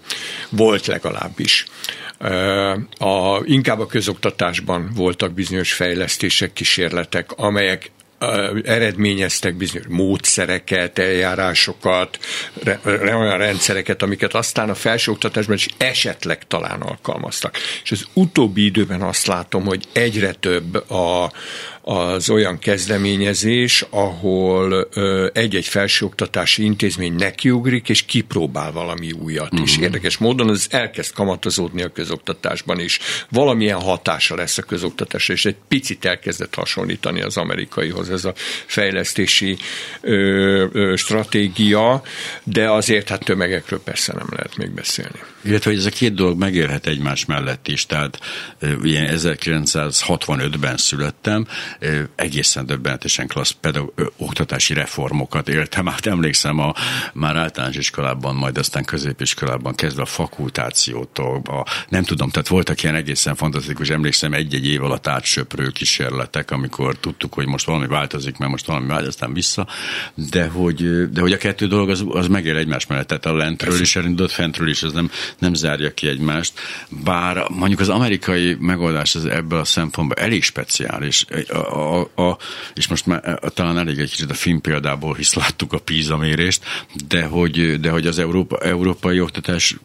Volt 0.49 0.85
legalábbis. 0.85 1.65
A, 2.97 3.41
inkább 3.43 3.79
a 3.79 3.87
közoktatásban 3.87 4.91
voltak 4.95 5.33
bizonyos 5.33 5.73
fejlesztések, 5.73 6.53
kísérletek, 6.53 7.31
amelyek 7.31 7.91
eredményeztek 8.63 9.55
bizonyos 9.55 9.85
módszereket, 9.89 10.99
eljárásokat, 10.99 12.19
olyan 13.03 13.37
rendszereket, 13.37 14.01
amiket 14.01 14.33
aztán 14.33 14.69
a 14.69 14.75
felsőoktatásban 14.75 15.55
is 15.55 15.67
esetleg 15.77 16.47
talán 16.47 16.81
alkalmaztak. 16.81 17.57
És 17.83 17.91
az 17.91 18.07
utóbbi 18.13 18.65
időben 18.65 19.01
azt 19.01 19.25
látom, 19.25 19.65
hogy 19.65 19.85
egyre 19.91 20.31
több 20.31 20.91
a, 20.91 21.31
az 21.85 22.29
olyan 22.29 22.59
kezdeményezés, 22.59 23.85
ahol 23.89 24.89
egy-egy 25.33 25.65
felsőoktatási 25.65 26.63
intézmény 26.63 27.15
nekiugrik, 27.15 27.89
és 27.89 28.01
kipróbál 28.01 28.71
valami 28.71 29.11
újat. 29.11 29.51
És 29.63 29.77
érdekes 29.77 30.17
módon 30.17 30.49
az 30.49 30.67
elkezd 30.69 31.13
kamatozódni 31.13 31.81
a 31.81 31.89
közoktatásban 31.89 32.79
is. 32.79 32.99
Valamilyen 33.29 33.81
hatása 33.81 34.35
lesz 34.35 34.57
a 34.57 34.61
közoktatásra, 34.61 35.33
és 35.33 35.45
egy 35.45 35.57
picit 35.67 36.05
elkezdett 36.05 36.55
hasonlítani 36.55 37.21
az 37.21 37.37
amerikaihoz 37.37 38.09
ez 38.09 38.25
a 38.25 38.33
fejlesztési 38.65 39.57
ö, 40.01 40.65
ö, 40.71 40.95
stratégia, 40.95 42.01
de 42.43 42.69
azért 42.71 43.09
hát 43.09 43.23
tömegekről 43.23 43.81
persze 43.81 44.13
nem 44.13 44.27
lehet 44.29 44.57
még 44.57 44.69
beszélni. 44.71 45.19
Illetve, 45.43 45.69
hogy 45.69 45.79
ez 45.79 45.85
a 45.85 45.89
két 45.89 46.13
dolog 46.13 46.37
megélhet 46.37 46.87
egymás 46.87 47.25
mellett 47.25 47.67
is, 47.67 47.85
tehát 47.85 48.19
ugye 48.61 49.09
1965-ben 49.15 50.77
születtem, 50.77 51.47
egészen 52.15 52.65
döbbenetesen 52.65 53.27
klassz 53.27 53.51
pedagóg, 53.51 54.13
oktatási 54.17 54.73
reformokat 54.73 55.49
éltem. 55.49 55.87
Át. 55.87 56.05
Emlékszem 56.05 56.59
a 56.59 56.73
már 57.13 57.35
általános 57.35 57.75
iskolában, 57.75 58.35
majd 58.35 58.57
aztán 58.57 58.83
középiskolában 58.83 59.75
kezdve 59.75 60.01
a 60.01 60.05
fakultációtól, 60.05 61.41
a, 61.45 61.65
nem 61.89 62.03
tudom, 62.03 62.29
tehát 62.29 62.47
voltak 62.47 62.83
ilyen 62.83 62.95
egészen 62.95 63.35
fantasztikus, 63.35 63.89
emlékszem 63.89 64.33
egy-egy 64.33 64.67
év 64.67 64.83
alatt 64.83 65.07
átsöprő 65.07 65.69
kísérletek, 65.69 66.51
amikor 66.51 66.97
tudtuk, 66.97 67.33
hogy 67.33 67.47
most 67.47 67.65
valami 67.65 67.87
változik, 67.87 68.37
mert 68.37 68.51
most 68.51 68.65
valami 68.65 68.87
változik, 68.87 69.09
aztán 69.09 69.33
vissza, 69.33 69.67
de 70.15 70.47
hogy, 70.47 71.09
de 71.09 71.21
hogy 71.21 71.31
a 71.31 71.37
kettő 71.37 71.67
dolog 71.67 71.89
az, 71.89 72.03
az 72.07 72.27
megél 72.27 72.57
egymás 72.57 72.87
mellett, 72.87 73.07
tehát 73.07 73.25
a 73.25 73.35
lentről 73.35 73.81
is 73.81 73.95
elindult, 73.95 74.31
fentről 74.31 74.69
is, 74.69 74.83
ez 74.83 74.91
nem, 74.91 75.11
nem 75.39 75.53
zárja 75.53 75.93
ki 75.93 76.07
egymást, 76.07 76.59
bár 77.03 77.45
mondjuk 77.49 77.79
az 77.79 77.89
amerikai 77.89 78.55
megoldás 78.59 79.15
az 79.15 79.25
ebből 79.25 79.59
a 79.59 79.65
szempontból 79.65 80.23
elég 80.23 80.43
speciális, 80.43 81.25
a, 81.47 81.57
a, 81.57 82.09
a, 82.15 82.37
és 82.73 82.87
most 82.87 83.05
már 83.05 83.39
talán 83.53 83.77
elég 83.77 83.99
egy 83.99 84.09
kicsit 84.09 84.29
a 84.29 84.33
film 84.33 84.61
példából, 84.61 85.15
hisz 85.15 85.33
láttuk 85.33 85.73
a 85.73 85.79
PISA 85.79 86.17
mérést, 86.17 86.63
de 87.07 87.23
hogy, 87.25 87.79
de 87.79 87.89
hogy 87.89 88.07
az 88.07 88.19
Európa, 88.19 88.57
európai 88.57 89.19
oktatás 89.19 89.75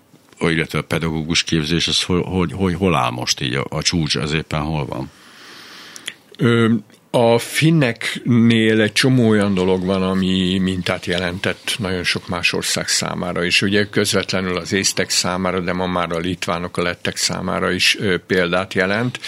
illetve 0.40 0.78
a 0.78 0.82
pedagógus 0.82 1.42
képzés, 1.42 1.88
az 1.88 2.02
hol, 2.02 2.22
hol, 2.22 2.48
hol, 2.52 2.72
hol 2.72 2.94
áll 2.94 3.11
most 3.11 3.40
így 3.40 3.54
a, 3.54 3.66
a 3.68 3.82
csúcs, 3.82 4.14
az 4.14 4.32
éppen 4.32 4.61
hol 4.61 4.87
van? 4.87 5.11
Ö, 6.37 6.74
a 7.18 7.38
finneknél 7.38 8.81
egy 8.81 8.92
csomó 8.92 9.28
olyan 9.28 9.54
dolog 9.54 9.85
van, 9.85 10.02
ami 10.02 10.59
mintát 10.59 11.07
jelentett 11.07 11.74
nagyon 11.78 12.04
sok 12.04 12.28
más 12.28 12.52
ország 12.52 12.88
számára 12.88 13.44
is. 13.44 13.62
Ugye 13.62 13.85
közvetlenül 13.85 14.57
az 14.57 14.72
észtek 14.72 15.11
számára, 15.11 15.61
de 15.61 15.72
ma 15.72 15.87
már 15.87 16.12
a 16.12 16.18
litvánok, 16.18 16.76
a 16.76 16.83
lettek 16.83 17.16
számára 17.16 17.70
is 17.70 17.98
példát 18.26 18.74
jelent. 18.74 19.20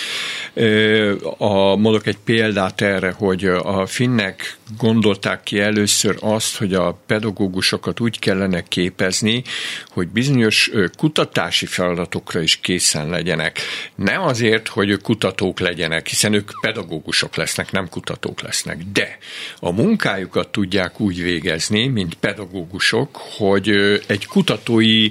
A, 1.38 1.76
mondok 1.76 2.06
egy 2.06 2.18
példát 2.24 2.80
erre, 2.80 3.10
hogy 3.10 3.44
a 3.46 3.86
finnek 3.86 4.59
gondolták 4.78 5.42
ki 5.42 5.60
először 5.60 6.16
azt, 6.20 6.56
hogy 6.56 6.74
a 6.74 6.98
pedagógusokat 7.06 8.00
úgy 8.00 8.18
kellene 8.18 8.62
képezni, 8.62 9.42
hogy 9.88 10.08
bizonyos 10.08 10.70
kutatási 10.96 11.66
feladatokra 11.66 12.40
is 12.40 12.56
készen 12.56 13.08
legyenek. 13.08 13.58
Nem 13.94 14.22
azért, 14.22 14.68
hogy 14.68 14.90
ők 14.90 15.02
kutatók 15.02 15.60
legyenek, 15.60 16.06
hiszen 16.06 16.32
ők 16.32 16.50
pedagógusok 16.60 17.36
lesznek, 17.36 17.72
nem 17.72 17.88
kutatók 17.88 18.40
lesznek, 18.40 18.78
de 18.92 19.18
a 19.58 19.70
munkájukat 19.70 20.48
tudják 20.48 21.00
úgy 21.00 21.22
végezni, 21.22 21.86
mint 21.86 22.14
pedagógusok, 22.14 23.16
hogy 23.16 23.68
egy 24.06 24.26
kutatói 24.26 25.08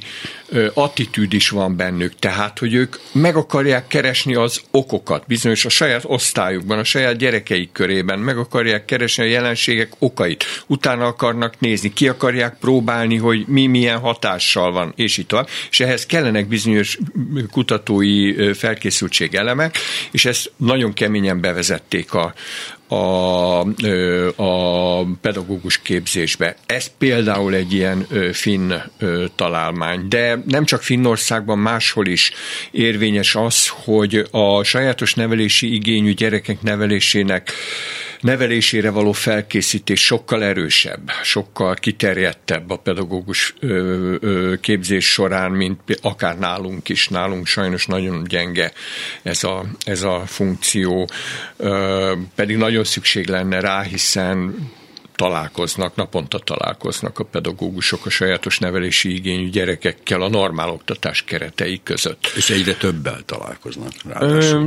attitűd 0.74 1.34
is 1.34 1.50
van 1.50 1.76
bennük, 1.76 2.14
tehát, 2.20 2.60
hogy 2.60 2.74
ők 2.74 2.96
meg 3.12 3.36
akarják 3.36 3.88
keresni 3.88 4.36
az 4.36 4.62
okokat, 4.72 5.24
bizonyos 5.28 5.66
a 5.66 5.70
saját 5.70 6.04
osztályukban, 6.06 6.80
a 6.80 6.84
saját 6.84 7.18
gyerekeik 7.18 7.72
körében, 7.72 8.20
meg 8.20 8.38
akarják 8.38 8.86
keresni 8.86 9.24
a 9.24 9.28
jelenségek 9.28 9.92
okait, 10.00 10.46
utána 10.68 11.06
akarnak 11.06 11.60
nézni, 11.60 11.94
ki 11.94 12.08
akarják 12.08 12.58
próbálni, 12.60 13.18
hogy 13.18 13.44
mi 13.48 13.68
milyen 13.68 14.00
hatással 14.00 14.72
van, 14.72 14.94
és 14.96 15.18
így 15.18 15.26
tovább, 15.26 15.50
és 15.70 15.80
ehhez 15.80 16.06
kellenek 16.06 16.48
bizonyos 16.48 16.98
kutatói 17.52 18.54
felkészültség 18.54 19.36
elemek, 19.36 19.78
és 20.12 20.26
ezt 20.26 20.52
nagyon 20.58 20.94
keményen 20.94 21.42
bevezették 21.42 22.14
a, 22.14 22.34
a, 22.90 23.60
a 24.36 25.04
pedagógus 25.22 25.82
képzésbe. 25.82 26.56
Ez 26.66 26.92
például 26.98 27.54
egy 27.54 27.74
ilyen 27.74 28.08
finn 28.32 28.74
találmány, 29.36 30.08
de 30.08 30.44
nem 30.46 30.66
csak 30.66 30.82
Finnországban, 30.82 31.60
máshol 31.60 32.08
is 32.08 32.32
érvényes 32.72 33.36
az, 33.36 33.68
hogy 33.68 34.28
a 34.32 34.64
sajátos 34.64 35.14
nevelési 35.14 35.74
igényű 35.74 36.14
gyerekek 36.14 36.62
nevelésének 36.62 37.52
nevelésére 38.22 38.90
való 38.90 39.12
felkészítés 39.12 40.06
sokkal 40.06 40.44
erősebb, 40.44 41.12
sokkal 41.24 41.74
kiterjedtebb 41.74 42.70
a 42.70 42.78
pedagógus 42.78 43.54
képzés 44.62 45.12
során, 45.12 45.52
mint 45.52 45.80
akár 46.02 46.40
nálunk 46.40 46.90
is. 46.90 47.08
Nálunk 47.08 47.48
sajnos 47.48 47.86
nagyon 47.86 48.24
gyenge 48.24 48.72
ez 49.24 49.44
a, 49.44 49.66
ez 49.84 50.04
a 50.04 50.24
funkció, 50.26 51.10
pedig 52.36 52.58
nagyon 52.58 52.84
szükség 52.84 53.28
lenne 53.28 53.60
rá, 53.60 53.82
hiszen 53.82 54.56
találkoznak, 55.20 55.96
naponta 55.96 56.40
találkoznak 56.40 57.20
a 57.20 57.24
pedagógusok 57.24 58.06
a 58.06 58.10
sajátos 58.10 58.60
nevelési 58.60 59.14
igényű 59.14 59.50
gyerekekkel 59.50 60.22
a 60.22 60.30
normál 60.30 60.70
oktatás 60.70 61.24
keretei 61.24 61.80
között. 61.84 62.32
És 62.36 62.50
egyre 62.50 62.74
többel 62.74 63.20
találkoznak. 63.26 63.92
Ö, 64.20 64.60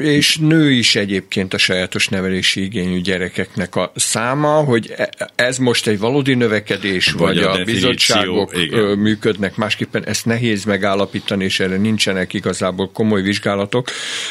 és 0.00 0.36
nő 0.36 0.70
is 0.70 0.96
egyébként 0.96 1.54
a 1.54 1.58
sajátos 1.58 2.08
nevelési 2.08 2.62
igényű 2.62 3.00
gyerekeknek 3.00 3.76
a 3.76 3.92
száma, 3.94 4.52
hogy 4.52 4.94
e, 4.96 5.10
ez 5.34 5.58
most 5.58 5.86
egy 5.86 5.98
valódi 5.98 6.34
növekedés, 6.34 7.12
vagy, 7.12 7.34
vagy 7.34 7.44
a, 7.44 7.52
a 7.52 7.64
bizottságok 7.64 8.56
igen. 8.56 8.98
működnek 8.98 9.56
másképpen, 9.56 10.06
ezt 10.06 10.26
nehéz 10.26 10.64
megállapítani, 10.64 11.44
és 11.44 11.60
erre 11.60 11.76
nincsenek 11.76 12.32
igazából 12.32 12.90
komoly 12.92 13.22
vizsgálatok, 13.22 13.88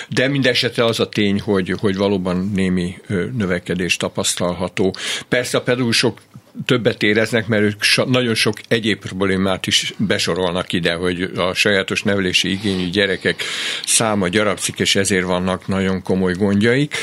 de 0.08 0.28
mindesetre 0.28 0.86
az 0.86 1.00
a 1.00 1.10
tény, 1.10 1.40
hogy, 1.40 1.76
hogy 1.80 1.96
valóban 1.96 2.52
némi 2.56 2.98
növekedés 3.38 3.98
tapasztalható. 3.98 4.96
Persze 5.28 5.58
a 5.60 5.64
pedagógusok 5.64 6.22
többet 6.66 7.04
éreznek, 7.04 7.48
mert 7.48 7.64
ők 7.64 8.06
nagyon 8.06 8.36
sok 8.36 8.58
egyéb 8.68 9.00
problémát 9.00 9.68
is 9.68 9.94
besorolnak 9.98 10.74
ide, 10.74 10.94
hogy 10.94 11.22
a 11.22 11.54
sajátos 11.54 12.04
nevelési 12.04 12.52
igényű 12.52 12.90
gyerekek 12.90 13.44
száma 13.86 14.28
gyarapszik, 14.28 14.80
és 14.80 14.96
ezért 14.96 15.26
vannak 15.26 15.68
nagyon 15.68 16.02
komoly 16.02 16.34
gondjaik. 16.34 16.96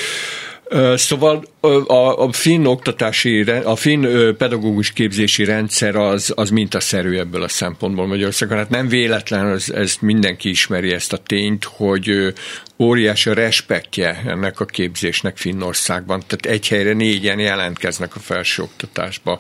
Szóval 0.94 1.44
a, 1.86 2.24
a 2.24 2.32
finn 2.32 2.64
oktatási, 2.64 3.40
a 3.64 3.76
finn 3.76 4.36
pedagógus 4.36 4.92
képzési 4.92 5.44
rendszer 5.44 5.96
az, 5.96 6.32
az 6.36 6.50
mintaszerű 6.50 7.16
ebből 7.16 7.42
a 7.42 7.48
szempontból 7.48 8.06
Magyarországon. 8.06 8.56
Hát 8.56 8.70
nem 8.70 8.88
véletlen, 8.88 9.46
ez, 9.46 9.68
ez 9.70 9.96
mindenki 10.00 10.48
ismeri 10.48 10.92
ezt 10.92 11.12
a 11.12 11.16
tényt, 11.16 11.64
hogy 11.64 12.34
óriási 12.78 13.30
a 13.30 13.34
respektje 13.34 14.22
ennek 14.26 14.60
a 14.60 14.64
képzésnek 14.64 15.36
Finnországban. 15.36 16.22
Tehát 16.26 16.58
egy 16.58 16.68
helyre 16.68 16.92
négyen 16.92 17.38
jelentkeznek 17.38 18.16
a 18.16 18.20
felsőoktatásba. 18.20 19.38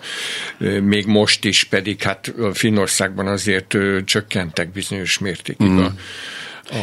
Még 0.80 1.06
most 1.06 1.44
is 1.44 1.64
pedig 1.64 2.02
hát 2.02 2.34
Finnországban 2.52 3.26
azért 3.26 3.76
csökkentek 4.04 4.72
bizonyos 4.72 5.18
mértékig 5.18 5.66
mm. 5.66 5.78
a 5.78 5.92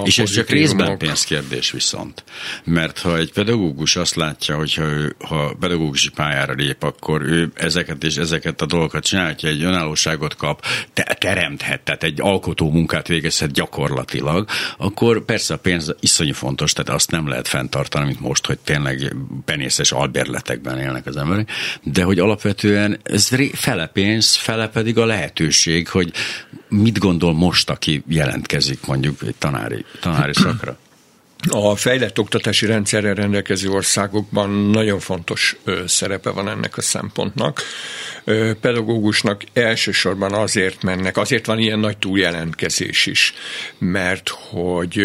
és 0.04 0.20
ez 0.20 0.32
csak 0.32 0.50
részben 0.50 0.98
pénzkérdés 0.98 1.72
viszont. 1.72 2.24
Mert 2.64 3.00
ha 3.00 3.18
egy 3.18 3.32
pedagógus 3.32 3.96
azt 3.96 4.16
látja, 4.16 4.56
hogy 4.56 4.74
ha, 4.74 4.84
ő, 4.84 5.16
ha 5.20 5.56
pedagógusi 5.60 6.10
pályára 6.10 6.54
lép, 6.54 6.84
akkor 6.84 7.22
ő 7.22 7.52
ezeket 7.54 8.04
és 8.04 8.16
ezeket 8.16 8.62
a 8.62 8.66
dolgokat 8.66 9.04
csinálja, 9.04 9.36
egy 9.42 9.64
önállóságot 9.64 10.36
kap, 10.36 10.66
te, 10.94 11.18
teremthet, 11.20 11.82
tehát 11.82 12.04
egy 12.04 12.22
alkotó 12.22 12.72
munkát 12.72 13.08
végezhet 13.08 13.52
gyakorlatilag, 13.52 14.50
akkor 14.78 15.26
persze 15.26 15.54
a 15.54 15.58
pénz 15.58 15.96
iszonyú 16.00 16.34
fontos, 16.34 16.74
tehát 16.74 16.90
azt 16.90 17.12
nem 17.12 17.28
lehet 17.28 17.48
fenntartani, 17.48 18.06
mint 18.06 18.20
most, 18.20 18.46
hogy 18.46 18.60
tényleg 18.60 19.16
penészes 19.46 19.92
albérletekben 19.92 20.80
élnek 20.80 21.06
az 21.06 21.18
emberek, 21.18 21.50
de 21.84 22.04
hogy 22.04 22.20
alapvetően 22.20 23.00
ez 23.04 23.30
fele 23.54 23.88
pénz, 23.88 24.36
fele 24.36 24.68
pedig 24.68 24.98
a 24.98 25.06
lehetőség, 25.06 25.88
hogy 25.88 26.14
mit 26.70 27.00
gondol 27.00 27.34
most, 27.34 27.70
aki 27.70 28.04
jelentkezik 28.08 28.86
mondjuk 28.86 29.22
egy 29.22 29.36
área, 29.74 29.86
estão 29.94 30.12
na 30.12 30.20
área. 30.20 30.78
A 31.50 31.76
fejlett 31.76 32.20
oktatási 32.20 32.66
rendszerrel 32.66 33.14
rendelkező 33.14 33.70
országokban 33.70 34.50
nagyon 34.50 35.00
fontos 35.00 35.56
szerepe 35.86 36.30
van 36.30 36.50
ennek 36.50 36.78
a 36.78 36.82
szempontnak. 36.82 37.62
Pedagógusnak 38.62 39.42
elsősorban 39.54 40.34
azért 40.34 40.84
mennek, 40.84 41.18
azért 41.18 41.46
van 41.46 41.60
ilyen 41.60 41.80
nagy 41.80 41.98
túljelentkezés 41.98 43.06
is, 43.06 43.34
mert 43.78 44.30
hogy 44.30 45.00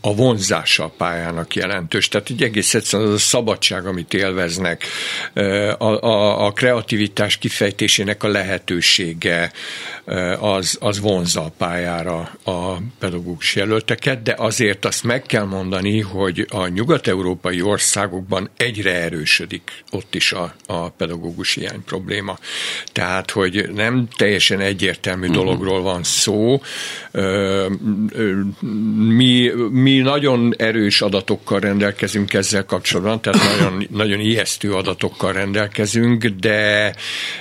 a 0.00 0.14
vonzása 0.14 0.84
a 0.84 0.92
pályának 0.96 1.54
jelentős. 1.54 2.08
Tehát 2.08 2.30
egy 2.30 2.42
egész 2.42 2.74
egyszerűen 2.74 3.08
az 3.08 3.14
a 3.14 3.18
szabadság, 3.18 3.86
amit 3.86 4.14
élveznek, 4.14 4.84
a, 5.78 5.84
a, 5.84 6.46
a 6.46 6.52
kreativitás 6.52 7.36
kifejtésének 7.38 8.22
a 8.22 8.28
lehetősége, 8.28 9.52
az, 10.38 10.76
az 10.80 11.00
vonza 11.00 11.44
a 11.44 11.52
pályára 11.58 12.30
a 12.44 12.76
pedagógus 12.98 13.56
jelölteket, 13.56 14.22
de 14.22 14.34
azért 14.38 14.84
azt 14.84 15.04
meg 15.04 15.13
kell 15.22 15.44
mondani, 15.44 16.00
hogy 16.00 16.46
a 16.50 16.66
nyugat-európai 16.66 17.62
országokban 17.62 18.50
egyre 18.56 18.94
erősödik 18.94 19.84
ott 19.90 20.14
is 20.14 20.32
a, 20.32 20.54
a 20.66 20.88
pedagógus 20.88 21.54
hiány 21.54 21.84
probléma. 21.84 22.38
Tehát, 22.92 23.30
hogy 23.30 23.70
nem 23.74 24.08
teljesen 24.16 24.60
egyértelmű 24.60 25.28
uh-huh. 25.28 25.44
dologról 25.44 25.82
van 25.82 26.02
szó. 26.02 26.60
Mi, 28.96 29.50
mi 29.70 29.98
nagyon 29.98 30.54
erős 30.56 31.00
adatokkal 31.00 31.60
rendelkezünk 31.60 32.32
ezzel 32.32 32.64
kapcsolatban, 32.64 33.20
tehát 33.20 33.40
nagyon, 33.58 33.86
nagyon 33.90 34.20
ijesztő 34.20 34.74
adatokkal 34.74 35.32
rendelkezünk, 35.32 36.26
de, 36.26 36.94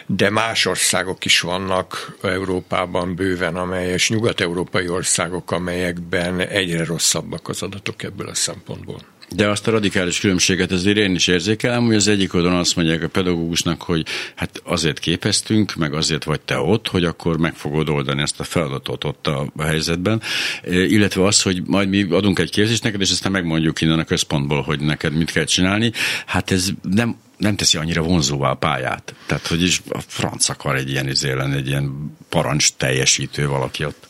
de 0.06 0.30
más 0.30 0.66
országok 0.66 1.26
is 1.26 1.40
vannak 1.40 2.18
Európában 2.22 3.16
bőven, 3.16 3.56
amelyes 3.56 4.10
nyugat-európai 4.10 4.88
országok, 4.88 5.52
amelyekben 5.52 6.40
egyre 6.40 6.86
rosszabbak 6.86 7.50
az 7.50 7.63
adatok 7.64 8.04
ebből 8.04 8.28
a 8.28 8.36
szempontból. 8.36 9.02
De 9.36 9.50
azt 9.50 9.68
a 9.68 9.72
radikális 9.72 10.20
különbséget 10.20 10.72
azért 10.72 10.98
én 10.98 11.16
is 11.16 11.28
érzékelem, 11.28 11.86
hogy 11.86 11.96
az 11.96 12.08
egyik 12.08 12.34
oldalon 12.34 12.60
azt 12.60 12.76
mondják 12.76 13.04
a 13.04 13.08
pedagógusnak, 13.08 13.82
hogy 13.82 14.06
hát 14.36 14.62
azért 14.64 15.00
képeztünk, 15.00 15.76
meg 15.76 15.94
azért 15.94 16.24
vagy 16.24 16.42
te 16.42 16.58
ott, 16.58 16.88
hogy 16.88 17.06
akkor 17.06 17.38
meg 17.38 17.56
fogod 17.56 17.90
oldani 17.90 18.22
ezt 18.22 18.40
a 18.40 18.44
feladatot 18.44 19.04
ott 19.04 19.28
a 19.28 19.52
helyzetben, 19.60 20.22
illetve 20.66 21.26
az, 21.26 21.42
hogy 21.42 21.62
majd 21.66 21.90
mi 21.90 22.04
adunk 22.04 22.40
egy 22.40 22.52
képzést 22.52 22.84
neked, 22.84 23.02
és 23.02 23.12
aztán 23.12 23.32
megmondjuk 23.32 23.82
innen 23.82 24.00
a 24.00 24.04
központból, 24.04 24.62
hogy 24.62 24.80
neked 24.80 25.14
mit 25.14 25.32
kell 25.32 25.46
csinálni. 25.46 25.92
Hát 26.26 26.52
ez 26.52 26.70
nem 26.82 27.18
nem 27.38 27.56
teszi 27.56 27.78
annyira 27.78 28.02
vonzóvá 28.02 28.50
a 28.50 28.56
pályát. 28.56 29.16
Tehát, 29.26 29.48
hogy 29.48 29.64
is 29.64 29.82
a 29.90 30.00
franc 30.08 30.50
akar 30.50 30.76
egy 30.76 30.90
ilyen 30.90 31.08
izélen, 31.08 31.54
egy 31.54 31.68
ilyen 31.68 32.16
parancs 32.30 32.72
teljesítő 32.72 33.48
valaki 33.48 33.86
ott. 33.86 34.08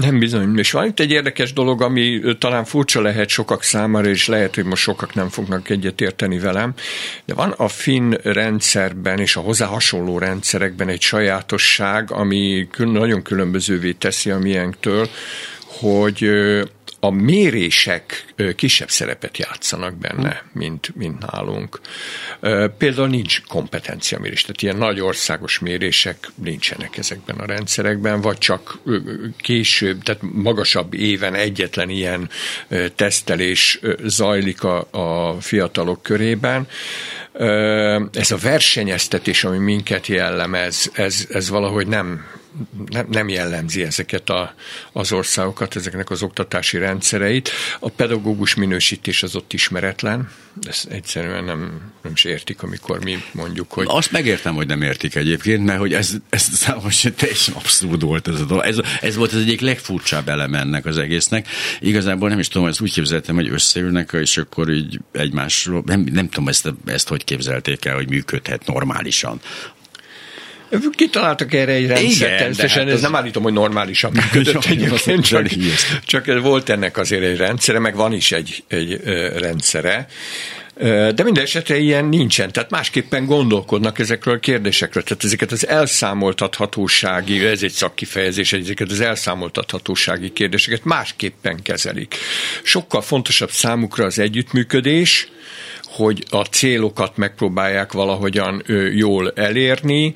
Nem 0.00 0.18
bizony. 0.18 0.58
És 0.58 0.70
van 0.70 0.86
itt 0.86 1.00
egy 1.00 1.10
érdekes 1.10 1.52
dolog, 1.52 1.82
ami 1.82 2.20
talán 2.38 2.64
furcsa 2.64 3.00
lehet 3.00 3.28
sokak 3.28 3.62
számára, 3.62 4.08
és 4.08 4.26
lehet, 4.26 4.54
hogy 4.54 4.64
most 4.64 4.82
sokak 4.82 5.14
nem 5.14 5.28
fognak 5.28 5.68
egyet 5.68 6.00
érteni 6.00 6.38
velem, 6.38 6.74
de 7.24 7.34
van 7.34 7.50
a 7.50 7.68
finn 7.68 8.12
rendszerben 8.22 9.18
és 9.18 9.36
a 9.36 9.40
hozzá 9.40 9.66
hasonló 9.66 10.18
rendszerekben 10.18 10.88
egy 10.88 11.00
sajátosság, 11.00 12.10
ami 12.10 12.68
nagyon 12.76 13.22
különbözővé 13.22 13.92
teszi 13.92 14.30
a 14.30 14.38
miénktől, 14.38 15.08
hogy 15.66 16.30
a 17.00 17.10
mérések 17.10 18.34
kisebb 18.56 18.90
szerepet 18.90 19.38
játszanak 19.38 19.94
benne, 19.94 20.42
mint, 20.52 20.96
mint 20.96 21.30
nálunk. 21.30 21.80
Például 22.78 23.08
nincs 23.08 23.42
kompetenciamérés, 23.42 24.40
tehát 24.40 24.62
ilyen 24.62 24.76
nagy 24.76 25.00
országos 25.00 25.58
mérések 25.58 26.28
nincsenek 26.34 26.96
ezekben 26.96 27.36
a 27.36 27.46
rendszerekben, 27.46 28.20
vagy 28.20 28.38
csak 28.38 28.78
később, 29.38 30.02
tehát 30.02 30.22
magasabb 30.32 30.94
éven 30.94 31.34
egyetlen 31.34 31.88
ilyen 31.88 32.30
tesztelés 32.94 33.80
zajlik 34.04 34.62
a, 34.62 34.88
a 34.90 35.40
fiatalok 35.40 36.02
körében. 36.02 36.68
Ez 38.12 38.30
a 38.30 38.36
versenyeztetés, 38.42 39.44
ami 39.44 39.58
minket 39.58 40.06
jellemez, 40.06 40.90
ez, 40.94 41.26
ez 41.30 41.48
valahogy 41.48 41.86
nem, 41.86 42.24
nem, 42.88 43.06
nem 43.10 43.28
jellemzi 43.28 43.82
ezeket 43.82 44.30
a, 44.30 44.54
az 44.92 45.12
országokat, 45.12 45.76
ezeknek 45.76 46.10
az 46.10 46.22
oktatási 46.22 46.78
rendszereit. 46.78 47.50
A 47.78 47.88
pedagógus 47.88 48.54
minősítés 48.54 49.22
az 49.22 49.36
ott 49.36 49.52
ismeretlen, 49.52 50.28
ezt 50.62 50.86
egyszerűen 50.86 51.44
nem, 51.44 51.80
nem 52.02 52.12
is 52.12 52.24
értik, 52.24 52.62
amikor 52.62 53.04
mi 53.04 53.16
mondjuk, 53.32 53.72
hogy... 53.72 53.86
Azt 53.88 54.12
megértem, 54.12 54.54
hogy 54.54 54.66
nem 54.66 54.82
értik 54.82 55.14
egyébként, 55.14 55.64
mert 55.64 55.78
hogy 55.78 55.94
ez, 55.94 56.12
ez 56.28 56.42
számos 56.42 57.06
teljesen 57.16 57.54
abszurd 57.54 58.02
volt 58.02 58.28
ez 58.28 58.40
a 58.40 58.44
dolog. 58.44 58.64
Ez, 58.64 58.78
ez 59.00 59.16
volt 59.16 59.32
az 59.32 59.40
egyik 59.40 59.60
legfurcsább 59.60 60.28
elem 60.28 60.54
ennek 60.54 60.86
az 60.86 60.98
egésznek. 60.98 61.48
Igazából 61.80 62.28
nem 62.28 62.38
is 62.38 62.48
tudom, 62.48 62.68
ezt 62.68 62.80
úgy 62.80 62.92
képzeltem, 62.92 63.34
hogy 63.34 63.48
összeülnek, 63.48 64.10
és 64.12 64.36
akkor 64.36 64.70
így 64.70 65.00
egymásról, 65.12 65.82
nem, 65.86 66.00
nem 66.12 66.28
tudom 66.28 66.48
ezt, 66.48 66.72
ezt 66.86 67.08
hogy 67.08 67.24
képzelték 67.24 67.84
el, 67.84 67.94
hogy 67.94 68.08
működhet 68.08 68.66
normálisan. 68.66 69.40
Kitaláltak 70.90 71.54
erre 71.54 71.72
egy 71.72 71.86
rendszert, 71.86 72.38
természetesen 72.38 72.84
hát 72.84 72.94
ez 72.94 73.00
nem 73.00 73.14
állítom, 73.14 73.42
hogy 73.42 73.52
normálisan 73.52 74.12
működött 74.12 74.64
egyébként, 74.74 75.26
csak, 75.26 75.46
csak 76.04 76.40
volt 76.40 76.68
ennek 76.68 76.96
azért 76.96 77.22
egy 77.22 77.36
rendszere, 77.36 77.78
meg 77.78 77.94
van 77.94 78.12
is 78.12 78.32
egy, 78.32 78.64
egy 78.68 79.00
rendszere. 79.36 80.06
De 81.14 81.22
minden 81.22 81.42
esetre 81.42 81.78
ilyen 81.78 82.04
nincsen, 82.04 82.52
tehát 82.52 82.70
másképpen 82.70 83.24
gondolkodnak 83.24 83.98
ezekről 83.98 84.34
a 84.34 84.38
kérdésekről. 84.38 85.02
Tehát 85.02 85.24
ezeket 85.24 85.52
az 85.52 85.66
elszámoltathatósági, 85.66 87.44
ez 87.44 87.62
egy 87.62 87.72
szakkifejezés, 87.72 88.52
ezeket 88.52 88.90
az 88.90 89.00
elszámoltathatósági 89.00 90.32
kérdéseket 90.32 90.84
másképpen 90.84 91.62
kezelik. 91.62 92.14
Sokkal 92.62 93.02
fontosabb 93.02 93.50
számukra 93.50 94.04
az 94.04 94.18
együttműködés, 94.18 95.28
hogy 95.90 96.24
a 96.30 96.44
célokat 96.44 97.16
megpróbálják 97.16 97.92
valahogyan 97.92 98.62
jól 98.94 99.32
elérni, 99.34 100.14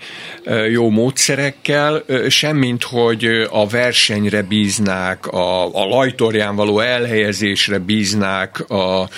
jó 0.70 0.90
módszerekkel, 0.90 2.04
semmint, 2.28 2.82
hogy 2.82 3.24
a 3.50 3.66
versenyre 3.66 4.42
bíznák, 4.42 5.26
a, 5.26 5.74
a 5.74 5.86
lajtorján 5.86 6.56
való 6.56 6.80
elhelyezésre 6.80 7.78
bíznák 7.78 8.70
a, 8.70 9.08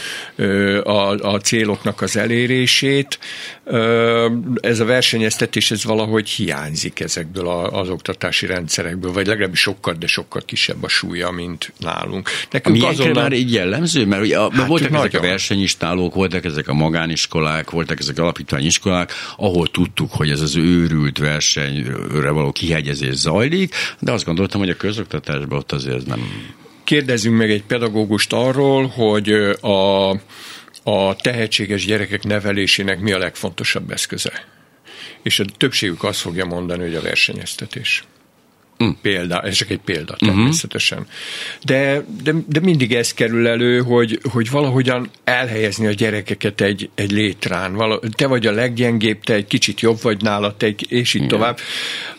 a, 0.82 1.32
a 1.32 1.40
céloknak 1.40 2.02
az 2.02 2.16
elérését. 2.16 3.18
Ez 4.60 4.80
a 4.80 4.84
versenyeztetés, 4.84 5.70
ez 5.70 5.84
valahogy 5.84 6.28
hiányzik 6.28 7.00
ezekből 7.00 7.48
az 7.48 7.88
oktatási 7.88 8.46
rendszerekből, 8.46 9.12
vagy 9.12 9.26
legalábbis 9.26 9.60
sokkal, 9.60 9.94
de 9.94 10.06
sokkal 10.06 10.42
kisebb 10.44 10.82
a 10.82 10.88
súlya, 10.88 11.30
mint 11.30 11.72
nálunk. 11.78 12.30
Nekünk 12.50 12.84
azonnal... 12.84 13.22
már 13.22 13.32
így 13.32 13.52
jellemző? 13.52 14.06
Mert 14.06 14.22
ugye, 14.22 14.38
hát 14.38 14.66
voltak 14.66 14.92
ezek 14.92 15.14
a 15.14 15.20
versenyistálók, 15.20 16.14
voltak 16.14 16.44
ezek 16.44 16.68
a 16.68 16.74
magániskolák, 16.74 17.70
voltak 17.70 17.98
ezek 17.98 18.18
alapítványiskolák, 18.18 19.12
ahol 19.36 19.70
tudtuk, 19.70 20.12
hogy 20.12 20.30
ez 20.30 20.40
az 20.40 20.56
őrült 20.56 21.18
versenyre 21.18 22.30
való 22.30 22.52
kihegyezés 22.52 23.14
zajlik, 23.14 23.74
de 23.98 24.12
azt 24.12 24.24
gondoltam, 24.24 24.60
hogy 24.60 24.70
a 24.70 24.76
közoktatásban 24.76 25.58
ott 25.58 25.72
azért 25.72 26.06
nem... 26.06 26.20
Kérdezzünk 26.84 27.36
meg 27.36 27.50
egy 27.50 27.62
pedagógust 27.62 28.32
arról, 28.32 28.86
hogy 28.86 29.30
a, 29.60 30.10
a 30.88 31.16
tehetséges 31.16 31.84
gyerekek 31.84 32.22
nevelésének 32.22 33.00
mi 33.00 33.12
a 33.12 33.18
legfontosabb 33.18 33.90
eszköze. 33.90 34.44
És 35.22 35.38
a 35.38 35.44
többségük 35.56 36.04
azt 36.04 36.20
fogja 36.20 36.44
mondani, 36.44 36.82
hogy 36.82 36.94
a 36.94 37.00
versenyeztetés. 37.00 38.04
Mm. 38.84 38.88
Példa, 39.02 39.40
ez 39.40 39.54
csak 39.54 39.70
egy 39.70 39.80
példa 39.84 40.16
mhm. 40.18 40.30
természetesen. 40.30 40.98
Uh-huh. 40.98 41.12
De, 41.64 42.04
de, 42.22 42.32
de 42.46 42.60
mindig 42.60 42.94
ez 42.94 43.14
kerül 43.14 43.48
elő, 43.48 43.80
hogy, 43.80 44.20
hogy 44.30 44.50
valahogyan 44.50 45.10
elhelyezni 45.24 45.86
a 45.86 45.90
gyerekeket 45.90 46.60
egy, 46.60 46.90
egy 46.94 47.10
létrán. 47.10 47.74
Vala, 47.74 48.00
te 48.16 48.26
vagy 48.26 48.46
a 48.46 48.52
leggyengébb, 48.52 49.20
te 49.20 49.34
egy 49.34 49.46
kicsit 49.46 49.80
jobb 49.80 50.02
vagy 50.02 50.22
nála, 50.22 50.56
te 50.56 50.66
egy, 50.66 50.86
és 50.88 51.14
így 51.14 51.22
Igen. 51.22 51.28
tovább. 51.28 51.58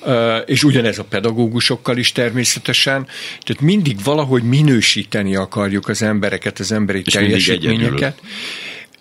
Uh, 0.06 0.38
és 0.46 0.64
ugyanez 0.64 1.00
a 1.00 1.04
pedagógusokkal 1.04 1.98
is 1.98 2.12
természetesen. 2.12 3.08
Tehát 3.44 3.62
mindig 3.62 4.04
valahogy 4.04 4.44
minősíteni 4.44 5.36
akarjuk 5.36 5.88
az 5.88 6.02
embereket, 6.02 6.60
az 6.60 6.72
emberi 6.72 7.02
és 7.06 7.14
teljesítményeket. 7.14 8.22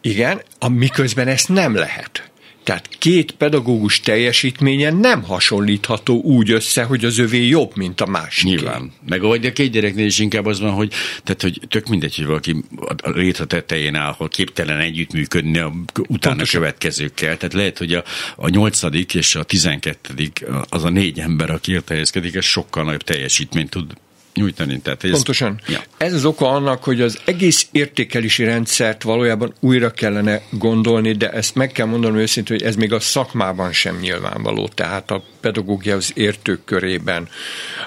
Igen, 0.00 0.42
miközben 0.68 1.28
ezt 1.28 1.48
nem 1.48 1.74
lehet. 1.74 2.30
Tehát 2.66 2.88
két 2.98 3.32
pedagógus 3.32 4.00
teljesítménye 4.00 4.90
nem 4.90 5.22
hasonlítható 5.22 6.20
úgy 6.20 6.50
össze, 6.50 6.82
hogy 6.82 7.04
az 7.04 7.18
övé 7.18 7.46
jobb, 7.46 7.76
mint 7.76 8.00
a 8.00 8.06
másik. 8.06 8.44
Nyilván. 8.44 8.92
Meg 9.08 9.22
ahogy 9.22 9.46
a 9.46 9.52
két 9.52 9.70
gyereknél 9.70 10.06
is 10.06 10.18
inkább 10.18 10.46
az 10.46 10.60
van, 10.60 10.72
hogy, 10.72 10.92
tehát, 11.24 11.42
hogy 11.42 11.60
tök 11.68 11.86
mindegy, 11.86 12.16
hogy 12.16 12.26
valaki 12.26 12.56
a 13.02 13.10
rétre 13.10 13.44
tetején 13.44 13.94
áll, 13.94 14.08
ahol 14.08 14.28
képtelen 14.28 14.78
együttműködni 14.78 15.58
a 15.58 15.72
utána 16.08 16.34
Pontosan. 16.34 16.60
következőkkel. 16.60 17.36
Tehát 17.36 17.54
lehet, 17.54 17.78
hogy 17.78 17.92
a, 17.92 18.04
a 18.36 18.48
nyolcadik 18.48 19.14
és 19.14 19.34
a 19.34 19.42
tizenkettedik 19.42 20.44
az 20.68 20.84
a 20.84 20.88
négy 20.88 21.18
ember, 21.18 21.50
aki 21.50 21.72
értelmezkedik, 21.72 22.34
ez 22.34 22.44
sokkal 22.44 22.84
nagyobb 22.84 23.02
teljesítményt 23.02 23.70
tud 23.70 23.92
nyújtani. 24.36 24.80
Tehát 24.80 25.04
ez, 25.04 25.10
Pontosan. 25.10 25.60
Ja. 25.68 25.82
Ez 25.96 26.12
az 26.12 26.24
oka 26.24 26.50
annak, 26.50 26.84
hogy 26.84 27.00
az 27.00 27.20
egész 27.24 27.68
értékelési 27.72 28.44
rendszert 28.44 29.02
valójában 29.02 29.54
újra 29.60 29.90
kellene 29.90 30.42
gondolni, 30.50 31.12
de 31.12 31.30
ezt 31.30 31.54
meg 31.54 31.72
kell 31.72 31.86
mondanom 31.86 32.16
őszintén, 32.16 32.56
hogy 32.56 32.66
ez 32.66 32.76
még 32.76 32.92
a 32.92 33.00
szakmában 33.00 33.72
sem 33.72 33.98
nyilvánvaló. 33.98 34.68
Tehát 34.74 35.10
a 35.10 35.22
pedagógia 35.40 35.96
az 35.96 36.12
értők 36.14 36.64
körében, 36.64 37.28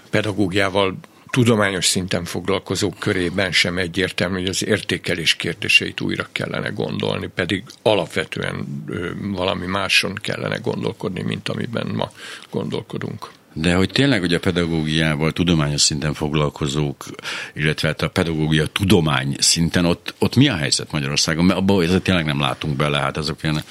pedagógiával 0.09 0.97
tudományos 1.29 1.85
szinten 1.85 2.25
foglalkozók 2.25 2.99
körében 2.99 3.51
sem 3.51 3.77
egyértelmű, 3.77 4.39
hogy 4.39 4.49
az 4.49 4.65
értékelés 4.65 5.35
kérdéseit 5.35 6.01
újra 6.01 6.27
kellene 6.31 6.69
gondolni, 6.69 7.27
pedig 7.35 7.63
alapvetően 7.81 8.85
valami 9.31 9.65
máson 9.65 10.15
kellene 10.15 10.57
gondolkodni, 10.57 11.21
mint 11.21 11.49
amiben 11.49 11.87
ma 11.87 12.11
gondolkodunk. 12.49 13.29
De 13.53 13.75
hogy 13.75 13.89
tényleg, 13.89 14.19
hogy 14.19 14.33
a 14.33 14.39
pedagógiával 14.39 15.31
tudományos 15.31 15.81
szinten 15.81 16.13
foglalkozók, 16.13 17.05
illetve 17.53 17.87
hát 17.87 18.01
a 18.01 18.07
pedagógia 18.09 18.65
tudomány 18.65 19.35
szinten, 19.39 19.85
ott, 19.85 20.13
ott 20.19 20.35
mi 20.35 20.47
a 20.47 20.55
helyzet 20.55 20.91
Magyarországon? 20.91 21.45
Mert 21.45 21.59
abban 21.59 21.83
ezzel 21.83 22.01
tényleg 22.01 22.25
nem 22.25 22.39
látunk 22.39 22.75
bele, 22.75 22.97
hát 22.97 23.17
azok 23.17 23.43
ilyen... 23.43 23.63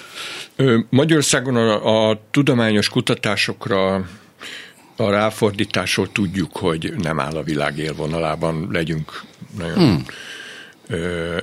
Magyarországon 0.90 1.56
a, 1.56 2.08
a 2.08 2.20
tudományos 2.30 2.88
kutatásokra 2.88 3.94
a 4.96 5.10
ráfordításról 5.10 6.12
tudjuk, 6.12 6.56
hogy 6.56 6.94
nem 6.96 7.20
áll 7.20 7.36
a 7.36 7.42
világ 7.42 7.78
élvonalában, 7.78 8.68
legyünk 8.72 9.22
nagyon 9.58 9.76
hmm. 9.76 10.04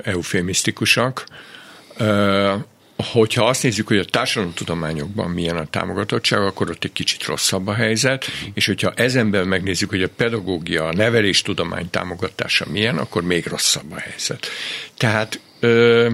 eufémisztikusak 0.02 1.26
hogyha 2.96 3.44
azt 3.44 3.62
nézzük, 3.62 3.86
hogy 3.86 3.98
a 3.98 4.04
társadalomtudományokban 4.04 5.30
milyen 5.30 5.56
a 5.56 5.66
támogatottság, 5.66 6.40
akkor 6.40 6.70
ott 6.70 6.84
egy 6.84 6.92
kicsit 6.92 7.24
rosszabb 7.24 7.66
a 7.66 7.74
helyzet, 7.74 8.24
és 8.54 8.66
hogyha 8.66 8.92
ezen 8.94 9.30
belül 9.30 9.46
megnézzük, 9.46 9.90
hogy 9.90 10.02
a 10.02 10.08
pedagógia, 10.16 10.84
a 10.84 10.92
neveléstudomány 10.92 11.90
támogatása 11.90 12.66
milyen, 12.70 12.98
akkor 12.98 13.22
még 13.22 13.46
rosszabb 13.46 13.92
a 13.92 13.98
helyzet. 13.98 14.46
Tehát 14.96 15.40
ö, 15.60 16.10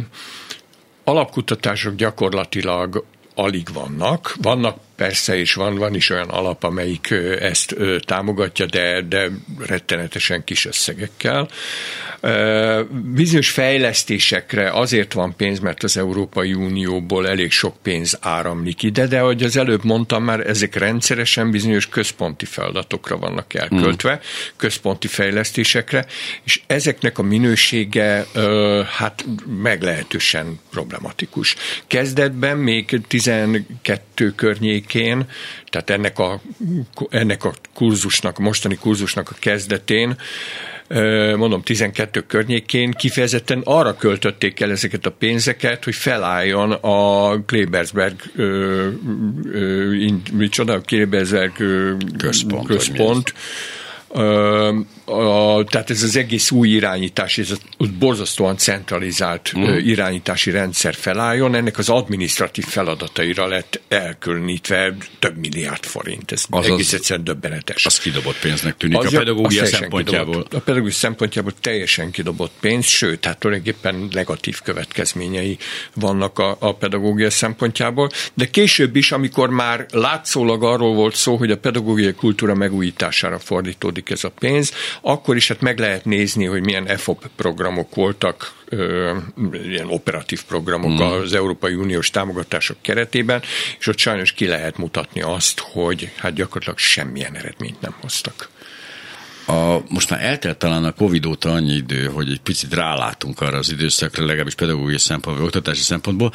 alapkutatások 1.05 1.95
gyakorlatilag 1.95 3.05
alig 3.35 3.69
vannak. 3.73 4.35
Vannak 4.41 4.79
persze, 4.97 5.37
és 5.37 5.55
van, 5.55 5.75
van 5.75 5.95
is 5.95 6.11
olyan 6.11 6.29
alap, 6.29 6.65
amelyik 6.65 7.15
ezt 7.41 7.77
támogatja, 8.01 8.67
de, 8.67 9.01
de 9.01 9.31
rettenetesen 9.59 10.45
kis 10.45 10.67
összegekkel. 10.67 11.49
Bizonyos 13.15 13.51
fejlesztésekre 13.51 14.71
azért 14.71 15.13
van 15.13 15.37
pénz, 15.37 15.59
mert 15.59 15.83
az 15.83 15.97
Európai 15.97 16.55
Unióból 16.55 17.29
elég 17.29 17.51
sok 17.51 17.77
pénz 17.83 18.19
áramlik 18.21 18.83
ide, 18.83 19.07
de 19.07 19.21
ahogy 19.21 19.43
az 19.43 19.57
előbb 19.57 19.85
mondtam 19.85 20.25
már, 20.25 20.41
ezek 20.41 20.75
rendszeresen 20.75 21.51
bizonyos 21.51 21.89
központi 21.89 22.45
feladatokra 22.45 23.17
vannak 23.17 23.55
elköltve, 23.55 24.13
mm. 24.13 24.19
központi 24.57 25.09
fejlesztésekre, 25.09 26.07
és 26.45 26.61
ezeknek 26.67 27.19
a 27.19 27.23
minősége 27.23 28.27
hát 28.97 29.25
meglehetősen 29.63 30.61
problematikus. 30.71 31.55
Kezdetben 31.87 32.57
még 32.57 33.01
12 33.09 34.35
környékén, 34.87 35.27
tehát 35.71 35.91
ennek 35.91 36.19
a, 36.19 36.41
ennek 37.11 37.45
a 37.45 37.53
kurzusnak, 37.75 38.39
a 38.39 38.43
mostani 38.43 38.77
kurzusnak 38.77 39.31
a 39.31 39.35
kezdetén 39.39 40.17
mondom 41.37 41.63
12 41.63 42.21
környékén 42.21 42.91
kifejezetten 42.91 43.63
arra 43.65 43.97
költötték 43.97 44.61
el 44.61 44.71
ezeket 44.71 45.07
a 45.07 45.11
pénzeket, 45.11 45.85
hogy 45.85 45.95
felálljon 45.95 46.73
a 46.73 47.45
Klebersberg 47.45 48.15
micsoda, 50.33 50.73
a 50.73 50.81
Klebersberg 50.81 51.53
központ, 52.19 52.67
központ 52.67 53.35
a, 55.13 55.65
tehát 55.65 55.91
ez 55.91 56.03
az 56.03 56.17
egész 56.17 56.51
új 56.51 56.69
irányítás, 56.69 57.39
ez 57.39 57.51
a 57.51 57.85
borzasztóan 57.99 58.57
centralizált 58.57 59.53
mm. 59.59 59.77
irányítási 59.77 60.51
rendszer 60.51 60.95
felálljon, 60.95 61.55
ennek 61.55 61.79
az 61.79 61.89
administratív 61.89 62.65
feladataira 62.65 63.47
lett 63.47 63.81
elkülönítve 63.89 64.97
több 65.19 65.37
milliárd 65.37 65.85
forint. 65.85 66.33
Ez 66.33 66.45
az 66.51 66.67
egész 66.67 66.93
egyszerűen 66.93 67.25
döbbenetes. 67.25 67.87
Az 67.87 67.99
kidobott 67.99 68.39
pénznek 68.39 68.77
tűnik 68.77 68.99
az 68.99 69.15
a 69.15 69.19
pedagógia 69.19 69.67
szempontjából. 69.67 70.33
Kidobott, 70.33 70.55
a 70.55 70.61
pedagógia 70.61 70.95
szempontjából 70.95 71.53
teljesen 71.61 72.11
kidobott 72.11 72.53
pénz, 72.61 72.87
sőt, 72.87 73.21
tehát 73.21 73.39
tulajdonképpen 73.39 74.09
negatív 74.11 74.61
következményei 74.61 75.59
vannak 75.95 76.39
a, 76.39 76.57
a 76.59 76.75
pedagógia 76.75 77.31
szempontjából, 77.31 78.11
de 78.35 78.47
később 78.47 78.97
is, 78.97 79.13
amikor 79.13 79.51
már 79.51 79.87
látszólag 79.91 80.63
arról 80.65 80.95
volt 80.95 81.15
szó, 81.15 81.37
hogy 81.37 81.51
a 81.51 81.59
pedagógiai 81.59 82.13
kultúra 82.13 82.55
megújítására 82.55 83.39
fordítódik 83.39 84.11
ez 84.11 84.25
a 84.25 84.31
pénz, 84.39 84.73
akkor 85.03 85.37
is 85.37 85.49
hát 85.49 85.61
meg 85.61 85.79
lehet 85.79 86.05
nézni, 86.05 86.45
hogy 86.45 86.65
milyen 86.65 86.87
EFOP 86.87 87.31
programok 87.37 87.95
voltak, 87.95 88.53
ilyen 89.53 89.87
operatív 89.89 90.43
programok 90.45 90.91
mm. 90.91 91.01
az 91.01 91.35
Európai 91.35 91.75
Uniós 91.75 92.11
támogatások 92.11 92.77
keretében, 92.81 93.43
és 93.79 93.87
ott 93.87 93.99
sajnos 93.99 94.33
ki 94.33 94.47
lehet 94.47 94.77
mutatni 94.77 95.21
azt, 95.21 95.61
hogy 95.61 96.11
hát 96.17 96.35
gyakorlatilag 96.35 96.79
semmilyen 96.79 97.37
eredményt 97.37 97.81
nem 97.81 97.95
hoztak. 98.01 98.49
A, 99.47 99.79
most 99.89 100.11
már 100.11 100.25
eltelt 100.25 100.59
talán 100.59 100.85
a 100.85 100.93
Covid 100.93 101.27
óta 101.27 101.53
annyi 101.53 101.73
idő, 101.73 102.07
hogy 102.07 102.31
egy 102.31 102.41
picit 102.41 102.75
rálátunk 102.75 103.41
arra 103.41 103.59
az 103.59 103.71
időszakra, 103.71 104.25
legalábbis 104.25 104.55
pedagógiai 104.55 104.99
szempontból, 104.99 105.45
oktatási 105.45 105.83
szempontból. 105.83 106.33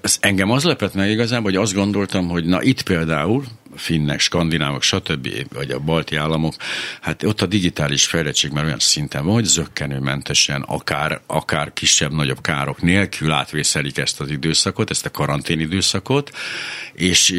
Ez 0.00 0.16
engem 0.20 0.50
az 0.50 0.64
lepett 0.64 0.94
meg 0.94 1.10
igazából, 1.10 1.50
hogy 1.50 1.60
azt 1.60 1.74
gondoltam, 1.74 2.28
hogy 2.28 2.44
na 2.44 2.62
itt 2.62 2.82
például 2.82 3.44
finnek, 3.76 4.20
skandinávok, 4.20 4.82
stb., 4.82 5.28
vagy 5.54 5.70
a 5.70 5.78
balti 5.78 6.16
államok, 6.16 6.54
hát 7.00 7.22
ott 7.22 7.40
a 7.40 7.46
digitális 7.46 8.06
fejlettség 8.06 8.50
már 8.50 8.64
olyan 8.64 8.78
szinten 8.78 9.24
van, 9.24 9.34
hogy 9.34 9.44
zöggenőmentesen, 9.44 10.62
akár, 10.62 11.20
akár 11.26 11.72
kisebb-nagyobb 11.72 12.40
károk 12.40 12.82
nélkül 12.82 13.32
átvészelik 13.32 13.98
ezt 13.98 14.20
az 14.20 14.30
időszakot, 14.30 14.90
ezt 14.90 15.06
a 15.06 15.10
karantén 15.10 15.60
időszakot, 15.60 16.30
és 16.92 17.34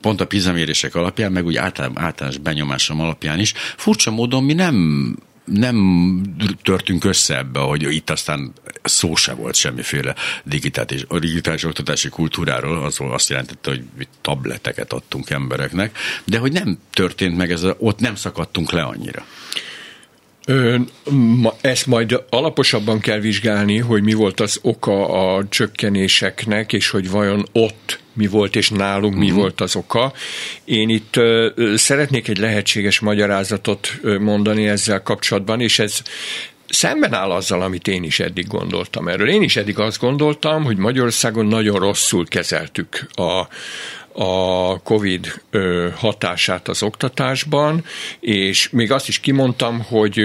pont 0.00 0.20
a 0.20 0.26
pizamérések 0.26 0.94
alapján, 0.94 1.32
meg 1.32 1.44
úgy 1.44 1.56
általános 1.56 2.38
benyomásom 2.38 3.00
alapján 3.00 3.38
is, 3.38 3.52
furcsa 3.76 4.10
módon 4.10 4.44
mi 4.44 4.52
nem 4.52 5.16
nem 5.44 6.20
törtünk 6.62 7.04
össze 7.04 7.36
ebbe, 7.36 7.60
hogy 7.60 7.82
itt 7.82 8.10
aztán 8.10 8.52
szó 8.82 9.14
se 9.14 9.32
volt 9.32 9.54
semmiféle 9.54 10.14
digitális, 10.44 11.04
a 11.08 11.18
digitális 11.18 11.64
oktatási 11.64 12.08
kultúráról, 12.08 12.84
az 12.84 12.96
azt 13.00 13.28
jelentette, 13.28 13.70
hogy 13.70 14.08
tableteket 14.20 14.92
adtunk 14.92 15.30
embereknek, 15.30 15.98
de 16.24 16.38
hogy 16.38 16.52
nem 16.52 16.78
történt 16.90 17.36
meg 17.36 17.50
ez, 17.50 17.64
ott 17.78 17.98
nem 17.98 18.14
szakadtunk 18.14 18.72
le 18.72 18.82
annyira. 18.82 19.26
Ö, 20.46 20.76
ma, 21.10 21.54
ezt 21.60 21.86
majd 21.86 22.24
alaposabban 22.30 23.00
kell 23.00 23.18
vizsgálni, 23.18 23.78
hogy 23.78 24.02
mi 24.02 24.12
volt 24.12 24.40
az 24.40 24.58
oka 24.62 25.08
a 25.08 25.48
csökkenéseknek, 25.48 26.72
és 26.72 26.90
hogy 26.90 27.10
vajon 27.10 27.46
ott 27.52 28.00
mi 28.12 28.26
volt, 28.26 28.56
és 28.56 28.70
nálunk 28.70 29.14
mi 29.14 29.24
uh-huh. 29.24 29.40
volt 29.40 29.60
az 29.60 29.76
oka. 29.76 30.12
Én 30.64 30.88
itt 30.88 31.16
ö, 31.16 31.48
szeretnék 31.76 32.28
egy 32.28 32.38
lehetséges 32.38 33.00
magyarázatot 33.00 34.00
mondani 34.20 34.68
ezzel 34.68 35.02
kapcsolatban, 35.02 35.60
és 35.60 35.78
ez 35.78 36.02
szemben 36.68 37.14
áll 37.14 37.30
azzal, 37.30 37.62
amit 37.62 37.88
én 37.88 38.02
is 38.02 38.20
eddig 38.20 38.46
gondoltam 38.46 39.08
erről. 39.08 39.28
Én 39.28 39.42
is 39.42 39.56
eddig 39.56 39.78
azt 39.78 40.00
gondoltam, 40.00 40.64
hogy 40.64 40.76
Magyarországon 40.76 41.46
nagyon 41.46 41.78
rosszul 41.78 42.26
kezeltük 42.28 43.06
a, 43.14 43.46
a 44.14 44.80
COVID 44.82 45.40
hatását 45.94 46.68
az 46.68 46.82
oktatásban, 46.82 47.84
és 48.20 48.68
még 48.70 48.92
azt 48.92 49.08
is 49.08 49.20
kimondtam, 49.20 49.80
hogy, 49.80 50.22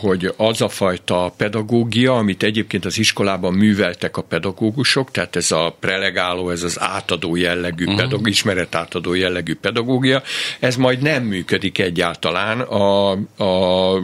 hogy 0.00 0.32
az 0.36 0.60
a 0.60 0.68
fajta 0.68 1.34
pedagógia, 1.36 2.16
amit 2.16 2.42
egyébként 2.42 2.84
az 2.84 2.98
iskolában 2.98 3.54
műveltek 3.54 4.16
a 4.16 4.22
pedagógusok, 4.22 5.10
tehát 5.10 5.36
ez 5.36 5.50
a 5.50 5.76
prelegáló, 5.80 6.50
ez 6.50 6.62
az 6.62 6.80
átadó 6.80 7.36
jellegű, 7.36 7.84
uh-huh. 7.84 8.00
pedagóg, 8.00 8.28
ismeret 8.28 8.74
átadó 8.74 9.14
jellegű 9.14 9.54
pedagógia, 9.54 10.22
ez 10.58 10.76
majd 10.76 11.02
nem 11.02 11.22
működik 11.22 11.78
egyáltalán 11.78 12.60
a, 12.60 13.10
a 13.36 14.02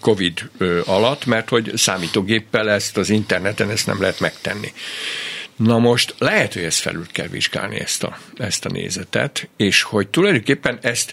COVID 0.00 0.50
alatt, 0.84 1.26
mert 1.26 1.48
hogy 1.48 1.72
számítógéppel 1.74 2.70
ezt 2.70 2.96
az 2.96 3.10
interneten 3.10 3.70
ezt 3.70 3.86
nem 3.86 4.00
lehet 4.00 4.20
megtenni. 4.20 4.72
Na 5.56 5.78
most 5.78 6.14
lehet, 6.18 6.52
hogy 6.52 6.62
ezt 6.62 6.80
felül 6.80 7.06
kell 7.12 7.26
vizsgálni, 7.26 7.80
ezt 7.80 8.02
a, 8.02 8.18
ezt 8.36 8.64
a 8.64 8.68
nézetet, 8.68 9.48
és 9.56 9.82
hogy 9.82 10.08
tulajdonképpen 10.08 10.78
ezt 10.82 11.12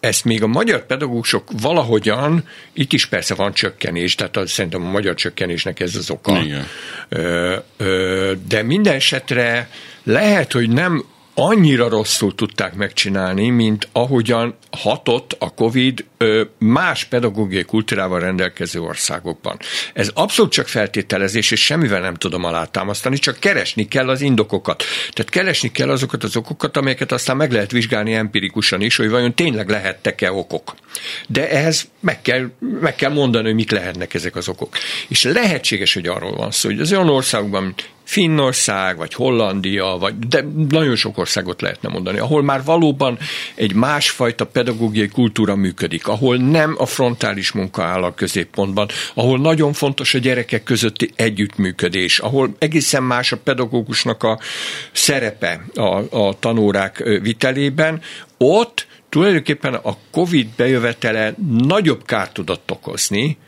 ezt 0.00 0.24
még 0.24 0.42
a 0.42 0.46
magyar 0.46 0.86
pedagógusok 0.86 1.48
valahogyan, 1.60 2.48
itt 2.72 2.92
is 2.92 3.06
persze 3.06 3.34
van 3.34 3.52
csökkenés, 3.52 4.14
tehát 4.14 4.36
az, 4.36 4.50
szerintem 4.50 4.86
a 4.86 4.90
magyar 4.90 5.14
csökkenésnek 5.14 5.80
ez 5.80 5.96
az 5.96 6.10
oka. 6.10 6.40
Igen. 6.42 6.66
Ö, 7.08 7.56
ö, 7.76 8.32
de 8.48 8.62
minden 8.62 8.94
esetre 8.94 9.70
lehet, 10.02 10.52
hogy 10.52 10.70
nem 10.70 11.04
annyira 11.40 11.88
rosszul 11.88 12.34
tudták 12.34 12.74
megcsinálni, 12.74 13.48
mint 13.48 13.88
ahogyan 13.92 14.54
hatott 14.70 15.36
a 15.38 15.54
COVID 15.54 16.04
más 16.58 17.04
pedagógiai 17.04 17.62
kultúrával 17.62 18.20
rendelkező 18.20 18.80
országokban. 18.80 19.58
Ez 19.92 20.10
abszolút 20.14 20.52
csak 20.52 20.68
feltételezés, 20.68 21.50
és 21.50 21.64
semmivel 21.64 22.00
nem 22.00 22.14
tudom 22.14 22.44
alátámasztani, 22.44 23.18
csak 23.18 23.38
keresni 23.38 23.88
kell 23.88 24.08
az 24.08 24.20
indokokat. 24.20 24.82
Tehát 25.10 25.30
keresni 25.30 25.70
kell 25.70 25.90
azokat 25.90 26.24
az 26.24 26.36
okokat, 26.36 26.76
amelyeket 26.76 27.12
aztán 27.12 27.36
meg 27.36 27.52
lehet 27.52 27.70
vizsgálni 27.70 28.14
empirikusan 28.14 28.80
is, 28.80 28.96
hogy 28.96 29.10
vajon 29.10 29.34
tényleg 29.34 29.68
lehettek-e 29.68 30.32
okok. 30.32 30.74
De 31.26 31.50
ehhez 31.50 31.88
meg 32.00 32.22
kell, 32.22 32.50
meg 32.80 32.94
kell 32.94 33.12
mondani, 33.12 33.44
hogy 33.44 33.54
mik 33.54 33.70
lehetnek 33.70 34.14
ezek 34.14 34.36
az 34.36 34.48
okok. 34.48 34.76
És 35.08 35.22
lehetséges, 35.22 35.94
hogy 35.94 36.06
arról 36.06 36.36
van 36.36 36.50
szó, 36.50 36.68
hogy 36.68 36.80
az 36.80 36.92
olyan 36.92 37.08
országokban, 37.08 37.74
Finnország, 38.10 38.96
vagy 38.96 39.14
Hollandia, 39.14 39.96
vagy, 40.00 40.18
de 40.18 40.44
nagyon 40.68 40.96
sok 40.96 41.18
országot 41.18 41.60
lehetne 41.60 41.88
mondani, 41.88 42.18
ahol 42.18 42.42
már 42.42 42.64
valóban 42.64 43.18
egy 43.54 43.74
másfajta 43.74 44.46
pedagógiai 44.46 45.08
kultúra 45.08 45.56
működik, 45.56 46.08
ahol 46.08 46.36
nem 46.36 46.74
a 46.78 46.86
frontális 46.86 47.52
munka 47.52 47.82
áll 47.82 48.02
a 48.02 48.14
középpontban, 48.14 48.88
ahol 49.14 49.38
nagyon 49.38 49.72
fontos 49.72 50.14
a 50.14 50.18
gyerekek 50.18 50.62
közötti 50.62 51.10
együttműködés, 51.16 52.18
ahol 52.18 52.54
egészen 52.58 53.02
más 53.02 53.32
a 53.32 53.36
pedagógusnak 53.36 54.22
a 54.22 54.38
szerepe 54.92 55.64
a, 55.74 56.18
a 56.26 56.38
tanórák 56.38 57.02
vitelében, 57.22 58.00
ott 58.38 58.86
tulajdonképpen 59.08 59.74
a 59.74 59.96
COVID 60.10 60.46
bejövetele 60.56 61.34
nagyobb 61.58 62.04
kárt 62.04 62.32
tudott 62.32 62.70
okozni, 62.70 63.38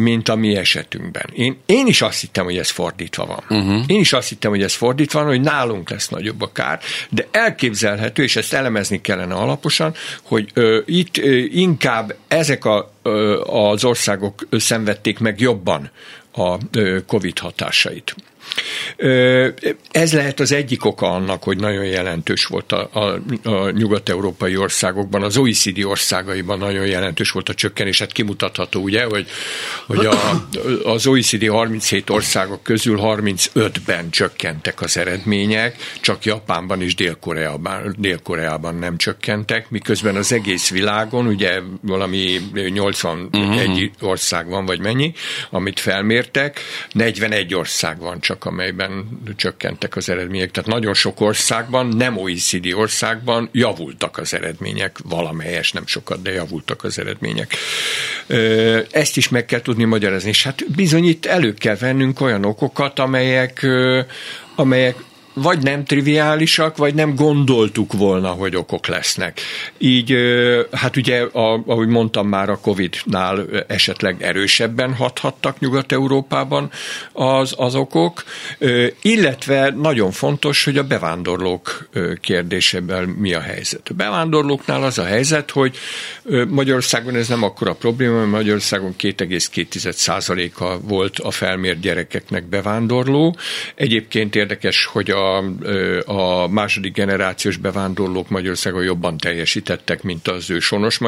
mint 0.00 0.28
a 0.28 0.34
mi 0.34 0.56
esetünkben. 0.56 1.24
Én, 1.32 1.56
én 1.66 1.86
is 1.86 2.02
azt 2.02 2.20
hittem, 2.20 2.44
hogy 2.44 2.58
ez 2.58 2.70
fordítva 2.70 3.26
van. 3.26 3.58
Uh-huh. 3.58 3.82
Én 3.86 4.00
is 4.00 4.12
azt 4.12 4.28
hittem, 4.28 4.50
hogy 4.50 4.62
ez 4.62 4.74
fordítva 4.74 5.18
van, 5.18 5.28
hogy 5.28 5.40
nálunk 5.40 5.90
lesz 5.90 6.08
nagyobb 6.08 6.42
a 6.42 6.52
kár, 6.52 6.80
de 7.10 7.28
elképzelhető, 7.30 8.22
és 8.22 8.36
ezt 8.36 8.52
elemezni 8.52 9.00
kellene 9.00 9.34
alaposan, 9.34 9.94
hogy 10.22 10.50
ö, 10.54 10.80
itt 10.86 11.18
ö, 11.18 11.36
inkább 11.36 12.14
ezek 12.28 12.64
a, 12.64 12.92
ö, 13.02 13.40
az 13.40 13.84
országok 13.84 14.46
szenvedték 14.50 15.18
meg 15.18 15.40
jobban 15.40 15.90
a 16.32 16.56
ö, 16.72 16.98
COVID 17.06 17.38
hatásait. 17.38 18.14
Ez 19.90 20.12
lehet 20.12 20.40
az 20.40 20.52
egyik 20.52 20.84
oka 20.84 21.10
annak, 21.10 21.42
hogy 21.42 21.58
nagyon 21.58 21.84
jelentős 21.84 22.44
volt 22.44 22.72
a, 22.72 22.90
a, 22.92 23.20
a 23.50 23.70
nyugat-európai 23.70 24.56
országokban, 24.56 25.22
az 25.22 25.36
OECD 25.36 25.84
országaiban 25.84 26.58
nagyon 26.58 26.86
jelentős 26.86 27.30
volt 27.30 27.48
a 27.48 27.54
csökkenés. 27.54 27.98
Hát 27.98 28.12
kimutatható, 28.12 28.82
ugye, 28.82 29.04
hogy, 29.04 29.26
hogy 29.86 30.06
a, 30.06 30.46
az 30.84 31.06
OECD 31.06 31.48
37 31.48 32.10
országok 32.10 32.62
közül 32.62 32.98
35-ben 33.02 34.10
csökkentek 34.10 34.80
az 34.80 34.96
eredmények, 34.96 35.76
csak 36.00 36.24
Japánban 36.24 36.82
és 36.82 36.94
Dél-Koreában, 36.94 37.94
Dél-Koreában 37.98 38.74
nem 38.74 38.96
csökkentek, 38.96 39.70
miközben 39.70 40.16
az 40.16 40.32
egész 40.32 40.70
világon, 40.70 41.26
ugye 41.26 41.60
valami 41.80 42.40
81 42.68 43.28
uh-huh. 43.32 43.90
ország 44.00 44.48
van, 44.48 44.66
vagy 44.66 44.80
mennyi, 44.80 45.12
amit 45.50 45.80
felmértek, 45.80 46.60
41 46.92 47.54
ország 47.54 47.98
van 47.98 48.20
csak, 48.20 48.39
amelyben 48.44 49.20
csökkentek 49.36 49.96
az 49.96 50.08
eredmények. 50.08 50.50
Tehát 50.50 50.70
nagyon 50.70 50.94
sok 50.94 51.20
országban, 51.20 51.86
nem 51.86 52.16
OECD 52.16 52.72
országban 52.72 53.48
javultak 53.52 54.18
az 54.18 54.34
eredmények, 54.34 54.98
valamelyes, 55.04 55.72
nem 55.72 55.86
sokat, 55.86 56.22
de 56.22 56.32
javultak 56.32 56.84
az 56.84 56.98
eredmények. 56.98 57.54
Ezt 58.90 59.16
is 59.16 59.28
meg 59.28 59.44
kell 59.44 59.60
tudni 59.60 59.84
magyarázni, 59.84 60.28
és 60.28 60.42
hát 60.42 60.70
bizony 60.74 61.04
itt 61.04 61.26
elő 61.26 61.54
kell 61.54 61.76
vennünk 61.76 62.20
olyan 62.20 62.44
okokat, 62.44 62.98
amelyek 62.98 63.66
amelyek 64.60 64.96
vagy 65.34 65.62
nem 65.62 65.84
triviálisak, 65.84 66.76
vagy 66.76 66.94
nem 66.94 67.14
gondoltuk 67.14 67.92
volna, 67.92 68.28
hogy 68.28 68.56
okok 68.56 68.86
lesznek. 68.86 69.40
Így, 69.78 70.14
hát 70.72 70.96
ugye, 70.96 71.26
ahogy 71.32 71.88
mondtam 71.88 72.28
már, 72.28 72.50
a 72.50 72.60
Covid-nál 72.60 73.46
esetleg 73.66 74.22
erősebben 74.22 74.94
hathattak 74.94 75.58
Nyugat-Európában 75.58 76.70
az, 77.12 77.54
az 77.56 77.74
okok, 77.74 78.24
illetve 79.02 79.74
nagyon 79.76 80.10
fontos, 80.10 80.64
hogy 80.64 80.78
a 80.78 80.82
bevándorlók 80.84 81.88
kérdésében 82.20 83.08
mi 83.08 83.34
a 83.34 83.40
helyzet. 83.40 83.88
A 83.90 83.94
bevándorlóknál 83.94 84.82
az 84.82 84.98
a 84.98 85.04
helyzet, 85.04 85.50
hogy 85.50 85.76
Magyarországon 86.48 87.14
ez 87.14 87.28
nem 87.28 87.42
akkora 87.42 87.74
probléma, 87.74 88.16
mert 88.18 88.30
Magyarországon 88.30 88.94
2,2%-a 88.98 90.80
volt 90.80 91.18
a 91.18 91.30
felmért 91.30 91.80
gyerekeknek 91.80 92.44
bevándorló. 92.44 93.36
Egyébként 93.74 94.34
érdekes, 94.34 94.84
hogy 94.84 95.10
a 95.10 95.19
a, 96.04 96.48
második 96.48 96.92
generációs 96.92 97.56
bevándorlók 97.56 98.28
Magyarországon 98.28 98.82
jobban 98.82 99.16
teljesítettek, 99.16 100.02
mint 100.02 100.28
az 100.28 100.50
ő 100.50 100.58
sonos 100.58 100.98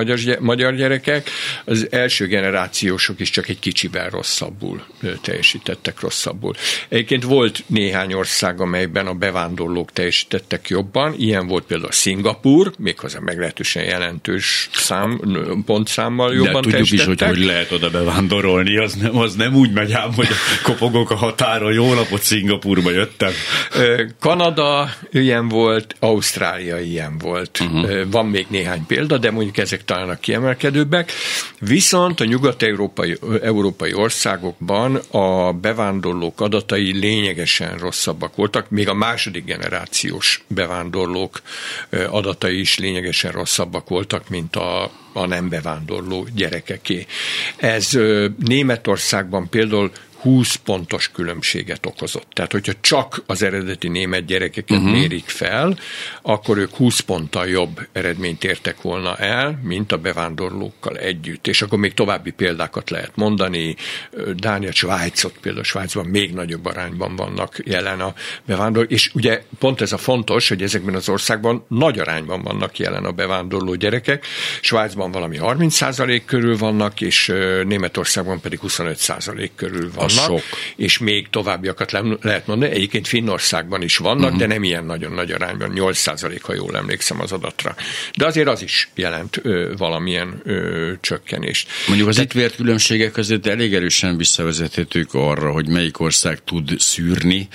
magyar, 0.41 0.75
gyerekek. 0.75 1.31
Az 1.65 1.87
első 1.91 2.27
generációsok 2.27 3.21
is 3.21 3.31
csak 3.31 3.49
egy 3.49 3.59
kicsivel 3.59 4.11
rosszabbul 4.11 4.83
teljesítettek 5.23 6.01
rosszabbul. 6.01 6.55
Egyébként 6.89 7.25
volt 7.25 7.65
néhány 7.67 8.13
ország, 8.13 8.61
amelyben 8.61 9.07
a 9.07 9.15
bevándorlók 9.15 9.93
teljesítettek 9.93 10.69
jobban. 10.69 11.15
Ilyen 11.19 11.47
volt 11.47 11.65
például 11.65 11.93
Szingapur, 11.93 12.73
méghozzá 12.79 13.19
meglehetősen 13.19 13.85
jelentős 13.85 14.69
szám, 14.73 15.21
pontszámmal 15.67 16.35
jobban 16.35 16.53
De 16.53 16.61
tudjuk 16.61 16.91
is, 16.91 17.05
hogy 17.05 17.23
hogy 17.23 17.45
lehet 17.45 17.73
oda 17.73 17.91
bevándorolni, 17.91 18.77
az 18.77 18.95
nem, 18.95 19.17
az 19.17 19.35
nem 19.35 19.55
úgy 19.55 19.73
megy 19.73 19.93
ám, 19.93 20.15
hogy 20.15 20.29
kopogok 20.63 21.11
a 21.11 21.15
határon, 21.15 21.73
jó 21.73 21.95
napot 21.95 22.23
Szingapurba 22.23 22.91
jöttem. 22.91 23.33
Kanada 24.21 24.89
ilyen 25.11 25.49
volt, 25.49 25.95
Ausztrália 25.99 26.81
ilyen 26.81 27.19
volt. 27.19 27.61
Uh-huh. 27.61 28.11
Van 28.11 28.27
még 28.27 28.47
néhány 28.49 28.87
példa, 28.87 29.19
de 29.19 29.31
mondjuk 29.31 29.57
ezek 29.57 29.85
talán 29.85 30.09
a 30.09 30.19
kiemelkedőbbek. 30.19 31.13
Viszont 31.59 32.21
a 32.21 32.25
nyugat-európai 32.25 33.19
európai 33.43 33.95
országokban 33.95 34.97
a 35.11 35.53
bevándorlók 35.53 36.41
adatai 36.41 36.99
lényegesen 36.99 37.79
rosszabbak 37.79 38.37
voltak, 38.37 38.71
még 38.71 38.89
a 38.89 38.95
második 38.95 39.45
generációs 39.45 40.45
bevándorlók 40.47 41.43
adatai 42.11 42.61
is 42.61 42.79
lényegesen 42.79 43.33
rosszabbak 43.33 43.89
voltak, 43.89 44.29
mint 44.29 44.57
a, 44.57 44.91
a 45.13 45.27
nem 45.27 45.49
bevándorló 45.49 46.27
gyerekeké. 46.35 47.07
Ez 47.57 47.99
Németországban 48.39 49.49
például 49.49 49.91
20 50.23 50.55
pontos 50.55 51.11
különbséget 51.11 51.87
okozott. 51.87 52.27
Tehát, 52.33 52.53
hogyha 52.53 52.73
csak 52.81 53.23
az 53.27 53.43
eredeti 53.43 53.89
német 53.89 54.25
gyerekeket 54.25 54.71
uh-huh. 54.71 54.93
mérik 54.93 55.29
fel, 55.29 55.79
akkor 56.23 56.59
ők 56.59 56.75
20 56.75 57.01
ponttal 57.01 57.49
jobb 57.49 57.89
eredményt 57.93 58.45
értek 58.45 58.83
volna 58.83 59.17
el, 59.17 59.61
mint 59.63 59.93
a 59.93 59.97
bevándorlókkal 59.97 60.97
együtt. 60.97 61.47
És 61.47 61.63
akkor 61.63 61.79
még 61.79 61.95
további 61.95 62.31
példákat 62.31 62.91
lehet 62.91 63.13
mondani. 63.15 63.77
Dánia, 64.35 64.73
Svájcot 64.73 65.39
például 65.41 65.65
Svájcban 65.65 66.07
még 66.07 66.33
nagyobb 66.33 66.67
arányban 66.67 67.17
vannak 67.17 67.59
jelen 67.65 68.01
a 68.01 68.15
bevándorlók. 68.47 68.91
És 68.91 69.11
ugye 69.15 69.43
pont 69.59 69.81
ez 69.81 69.93
a 69.93 69.99
fontos, 69.99 70.49
hogy 70.49 70.63
ezekben 70.63 70.95
az 70.95 71.09
országban 71.09 71.65
nagy 71.69 71.99
arányban 71.99 72.43
vannak 72.43 72.79
jelen 72.79 73.05
a 73.05 73.13
bevándorló 73.13 73.75
gyerekek. 73.75 74.27
Svájcban 74.61 75.11
valami 75.11 75.39
30% 75.41 76.23
körül 76.27 76.59
vannak, 76.59 77.01
és 77.01 77.27
Németországban 77.67 78.41
pedig 78.41 78.59
25% 78.63 79.51
körül 79.55 79.91
vannak 79.95 80.12
vannak, 80.17 80.39
sok. 80.39 80.59
és 80.77 80.99
még 80.99 81.29
továbbiakat 81.31 81.93
le, 81.93 82.03
lehet 82.21 82.47
mondani. 82.47 82.73
Egyébként 82.73 83.09
Finnországban 83.09 83.83
is 83.83 83.97
vannak, 83.97 84.25
uh-huh. 84.25 84.39
de 84.39 84.47
nem 84.47 84.63
ilyen 84.63 84.85
nagyon 84.85 85.13
nagy 85.13 85.31
arányban, 85.31 85.73
8% 85.75 86.39
ha 86.43 86.55
jól 86.55 86.77
emlékszem 86.77 87.21
az 87.21 87.33
adatra. 87.33 87.75
De 88.17 88.27
azért 88.27 88.49
az 88.49 88.63
is 88.63 88.91
jelent 88.95 89.41
ö, 89.43 89.73
valamilyen 89.77 90.41
ö, 90.45 90.93
csökkenést. 91.01 91.69
Mondjuk 91.87 92.09
az 92.09 92.15
Te- 92.15 92.23
itt 92.23 92.33
vért 92.33 92.57
különbségek 92.57 93.13
között 93.13 93.47
elég 93.47 93.75
erősen 93.75 94.17
visszavezethetők 94.17 95.15
arra, 95.15 95.51
hogy 95.51 95.69
melyik 95.69 96.01
ország 96.01 96.45
tud 96.45 96.75
szűrni, 96.79 97.49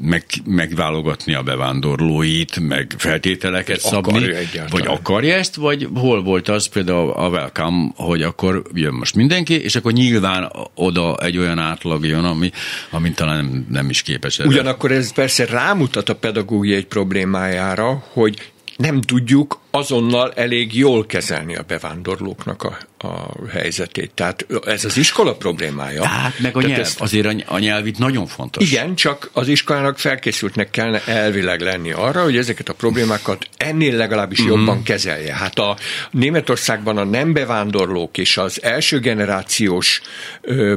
meg, 0.00 0.24
megválogatni 0.44 1.34
a 1.34 1.42
bevándorlóit, 1.42 2.60
meg 2.60 2.94
feltételeket 2.98 3.80
szabni, 3.80 4.26
vagy 4.70 4.86
akarja 4.86 5.34
ezt, 5.34 5.54
vagy 5.54 5.88
hol 5.94 6.22
volt 6.22 6.48
az 6.48 6.66
például 6.66 7.10
a 7.10 7.28
welcome, 7.28 7.90
hogy 7.94 8.22
akkor 8.22 8.62
jön 8.74 8.94
most 8.94 9.14
mindenki, 9.14 9.62
és 9.62 9.76
akkor 9.76 9.92
nyilván 9.92 10.52
oda 10.74 11.16
egy 11.16 11.38
olyan 11.38 11.58
átlag 11.58 12.04
jön, 12.04 12.24
ami, 12.24 12.50
amit 12.90 13.14
talán 13.14 13.44
nem, 13.44 13.66
nem 13.68 13.90
is 13.90 14.02
képes. 14.02 14.38
Erre. 14.38 14.48
Ugyanakkor 14.48 14.92
ez 14.92 15.12
persze 15.12 15.44
rámutat 15.44 16.08
a 16.08 16.14
pedagógia 16.14 16.76
egy 16.76 16.86
problémájára, 16.86 18.04
hogy 18.12 18.52
nem 18.76 19.00
tudjuk 19.00 19.60
azonnal 19.70 20.32
elég 20.32 20.76
jól 20.76 21.06
kezelni 21.06 21.56
a 21.56 21.62
bevándorlóknak 21.62 22.62
a, 22.62 22.78
a 23.06 23.28
helyzetét. 23.50 24.10
Tehát 24.14 24.46
ez 24.64 24.84
az 24.84 24.96
iskola 24.96 25.34
problémája. 25.34 26.04
Hát 26.04 26.38
meg 26.38 26.56
a 26.56 26.60
nyelv, 26.60 26.80
ezt, 26.80 27.00
azért 27.00 27.44
a 27.46 27.58
nyelv 27.58 27.86
itt 27.86 27.98
nagyon 27.98 28.26
fontos. 28.26 28.70
Igen, 28.70 28.94
csak 28.94 29.30
az 29.32 29.48
iskolának 29.48 29.98
felkészültnek 29.98 30.70
kellene 30.70 31.04
elvileg 31.04 31.60
lenni 31.60 31.92
arra, 31.92 32.22
hogy 32.22 32.36
ezeket 32.36 32.68
a 32.68 32.72
problémákat 32.72 33.48
ennél 33.56 33.96
legalábbis 33.96 34.42
mm. 34.42 34.46
jobban 34.46 34.82
kezelje. 34.82 35.34
Hát 35.34 35.58
a 35.58 35.76
Németországban 36.10 36.98
a 36.98 37.04
nem 37.04 37.32
bevándorlók 37.32 38.18
és 38.18 38.36
az 38.36 38.62
első 38.62 38.98
generációs 38.98 40.00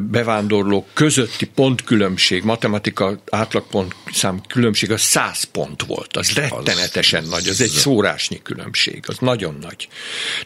bevándorlók 0.01 0.87
közötti 0.93 1.45
pontkülönbség, 1.45 2.43
matematika 2.43 3.19
átlagpontszám 3.29 4.41
különbség 4.47 4.91
az 4.91 5.01
100 5.01 5.43
pont 5.43 5.83
volt. 5.83 6.17
Az 6.17 6.33
rettenetesen 6.33 7.23
az, 7.23 7.29
nagy, 7.29 7.47
az 7.47 7.61
egy 7.61 7.69
szórásnyi 7.69 8.41
különbség 8.43 8.82
különbség, 8.83 9.03
az 9.07 9.17
nagyon 9.19 9.57
nagy. 9.61 9.87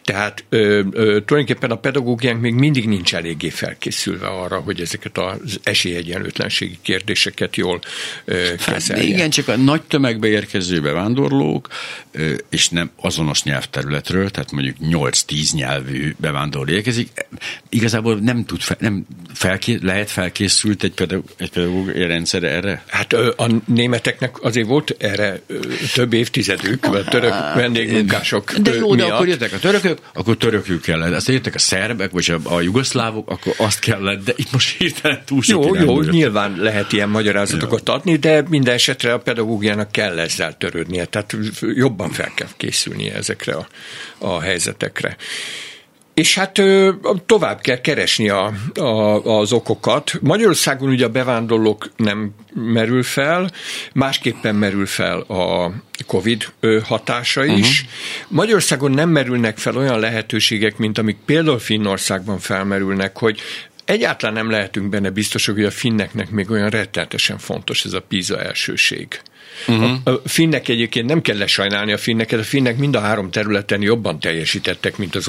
Tehát 0.03 0.43
ö, 0.49 0.81
ö, 0.91 1.19
tulajdonképpen 1.25 1.71
a 1.71 1.75
pedagógiánk 1.75 2.41
még 2.41 2.53
mindig 2.53 2.87
nincs 2.87 3.15
eléggé 3.15 3.49
felkészülve 3.49 4.27
arra, 4.27 4.59
hogy 4.59 4.81
ezeket 4.81 5.17
az 5.17 5.59
esélyegyenlőtlenségi 5.63 6.77
kérdéseket 6.81 7.55
jól 7.55 7.79
ö, 8.25 8.45
hát 8.45 8.65
kezelje. 8.65 9.03
Hát, 9.03 9.11
igen, 9.11 9.29
csak 9.29 9.47
a 9.47 9.55
nagy 9.55 9.81
tömegbe 9.81 10.27
érkező 10.27 10.81
bevándorlók, 10.81 11.67
ö, 12.11 12.33
és 12.49 12.69
nem 12.69 12.91
azonos 12.95 13.43
nyelvterületről, 13.43 14.29
tehát 14.29 14.51
mondjuk 14.51 14.75
8-10 14.81 15.53
nyelvű 15.53 16.15
bevándorló 16.17 16.73
érkezik, 16.73 17.09
igazából 17.69 18.15
nem 18.15 18.45
tud, 18.45 18.61
fel, 18.61 18.77
nem 18.79 19.05
felké, 19.33 19.79
lehet 19.81 20.09
felkészült 20.09 20.83
egy, 20.83 20.91
pedagóg, 20.91 21.25
egy 21.37 21.49
pedagógiai 21.49 22.07
rendszer 22.07 22.43
erre? 22.43 22.83
Hát 22.87 23.13
a 23.13 23.47
németeknek 23.65 24.43
azért 24.43 24.67
volt 24.67 24.95
erre 24.97 25.41
több 25.93 26.13
évtizedük, 26.13 26.85
a 26.85 27.03
török 27.03 27.33
vendégmunkás 27.55 28.26
migránsok 28.31 28.53
De 28.53 28.73
jó, 28.73 28.93
miatt. 28.93 29.07
de 29.07 29.13
akkor 29.13 29.27
jöttek 29.27 29.53
a 29.53 29.59
törökök, 29.59 29.97
akkor 30.13 30.37
törökül 30.37 30.81
kellett. 30.81 31.13
Aztán 31.13 31.35
jöttek 31.35 31.55
a 31.55 31.59
szerbek, 31.59 32.11
vagy 32.11 32.35
a, 32.43 32.55
a 32.55 32.61
jugoszlávok, 32.61 33.29
akkor 33.29 33.53
azt 33.57 33.79
kellett, 33.79 34.23
de 34.23 34.33
itt 34.35 34.51
most 34.51 34.77
hirtelen 34.77 35.21
túl 35.25 35.41
sok 35.41 35.65
Jó, 35.65 35.75
jó, 35.75 36.01
jött. 36.01 36.11
nyilván 36.11 36.55
lehet 36.57 36.91
ilyen 36.93 37.09
magyarázatokat 37.09 37.89
adni, 37.89 38.15
de 38.15 38.43
minden 38.49 38.73
esetre 38.73 39.13
a 39.13 39.19
pedagógiának 39.19 39.91
kell 39.91 40.19
ezzel 40.19 40.57
törődnie, 40.57 41.05
tehát 41.05 41.35
jobban 41.59 42.09
fel 42.09 42.31
kell 42.35 42.47
készülnie 42.57 43.13
ezekre 43.13 43.53
a, 43.53 43.67
a 44.17 44.41
helyzetekre. 44.41 45.17
És 46.17 46.35
hát 46.35 46.61
tovább 47.25 47.61
kell 47.61 47.81
keresni 47.81 48.29
a, 48.29 48.53
a, 48.73 48.83
az 49.39 49.51
okokat. 49.51 50.13
Magyarországon 50.21 50.89
ugye 50.89 51.05
a 51.05 51.09
bevándorlók 51.09 51.89
nem 51.95 52.33
merül 52.53 53.03
fel, 53.03 53.51
másképpen 53.93 54.55
merül 54.55 54.85
fel 54.85 55.19
a 55.19 55.71
COVID 56.05 56.45
hatása 56.83 57.45
is. 57.45 57.81
Uh-huh. 57.81 58.37
Magyarországon 58.37 58.91
nem 58.91 59.09
merülnek 59.09 59.57
fel 59.57 59.77
olyan 59.77 59.99
lehetőségek, 59.99 60.77
mint 60.77 60.97
amik 60.97 61.17
például 61.25 61.59
Finnországban 61.59 62.39
felmerülnek, 62.39 63.17
hogy 63.17 63.41
egyáltalán 63.87 64.35
nem 64.35 64.49
lehetünk 64.49 64.89
benne 64.89 65.09
biztosak, 65.09 65.55
hogy 65.55 65.63
a 65.63 65.71
finneknek 65.71 66.29
még 66.29 66.51
olyan 66.51 66.69
rettenetesen 66.69 67.37
fontos 67.37 67.85
ez 67.85 67.93
a 67.93 68.01
PISA 68.01 68.41
elsőség. 68.41 69.21
Uh-huh. 69.67 69.91
A 70.03 70.21
finnek 70.25 70.67
egyébként 70.67 71.05
nem 71.05 71.21
kell 71.21 71.37
lesajnálni 71.37 71.91
a 71.91 71.97
finneket, 71.97 72.39
a 72.39 72.43
finnek 72.43 72.77
mind 72.77 72.95
a 72.95 72.99
három 72.99 73.31
területen 73.31 73.81
jobban 73.81 74.19
teljesítettek, 74.19 74.97
mint 74.97 75.15
az 75.15 75.27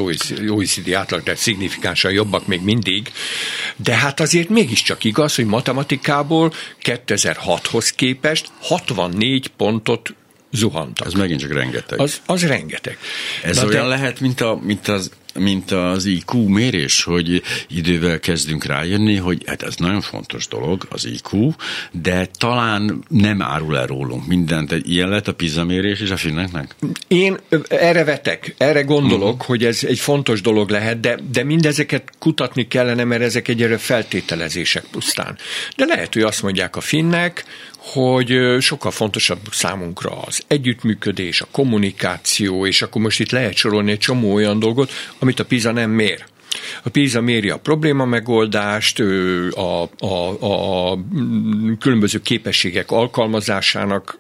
OECD 0.49 0.93
átlag, 0.93 1.23
tehát 1.23 1.41
szignifikánsan 1.41 2.13
jobbak 2.13 2.47
még 2.47 2.61
mindig, 2.61 3.13
de 3.77 3.95
hát 3.95 4.21
azért 4.21 4.49
mégiscsak 4.49 5.05
igaz, 5.05 5.35
hogy 5.35 5.45
matematikából 5.45 6.53
2006-hoz 6.83 7.91
képest 7.91 8.51
64 8.61 9.49
pontot 9.49 10.15
zuhantak. 10.51 11.07
Ez 11.07 11.13
megint 11.13 11.41
csak 11.41 11.53
rengeteg. 11.53 12.01
Az, 12.01 12.21
az 12.27 12.47
rengeteg. 12.47 12.99
Ez 13.43 13.57
Na 13.57 13.67
olyan 13.67 13.83
de... 13.83 13.89
lehet, 13.89 14.21
mint, 14.21 14.41
a, 14.41 14.59
mint 14.63 14.89
az 14.89 15.11
mint 15.35 15.71
az 15.71 16.05
IQ 16.05 16.49
mérés, 16.49 17.03
hogy 17.03 17.43
idővel 17.69 18.21
kezdünk 18.21 18.65
rájönni, 18.65 19.17
hogy 19.17 19.43
hát 19.47 19.63
ez 19.63 19.75
nagyon 19.77 20.01
fontos 20.01 20.49
dolog, 20.49 20.87
az 20.91 21.05
IQ, 21.07 21.51
de 21.93 22.27
talán 22.39 23.05
nem 23.09 23.43
árul 23.43 23.79
el 23.79 23.87
rólunk 23.87 24.27
mindent. 24.27 24.73
Egy 24.73 24.91
ilyen 24.91 25.09
lett 25.09 25.29
a 25.29 25.35
PISA 25.35 25.65
mérés 25.65 26.01
és 26.01 26.11
a 26.11 26.17
finneknek? 26.17 26.75
Én 27.09 27.37
erre 27.69 28.05
vetek, 28.05 28.55
erre 28.59 28.83
gondolok, 28.83 29.33
uh-huh. 29.33 29.47
hogy 29.47 29.65
ez 29.65 29.85
egy 29.85 29.99
fontos 29.99 30.41
dolog 30.41 30.71
lehet, 30.71 31.01
de, 31.01 31.19
de 31.31 31.45
mindezeket 31.45 32.13
kutatni 32.19 32.69
kellene, 32.69 33.05
mert 33.05 33.23
ezek 33.23 33.49
egyre 33.49 33.79
feltételezések 33.79 34.85
pusztán. 34.91 35.39
De 35.77 35.85
lehet, 35.85 36.13
hogy 36.13 36.23
azt 36.23 36.43
mondják 36.43 36.77
a 36.77 36.81
finnek, 36.81 37.45
hogy 37.93 38.57
sokkal 38.61 38.91
fontosabb 38.91 39.41
számunkra 39.51 40.21
az 40.21 40.43
együttműködés, 40.47 41.41
a 41.41 41.47
kommunikáció, 41.51 42.67
és 42.67 42.83
akkor 42.83 43.03
most 43.03 43.21
itt 43.21 43.31
lehet 43.31 43.55
sorolni 43.55 43.91
egy 43.91 43.99
csomó 43.99 44.33
olyan 44.33 44.59
dolgot, 44.59 44.91
amit 45.19 45.41
a 45.41 45.45
PISA 45.45 45.73
nem 45.73 45.91
mér. 45.91 46.25
A 46.83 46.89
PISA 46.89 47.21
méri 47.21 47.51
a 47.51 47.57
probléma 47.57 48.05
megoldást, 48.05 49.01
a, 49.51 49.83
a, 49.99 50.91
a 50.91 50.99
különböző 51.79 52.21
képességek 52.21 52.91
alkalmazásának 52.91 54.19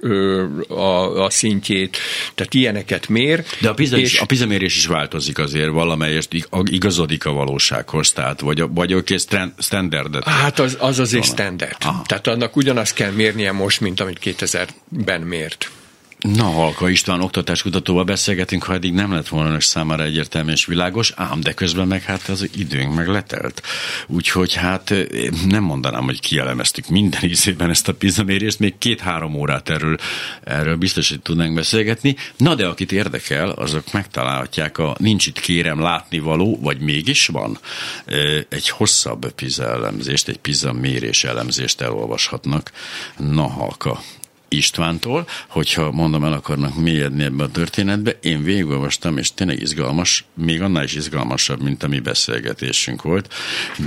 a, 0.69 1.25
a 1.25 1.31
szintjét, 1.31 1.97
tehát 2.35 2.55
ilyeneket 2.55 3.09
mér. 3.09 3.45
De 3.61 3.69
a 3.69 3.75
PISA, 3.75 3.97
és, 3.97 4.13
is, 4.13 4.21
a 4.21 4.27
PISA 4.27 4.47
mérés 4.47 4.77
is 4.77 4.87
változik 4.87 5.39
azért 5.39 5.71
valamelyest, 5.71 6.29
igazodik 6.63 7.27
a 7.27 7.33
valósághoz, 7.33 8.13
tehát 8.13 8.41
vagy, 8.41 8.65
vagy 8.71 8.95
oké, 8.95 9.17
standardet. 9.59 10.25
Hát 10.25 10.59
az, 10.59 10.77
az 10.81 10.99
azért 10.99 11.25
standard. 11.25 11.77
Aha. 11.81 12.03
Tehát 12.07 12.27
annak 12.27 12.57
ugyanazt 12.57 12.95
kell 12.95 13.11
mérnie 13.11 13.53
most, 13.53 13.81
mint 13.81 14.01
amit 14.01 14.19
2000-ben 14.25 15.21
mért. 15.21 15.71
Na, 16.19 16.45
Halka 16.45 16.89
István 16.89 17.21
oktatáskutatóval 17.21 18.05
beszélgetünk, 18.05 18.63
ha 18.63 18.73
eddig 18.73 18.93
nem 18.93 19.13
lett 19.13 19.29
volna 19.29 19.49
önök 19.49 19.61
számára 19.61 20.03
egyértelmű 20.03 20.53
és 20.53 20.67
világos, 20.67 21.13
ám 21.17 21.41
de 21.41 21.53
közben 21.53 21.87
meg 21.87 22.03
hát 22.03 22.29
az 22.29 22.51
időnk 22.55 22.95
meg 22.95 23.09
letelt. 23.09 23.63
Úgyhogy 24.07 24.55
hát 24.55 24.91
eh, 24.91 25.07
nem 25.47 25.63
mondanám, 25.63 26.05
hogy 26.05 26.21
kielemeztük 26.21 26.89
minden 26.89 27.25
ízében 27.25 27.71
ezt 27.71 27.89
a 27.89 27.95
pizamérést, 27.95 28.59
még 28.59 28.79
két-három 28.79 29.35
órát 29.35 29.69
erről, 29.69 29.97
erről 30.45 30.77
biztos, 30.77 31.09
hogy 31.09 31.21
tudnánk 31.21 31.55
beszélgetni. 31.55 32.17
Na 32.37 32.55
de 32.55 32.67
akit 32.67 32.93
érdekel, 32.93 33.51
azok 33.51 33.93
megtalálhatják 33.93 34.79
a 34.79 34.97
Nincs 34.99 35.27
itt 35.27 35.41
kérem 35.41 35.81
látnivaló, 35.81 36.59
vagy 36.61 36.81
mégis 36.81 37.27
van, 37.27 37.59
eh, 38.05 38.41
egy 38.49 38.69
hosszabb 38.69 39.33
PISA 39.33 39.65
elemzést, 39.65 40.29
egy 40.29 40.39
PISA 40.39 40.73
mérés 40.73 41.25
elemzést 41.25 41.81
elolvashatnak. 41.81 42.73
Na, 43.17 43.49
Halka, 43.49 44.01
Istvántól, 44.49 45.27
hogyha 45.49 45.91
mondom 45.91 46.25
el 46.25 46.33
akarnak 46.33 46.77
mélyedni 46.77 47.25
ebbe 47.25 47.45
a 47.45 47.51
történetbe, 47.51 48.19
én 48.23 48.43
végigolvastam, 48.43 49.19
és 49.19 49.35
tényleg 49.35 49.61
izgalmas, 49.61 50.25
még 50.35 50.63
annál 50.63 50.85
is 50.85 50.95
izgalmasabb, 50.95 51.63
mint 51.63 51.83
a 51.83 51.89
mi 51.89 52.01
beszélgetésünk 52.01 53.03
volt, 53.03 53.35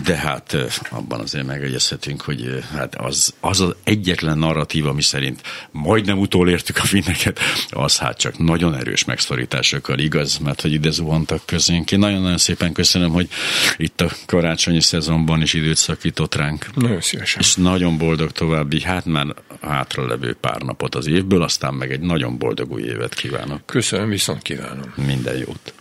de 0.03 0.15
hát 0.15 0.57
abban 0.89 1.19
azért 1.19 1.45
megegyezhetünk, 1.45 2.21
hogy 2.21 2.63
hát 2.71 2.95
az, 2.95 3.33
az 3.39 3.59
az 3.59 3.75
egyetlen 3.83 4.37
narratíva, 4.37 4.89
ami 4.89 5.01
szerint 5.01 5.41
majdnem 5.71 6.19
utolértük 6.19 6.77
a 6.77 6.83
finneket, 6.83 7.39
az 7.69 7.97
hát 7.97 8.17
csak 8.17 8.37
nagyon 8.37 8.75
erős 8.75 9.05
megszorításokkal 9.05 9.99
igaz, 9.99 10.37
mert 10.37 10.61
hogy 10.61 10.73
ide 10.73 10.91
zuhantak 10.91 11.45
közénk. 11.45 11.91
Én 11.91 11.99
nagyon-nagyon 11.99 12.37
szépen 12.37 12.71
köszönöm, 12.71 13.11
hogy 13.11 13.29
itt 13.77 14.01
a 14.01 14.11
karácsonyi 14.25 14.81
szezonban 14.81 15.41
is 15.41 15.53
időt 15.53 15.77
szakított 15.77 16.35
ránk. 16.35 16.75
Nagyon 16.75 17.01
szívesen. 17.01 17.41
És 17.41 17.55
nagyon 17.55 17.97
boldog 17.97 18.31
további, 18.31 18.81
hát 18.81 19.05
már 19.05 19.25
hátra 19.61 20.07
levő 20.07 20.33
pár 20.33 20.50
pár 20.51 20.61
napot 20.61 20.95
az 20.95 21.07
évből, 21.07 21.41
aztán 21.41 21.73
meg 21.73 21.91
egy 21.91 21.99
nagyon 21.99 22.37
boldog 22.37 22.71
új 22.71 22.81
évet 22.81 23.13
kívánok. 23.13 23.65
Köszönöm, 23.65 24.09
viszont 24.09 24.41
kívánom. 24.41 24.93
Minden 25.05 25.37
jót. 25.37 25.73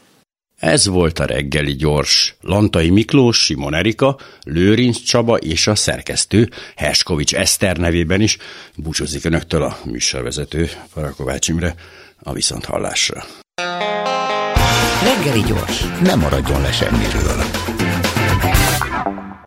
Ez 0.56 0.86
volt 0.86 1.18
a 1.18 1.24
reggeli 1.24 1.72
gyors. 1.72 2.34
Lantai 2.40 2.90
Miklós, 2.90 3.44
Simon 3.44 3.74
Erika, 3.74 4.18
Lőrinc 4.44 5.02
Csaba 5.02 5.36
és 5.36 5.66
a 5.66 5.74
szerkesztő 5.74 6.50
Herskovics 6.76 7.34
Eszter 7.34 7.76
nevében 7.76 8.20
is 8.20 8.36
búcsúzik 8.76 9.24
önöktől 9.24 9.62
a 9.62 9.78
műsorvezető 9.84 10.68
Parakovács 10.94 11.48
Imre 11.48 11.74
a 12.22 12.32
viszonthallásra. 12.32 13.24
Reggeli 15.02 15.42
gyors, 15.48 15.84
nem 16.02 16.18
maradjon 16.18 16.60
le 16.60 16.72
semmiről. 16.72 17.59